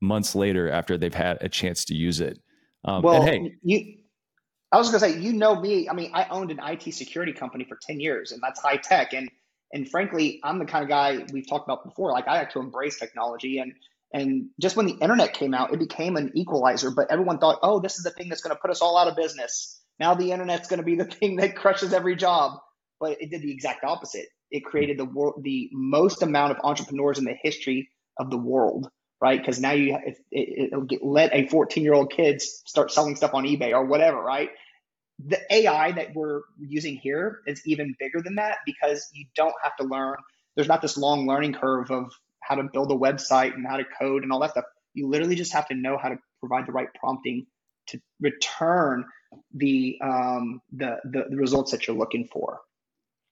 months 0.00 0.34
later 0.34 0.70
after 0.70 0.98
they've 0.98 1.14
had 1.14 1.38
a 1.40 1.48
chance 1.48 1.84
to 1.86 1.94
use 1.94 2.20
it. 2.20 2.38
Um, 2.84 3.02
well, 3.02 3.22
hey, 3.22 3.52
you 3.62 3.98
I 4.76 4.78
was 4.78 4.88
gonna 4.88 5.00
say, 5.00 5.18
you 5.18 5.32
know 5.32 5.58
me. 5.58 5.88
I 5.88 5.94
mean, 5.94 6.10
I 6.12 6.26
owned 6.28 6.50
an 6.50 6.60
IT 6.62 6.92
security 6.92 7.32
company 7.32 7.64
for 7.64 7.78
ten 7.80 7.98
years, 7.98 8.32
and 8.32 8.42
that's 8.42 8.60
high 8.60 8.76
tech. 8.76 9.14
And 9.14 9.30
and 9.72 9.88
frankly, 9.88 10.38
I'm 10.44 10.58
the 10.58 10.66
kind 10.66 10.82
of 10.82 10.90
guy 10.90 11.24
we've 11.32 11.48
talked 11.48 11.66
about 11.66 11.82
before. 11.82 12.12
Like 12.12 12.28
I 12.28 12.40
like 12.40 12.50
to 12.50 12.60
embrace 12.60 12.98
technology, 12.98 13.56
and 13.56 13.72
and 14.12 14.50
just 14.60 14.76
when 14.76 14.84
the 14.84 14.92
internet 15.00 15.32
came 15.32 15.54
out, 15.54 15.72
it 15.72 15.78
became 15.78 16.16
an 16.16 16.30
equalizer. 16.34 16.90
But 16.90 17.10
everyone 17.10 17.38
thought, 17.38 17.58
oh, 17.62 17.80
this 17.80 17.96
is 17.96 18.04
the 18.04 18.10
thing 18.10 18.28
that's 18.28 18.42
going 18.42 18.54
to 18.54 18.60
put 18.60 18.70
us 18.70 18.82
all 18.82 18.98
out 18.98 19.08
of 19.08 19.16
business. 19.16 19.80
Now 19.98 20.12
the 20.12 20.30
internet's 20.30 20.68
going 20.68 20.80
to 20.80 20.84
be 20.84 20.94
the 20.94 21.04
thing 21.20 21.36
that 21.36 21.56
crushes 21.56 21.94
every 21.94 22.14
job. 22.14 22.58
But 23.00 23.16
it 23.22 23.30
did 23.30 23.40
the 23.40 23.52
exact 23.52 23.82
opposite. 23.82 24.26
It 24.50 24.62
created 24.62 24.98
the 24.98 25.06
world, 25.06 25.40
the 25.42 25.70
most 25.72 26.22
amount 26.22 26.52
of 26.52 26.58
entrepreneurs 26.64 27.18
in 27.18 27.24
the 27.24 27.36
history 27.42 27.88
of 28.18 28.30
the 28.30 28.38
world 28.38 28.90
right? 29.18 29.40
Because 29.40 29.58
now 29.58 29.72
you 29.72 29.96
it, 30.04 30.18
it, 30.30 30.72
will 30.72 30.82
get, 30.82 31.02
let 31.02 31.32
a 31.32 31.46
14 31.48 31.82
year 31.82 31.94
old 31.94 32.12
kid 32.12 32.42
start 32.42 32.92
selling 32.92 33.16
stuff 33.16 33.32
on 33.32 33.44
eBay 33.44 33.72
or 33.72 33.86
whatever, 33.86 34.20
right? 34.20 34.50
The 35.24 35.40
AI 35.50 35.92
that 35.92 36.14
we're 36.14 36.42
using 36.58 36.96
here 36.96 37.40
is 37.46 37.62
even 37.64 37.94
bigger 37.98 38.20
than 38.20 38.34
that 38.34 38.58
because 38.66 39.08
you 39.12 39.24
don't 39.34 39.54
have 39.62 39.76
to 39.76 39.84
learn. 39.84 40.16
There's 40.54 40.68
not 40.68 40.82
this 40.82 40.96
long 40.96 41.26
learning 41.26 41.54
curve 41.54 41.90
of 41.90 42.12
how 42.40 42.56
to 42.56 42.64
build 42.64 42.90
a 42.92 42.94
website 42.94 43.54
and 43.54 43.66
how 43.66 43.78
to 43.78 43.84
code 43.98 44.22
and 44.22 44.32
all 44.32 44.40
that 44.40 44.50
stuff. 44.50 44.64
You 44.94 45.08
literally 45.08 45.34
just 45.34 45.52
have 45.52 45.68
to 45.68 45.74
know 45.74 45.96
how 45.96 46.10
to 46.10 46.18
provide 46.40 46.66
the 46.66 46.72
right 46.72 46.88
prompting 46.98 47.46
to 47.88 48.00
return 48.20 49.06
the 49.54 49.98
um, 50.02 50.60
the, 50.72 50.98
the, 51.04 51.24
the 51.30 51.36
results 51.36 51.70
that 51.72 51.86
you're 51.86 51.96
looking 51.96 52.28
for. 52.30 52.60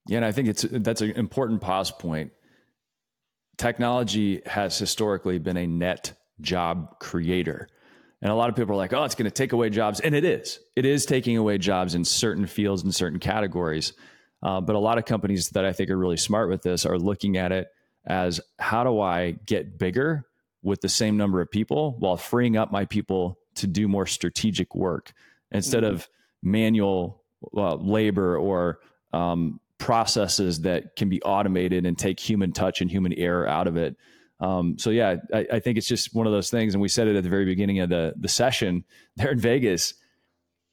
Yeah, 0.07 0.17
and 0.17 0.25
I 0.25 0.31
think 0.31 0.47
it's 0.47 0.63
that's 0.69 1.01
an 1.01 1.11
important 1.11 1.61
pause 1.61 1.91
point 1.91 2.31
technology 3.57 4.41
has 4.45 4.77
historically 4.77 5.39
been 5.39 5.57
a 5.57 5.67
net 5.67 6.13
job 6.41 6.99
creator. 6.99 7.67
And 8.25 8.31
a 8.31 8.35
lot 8.35 8.49
of 8.49 8.55
people 8.55 8.73
are 8.73 8.77
like, 8.77 8.91
oh, 8.91 9.03
it's 9.03 9.13
going 9.13 9.29
to 9.29 9.31
take 9.31 9.53
away 9.53 9.69
jobs. 9.69 9.99
And 9.99 10.15
it 10.15 10.25
is. 10.25 10.59
It 10.75 10.83
is 10.83 11.05
taking 11.05 11.37
away 11.37 11.59
jobs 11.59 11.93
in 11.93 12.03
certain 12.03 12.47
fields 12.47 12.81
and 12.81 12.93
certain 12.93 13.19
categories. 13.19 13.93
Uh, 14.41 14.61
but 14.61 14.75
a 14.75 14.79
lot 14.79 14.97
of 14.97 15.05
companies 15.05 15.49
that 15.49 15.63
I 15.63 15.73
think 15.73 15.91
are 15.91 15.97
really 15.97 16.17
smart 16.17 16.49
with 16.49 16.63
this 16.63 16.87
are 16.87 16.97
looking 16.97 17.37
at 17.37 17.51
it 17.51 17.67
as 18.03 18.41
how 18.57 18.83
do 18.83 18.99
I 18.99 19.37
get 19.45 19.77
bigger 19.77 20.25
with 20.63 20.81
the 20.81 20.89
same 20.89 21.17
number 21.17 21.39
of 21.39 21.51
people 21.51 21.97
while 21.99 22.17
freeing 22.17 22.57
up 22.57 22.71
my 22.71 22.85
people 22.85 23.37
to 23.57 23.67
do 23.67 23.87
more 23.87 24.07
strategic 24.07 24.73
work 24.73 25.13
instead 25.51 25.83
mm-hmm. 25.83 25.93
of 25.93 26.09
manual 26.41 27.21
uh, 27.55 27.75
labor 27.75 28.37
or 28.37 28.79
um, 29.13 29.59
processes 29.77 30.61
that 30.61 30.95
can 30.95 31.09
be 31.09 31.21
automated 31.21 31.85
and 31.85 31.95
take 31.95 32.19
human 32.19 32.53
touch 32.53 32.81
and 32.81 32.89
human 32.89 33.13
error 33.13 33.47
out 33.47 33.67
of 33.67 33.77
it. 33.77 33.95
Um, 34.39 34.77
so 34.77 34.89
yeah, 34.89 35.15
I, 35.33 35.47
I, 35.53 35.59
think 35.59 35.77
it's 35.77 35.87
just 35.87 36.13
one 36.13 36.27
of 36.27 36.33
those 36.33 36.49
things, 36.49 36.73
and 36.73 36.81
we 36.81 36.89
said 36.89 37.07
it 37.07 37.15
at 37.15 37.23
the 37.23 37.29
very 37.29 37.45
beginning 37.45 37.79
of 37.79 37.89
the 37.89 38.13
the 38.17 38.27
session 38.27 38.83
there 39.15 39.31
in 39.31 39.39
Vegas. 39.39 39.93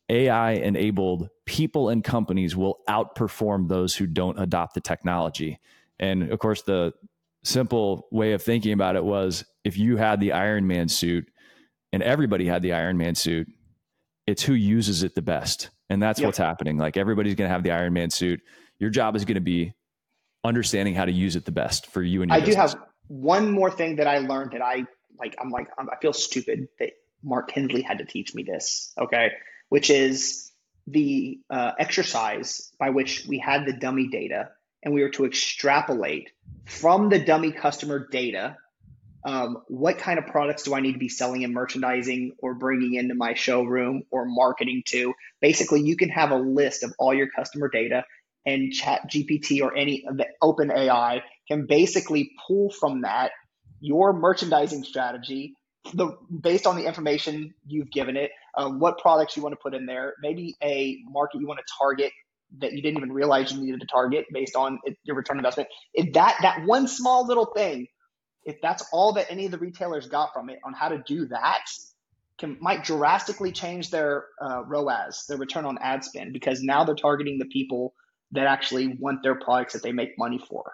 AI 0.09 0.53
enabled 0.53 1.31
people 1.47 1.89
and 1.89 2.05
companies 2.05 2.55
will 2.55 2.81
outperform 2.89 3.69
those 3.69 3.97
who 3.97 4.07
don't 4.07 4.39
adopt 4.39 4.75
the 4.75 4.81
technology. 4.81 5.59
And 5.99 6.31
of 6.31 6.39
course, 6.39 6.63
the 6.63 6.93
simple 7.45 8.09
way 8.11 8.33
of 8.33 8.43
thinking 8.43 8.73
about 8.73 8.97
it 8.97 9.05
was 9.05 9.45
if 9.65 9.79
you 9.79 9.97
had 9.97 10.21
the 10.21 10.33
Iron 10.33 10.67
Man 10.67 10.89
suit 10.89 11.31
and 11.93 12.03
everybody 12.03 12.47
had 12.47 12.63
the 12.63 12.73
Iron 12.73 12.99
Man 12.99 13.15
suit, 13.15 13.49
it's 14.27 14.43
who 14.43 14.55
uses 14.55 15.03
it 15.03 15.15
the 15.15 15.23
best. 15.23 15.71
And 15.89 16.03
that's 16.03 16.21
yep. 16.21 16.27
what's 16.27 16.39
happening. 16.39 16.79
Like 16.79 16.97
everybody's 16.97 17.35
going 17.35 17.49
to 17.49 17.53
have 17.53 17.63
the 17.63 17.71
Iron 17.71 17.93
Man 17.93 18.11
suit. 18.11 18.41
Your 18.79 18.91
job 18.91 19.17
is 19.17 19.25
going 19.25 19.37
to 19.37 19.41
be 19.41 19.73
understanding 20.45 20.95
how 20.95 21.05
to 21.05 21.13
use 21.13 21.37
it 21.37 21.45
the 21.45 21.53
best 21.53 21.87
for 21.87 22.03
you 22.03 22.23
and 22.23 22.31
your 22.31 22.37
I 22.37 22.41
business. 22.41 22.73
do 22.73 22.79
have 22.79 22.87
one 23.09 23.51
more 23.51 23.71
thing 23.71 23.97
that 23.97 24.07
I 24.07 24.19
learned 24.19 24.53
that 24.53 24.63
I 24.63 24.85
like. 25.19 25.37
I'm 25.41 25.51
like, 25.51 25.69
I 25.79 25.97
feel 26.01 26.13
stupid 26.13 26.69
that 26.79 26.91
Mark 27.23 27.51
Kinsley 27.51 27.83
had 27.83 27.99
to 27.99 28.05
teach 28.05 28.35
me 28.35 28.43
this. 28.43 28.93
Okay. 28.99 29.31
Which 29.69 29.91
is 29.91 30.53
the 30.87 31.39
uh, 31.51 31.73
exercise 31.79 32.73
by 32.79 32.91
which 32.91 33.25
we 33.29 33.39
had 33.39 33.67
the 33.67 33.73
dummy 33.73 34.09
data 34.09 34.51
and 34.83 34.93
we 34.93 35.03
were 35.03 35.11
to 35.11 35.25
extrapolate 35.25 36.31
from 36.67 37.09
the 37.09 37.19
dummy 37.19 37.53
customer 37.53 38.07
data 38.11 38.57
um, 39.25 39.59
what 39.69 39.99
kind 39.99 40.19
of 40.19 40.27
products 40.27 40.65
do 40.65 40.75
I 40.75 40.81
need 40.81 40.95
to 40.95 40.99
be 40.99 41.09
selling 41.09 41.45
and 41.45 41.55
merchandising 41.55 42.33
or 42.39 42.55
bringing 42.55 42.95
into 42.95 43.15
my 43.15 43.35
showroom 43.35 44.03
or 44.11 44.25
marketing 44.27 44.83
to? 44.87 45.15
Basically, 45.41 45.81
you 45.81 45.97
can 45.97 46.09
have 46.09 46.33
a 46.33 46.37
list 46.37 46.83
of 46.83 46.93
all 46.99 47.15
your 47.15 47.29
customer 47.29 47.69
data 47.69 48.05
and 48.45 48.73
chat 48.73 49.03
gpt 49.09 49.63
or 49.63 49.77
any 49.77 50.05
of 50.09 50.17
the 50.17 50.27
open 50.41 50.73
ai 50.73 51.23
can 51.53 51.67
basically 51.67 52.33
pull 52.47 52.71
from 52.71 53.03
that 53.03 53.33
your 53.81 54.13
merchandising 54.13 54.85
strategy 54.85 55.55
the 55.95 56.17
based 56.41 56.67
on 56.67 56.77
the 56.77 56.87
information 56.87 57.53
you've 57.67 57.91
given 57.91 58.17
it 58.17 58.31
uh, 58.57 58.69
what 58.69 58.99
products 58.99 59.37
you 59.37 59.43
want 59.43 59.53
to 59.53 59.59
put 59.63 59.75
in 59.75 59.87
there 59.87 60.15
maybe 60.23 60.55
a 60.63 60.99
market 61.09 61.41
you 61.41 61.47
want 61.47 61.59
to 61.59 61.75
target 61.81 62.13
that 62.59 62.73
you 62.73 62.83
didn't 62.83 62.99
even 62.99 63.13
realize 63.13 63.51
you 63.53 63.61
needed 63.61 63.81
to 63.81 63.87
target 63.87 64.27
based 64.33 64.55
on 64.55 64.79
it, 64.85 64.97
your 65.05 65.17
return 65.17 65.39
investment 65.39 65.69
if 65.95 66.13
that 66.13 66.37
that 66.43 66.65
one 66.65 66.87
small 66.87 67.27
little 67.27 67.47
thing 67.47 67.87
if 68.45 68.61
that's 68.61 68.85
all 68.93 69.15
that 69.15 69.27
any 69.31 69.47
of 69.47 69.51
the 69.51 69.59
retailers 69.59 70.07
got 70.09 70.33
from 70.33 70.51
it 70.51 70.59
on 70.65 70.73
how 70.73 70.89
to 70.89 71.03
do 71.07 71.27
that 71.27 71.65
can 72.39 72.57
might 72.61 72.85
drastically 72.85 73.53
change 73.53 73.91
their 73.91 74.27
uh, 74.41 74.63
ROAS, 74.67 75.27
their 75.29 75.39
return 75.39 75.65
on 75.65 75.79
ad 75.79 76.05
spend, 76.05 76.33
because 76.33 76.63
now 76.63 76.85
they're 76.85 76.95
targeting 76.95 77.39
the 77.39 77.45
people 77.47 77.95
that 78.33 78.47
actually 78.47 78.89
want 78.89 79.23
their 79.23 79.37
products 79.37 79.75
that 79.75 79.83
they 79.83 79.93
make 79.93 80.19
money 80.19 80.41
for. 80.49 80.73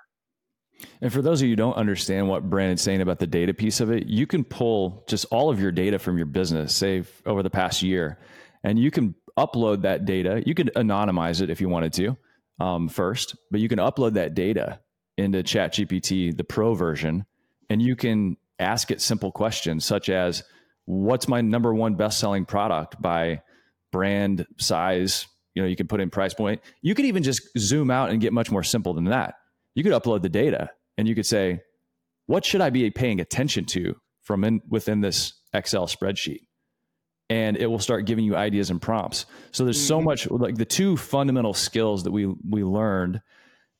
And 1.00 1.12
for 1.12 1.22
those 1.22 1.40
of 1.40 1.46
you 1.46 1.52
who 1.52 1.56
don't 1.56 1.74
understand 1.74 2.28
what 2.28 2.48
Brandon's 2.48 2.82
saying 2.82 3.00
about 3.00 3.18
the 3.18 3.26
data 3.26 3.54
piece 3.54 3.80
of 3.80 3.90
it, 3.90 4.06
you 4.06 4.26
can 4.26 4.44
pull 4.44 5.04
just 5.08 5.26
all 5.30 5.50
of 5.50 5.60
your 5.60 5.72
data 5.72 5.98
from 5.98 6.16
your 6.16 6.26
business, 6.26 6.74
say 6.74 7.04
over 7.26 7.42
the 7.42 7.50
past 7.50 7.82
year, 7.82 8.18
and 8.62 8.78
you 8.78 8.90
can 8.90 9.14
upload 9.38 9.82
that 9.82 10.04
data. 10.04 10.42
You 10.44 10.54
can 10.54 10.68
anonymize 10.70 11.40
it 11.40 11.50
if 11.50 11.60
you 11.60 11.68
wanted 11.68 11.92
to 11.94 12.16
um, 12.60 12.88
first, 12.88 13.36
but 13.50 13.60
you 13.60 13.68
can 13.68 13.78
upload 13.78 14.14
that 14.14 14.34
data 14.34 14.80
into 15.16 15.42
ChatGPT, 15.42 16.36
the 16.36 16.44
pro 16.44 16.74
version, 16.74 17.26
and 17.70 17.82
you 17.82 17.96
can 17.96 18.36
ask 18.58 18.90
it 18.90 19.00
simple 19.00 19.32
questions 19.32 19.84
such 19.84 20.08
as, 20.08 20.44
What's 20.84 21.28
my 21.28 21.42
number 21.42 21.74
one 21.74 21.96
best 21.96 22.18
selling 22.18 22.46
product 22.46 23.00
by 23.00 23.42
brand, 23.92 24.46
size, 24.56 25.26
you 25.54 25.62
know 25.62 25.68
you 25.68 25.76
can 25.76 25.86
put 25.86 26.00
in 26.00 26.08
price 26.08 26.32
point. 26.32 26.62
You 26.80 26.94
can 26.94 27.04
even 27.04 27.22
just 27.22 27.42
zoom 27.58 27.90
out 27.90 28.08
and 28.08 28.20
get 28.22 28.32
much 28.32 28.50
more 28.50 28.62
simple 28.62 28.94
than 28.94 29.04
that 29.04 29.34
you 29.78 29.84
could 29.84 29.92
upload 29.92 30.22
the 30.22 30.28
data 30.28 30.70
and 30.96 31.06
you 31.06 31.14
could 31.14 31.26
say 31.26 31.60
what 32.26 32.44
should 32.44 32.60
i 32.60 32.68
be 32.68 32.90
paying 32.90 33.20
attention 33.20 33.64
to 33.64 33.94
from 34.22 34.44
in, 34.44 34.60
within 34.68 35.00
this 35.00 35.34
excel 35.54 35.86
spreadsheet 35.86 36.40
and 37.30 37.56
it 37.56 37.66
will 37.66 37.78
start 37.78 38.06
giving 38.06 38.24
you 38.24 38.36
ideas 38.36 38.70
and 38.70 38.80
prompts. 38.80 39.26
So 39.50 39.64
there's 39.64 39.86
so 39.86 39.98
mm-hmm. 39.98 40.06
much 40.06 40.30
like 40.30 40.56
the 40.56 40.64
two 40.64 40.96
fundamental 40.96 41.54
skills 41.54 42.04
that 42.04 42.10
we 42.10 42.26
we 42.26 42.64
learned 42.64 43.20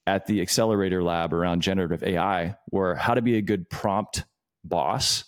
at 0.07 0.27
the 0.27 0.41
accelerator 0.41 1.03
lab 1.03 1.33
around 1.33 1.61
generative 1.63 2.03
AI 2.03 2.57
were 2.71 2.95
how 2.95 3.15
to 3.15 3.23
be 3.23 3.37
a 3.37 3.43
good 3.43 3.69
prompt 3.69 4.25
boss. 4.65 5.25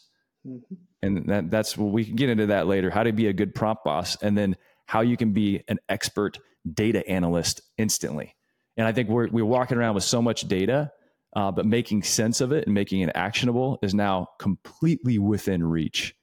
Mm-hmm. 0.46 0.74
And 1.02 1.28
that, 1.30 1.50
that's 1.50 1.76
we 1.78 2.04
can 2.04 2.16
get 2.16 2.28
into 2.28 2.46
that 2.46 2.66
later, 2.66 2.90
how 2.90 3.02
to 3.02 3.12
be 3.12 3.28
a 3.28 3.32
good 3.32 3.54
prompt 3.54 3.84
boss, 3.84 4.16
and 4.22 4.36
then 4.36 4.56
how 4.86 5.00
you 5.00 5.16
can 5.16 5.32
be 5.32 5.62
an 5.68 5.78
expert 5.88 6.38
data 6.70 7.06
analyst 7.08 7.62
instantly. 7.78 8.36
And 8.80 8.88
I 8.88 8.92
think 8.92 9.10
we're, 9.10 9.28
we're 9.28 9.44
walking 9.44 9.76
around 9.76 9.94
with 9.94 10.04
so 10.04 10.22
much 10.22 10.48
data, 10.48 10.90
uh, 11.36 11.50
but 11.50 11.66
making 11.66 12.02
sense 12.02 12.40
of 12.40 12.50
it 12.50 12.64
and 12.64 12.72
making 12.72 13.02
it 13.02 13.10
actionable 13.14 13.78
is 13.82 13.92
now 13.92 14.28
completely 14.38 15.18
within 15.18 15.62
reach. 15.62 16.14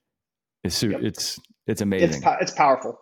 It's, 0.63 0.81
yep. 0.81 1.01
it's 1.03 1.39
it's 1.67 1.81
amazing. 1.81 2.23
It's, 2.23 2.41
it's 2.41 2.51
powerful. 2.51 2.97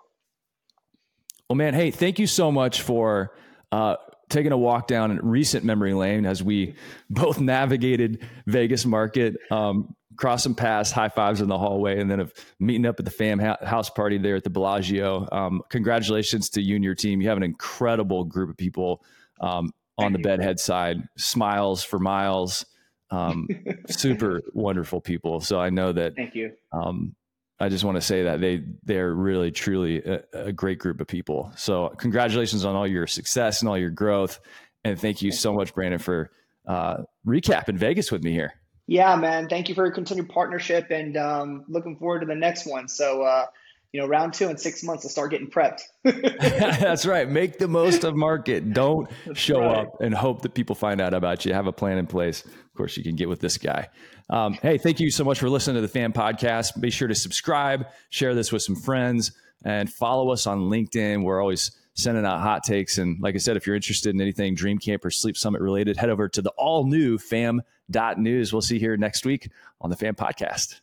Well, 1.49 1.56
man, 1.56 1.74
hey, 1.74 1.89
thank 1.89 2.20
you 2.20 2.28
so 2.28 2.51
much 2.51 2.82
for 2.82 3.38
uh, 3.72 3.95
taking 4.28 4.51
a 4.51 4.58
walk 4.58 4.88
down 4.88 5.18
recent 5.24 5.64
memory 5.64 5.93
lane 5.93 6.26
as 6.26 6.43
we 6.43 6.76
both 7.10 7.39
navigated 7.39 8.28
Vegas 8.47 8.86
market, 8.86 9.38
um, 9.51 9.95
crossing 10.18 10.53
paths, 10.53 10.91
high 10.91 11.08
fives 11.08 11.39
in 11.39 11.47
the 11.47 11.58
hallway, 11.58 11.97
and 12.01 12.12
then 12.12 12.20
of 12.20 12.34
meeting 12.60 12.86
up 12.86 12.99
at 12.99 13.06
the 13.06 13.12
fam 13.12 13.39
house 13.39 13.89
party 13.89 14.18
there 14.18 14.36
at 14.36 14.43
the 14.43 14.49
Bellagio. 14.49 15.30
Um, 15.32 15.62
congratulations 15.70 16.49
to 16.49 16.62
you 16.62 16.76
and 16.76 16.84
your 16.84 16.95
team. 16.95 17.22
You 17.22 17.30
have 17.30 17.38
an 17.38 17.43
incredible 17.43 18.26
group 18.26 18.49
of 18.49 18.58
people 18.58 19.01
um, 19.40 19.72
on 19.98 20.14
the 20.14 20.20
bedhead 20.20 20.60
side. 20.60 21.08
Smiles 21.18 21.84
for 21.84 22.00
miles. 22.00 22.66
Um, 23.12 23.48
super 23.90 24.42
wonderful 24.54 25.02
people. 25.02 25.40
So 25.42 25.60
I 25.60 25.70
know 25.70 25.92
that. 25.94 26.16
Thank 26.16 26.36
you. 26.36 26.54
Um, 26.72 27.16
I 27.58 27.70
just 27.70 27.86
want 27.86 27.96
to 27.96 28.02
say 28.02 28.24
that 28.24 28.42
they 28.42 28.64
they're 28.84 29.14
really 29.14 29.50
truly 29.50 30.04
a, 30.04 30.24
a, 30.34 30.52
great 30.52 30.78
group 30.78 31.00
of 31.00 31.08
people. 31.08 31.54
So 31.56 31.88
congratulations 31.88 32.66
on 32.66 32.76
all 32.76 32.86
your 32.86 33.08
success 33.08 33.62
and 33.62 33.70
all 33.70 33.78
your 33.78 33.92
growth, 33.92 34.42
and 34.84 35.00
thank 35.00 35.22
you 35.22 35.32
so 35.32 35.54
much, 35.54 35.74
Brandon, 35.74 36.00
for 36.00 36.32
uh, 36.68 37.04
recapping 37.26 37.78
Vegas 37.78 38.12
with 38.12 38.24
me 38.24 38.32
here. 38.34 38.56
Yeah, 38.88 39.16
man. 39.16 39.48
Thank 39.48 39.70
you 39.70 39.76
for 39.76 39.86
your 39.86 39.94
continued 39.94 40.28
partnership, 40.28 40.88
and 40.92 41.16
um, 41.16 41.64
looking 41.70 41.96
forward 41.98 42.20
to 42.22 42.26
the 42.26 42.36
next 42.36 42.66
one. 42.68 42.90
So. 42.90 43.22
Uh, 43.22 43.46
you 43.96 44.02
know, 44.02 44.08
round 44.08 44.34
two 44.34 44.50
in 44.50 44.58
six 44.58 44.84
months 44.84 45.04
to 45.04 45.10
start 45.10 45.32
getting 45.32 45.50
prepped. 45.50 45.84
That's 46.04 47.06
right. 47.06 47.30
Make 47.30 47.60
the 47.60 47.70
most 47.70 48.04
of 48.04 48.14
market. 48.14 48.74
Don't 48.74 49.10
That's 49.26 49.39
show 49.39 49.62
right. 49.62 49.88
up 49.88 50.02
and 50.02 50.14
hope 50.14 50.41
that 50.41 50.54
people 50.54 50.76
find 50.76 51.00
out 51.00 51.14
about 51.14 51.46
you. 51.46 51.54
Have 51.54 51.68
a 51.68 51.72
plan 51.72 51.98
in 51.98 52.06
place. 52.06 52.43
Of 52.43 52.74
course, 52.76 52.98
you 52.98 53.04
can 53.04 53.16
get 53.16 53.30
with 53.30 53.39
this 53.39 53.58
guy. 53.58 53.88
Um, 54.30 54.56
hey, 54.56 54.78
thank 54.78 55.00
you 55.00 55.10
so 55.10 55.24
much 55.24 55.39
for 55.39 55.50
listening 55.50 55.76
to 55.76 55.82
the 55.82 55.88
Fam 55.88 56.12
Podcast. 56.12 56.78
Be 56.78 56.89
sure 56.89 57.08
to 57.08 57.16
subscribe, 57.16 57.88
share 58.10 58.36
this 58.36 58.52
with 58.52 58.64
some 58.64 58.76
friends, 58.76 59.32
and 59.64 59.89
follow 59.89 60.30
us 60.30 60.46
on 60.46 60.64
LinkedIn. 60.64 61.24
We're 61.24 61.39
always 61.39 61.72
sending 61.93 62.26
out 62.26 62.41
hot 62.41 62.66
takes. 62.66 62.98
And 62.98 63.18
like 63.22 63.36
I 63.36 63.38
said, 63.38 63.56
if 63.56 63.66
you're 63.66 63.78
interested 63.78 64.14
in 64.14 64.20
anything 64.20 64.56
Dream 64.56 64.78
Camp 64.78 65.06
or 65.06 65.10
Sleep 65.10 65.38
Summit 65.38 65.62
related, 65.62 65.96
head 65.96 66.10
over 66.10 66.28
to 66.28 66.41
the 66.41 66.52
all 66.58 66.86
new 66.86 67.18
fam.news. 67.18 68.52
We'll 68.52 68.62
see 68.62 68.74
you 68.74 68.82
here 68.82 68.98
next 68.98 69.26
week 69.26 69.50
on 69.80 69.89
the 69.89 69.96
Fam 69.96 70.16
Podcast. 70.16 70.82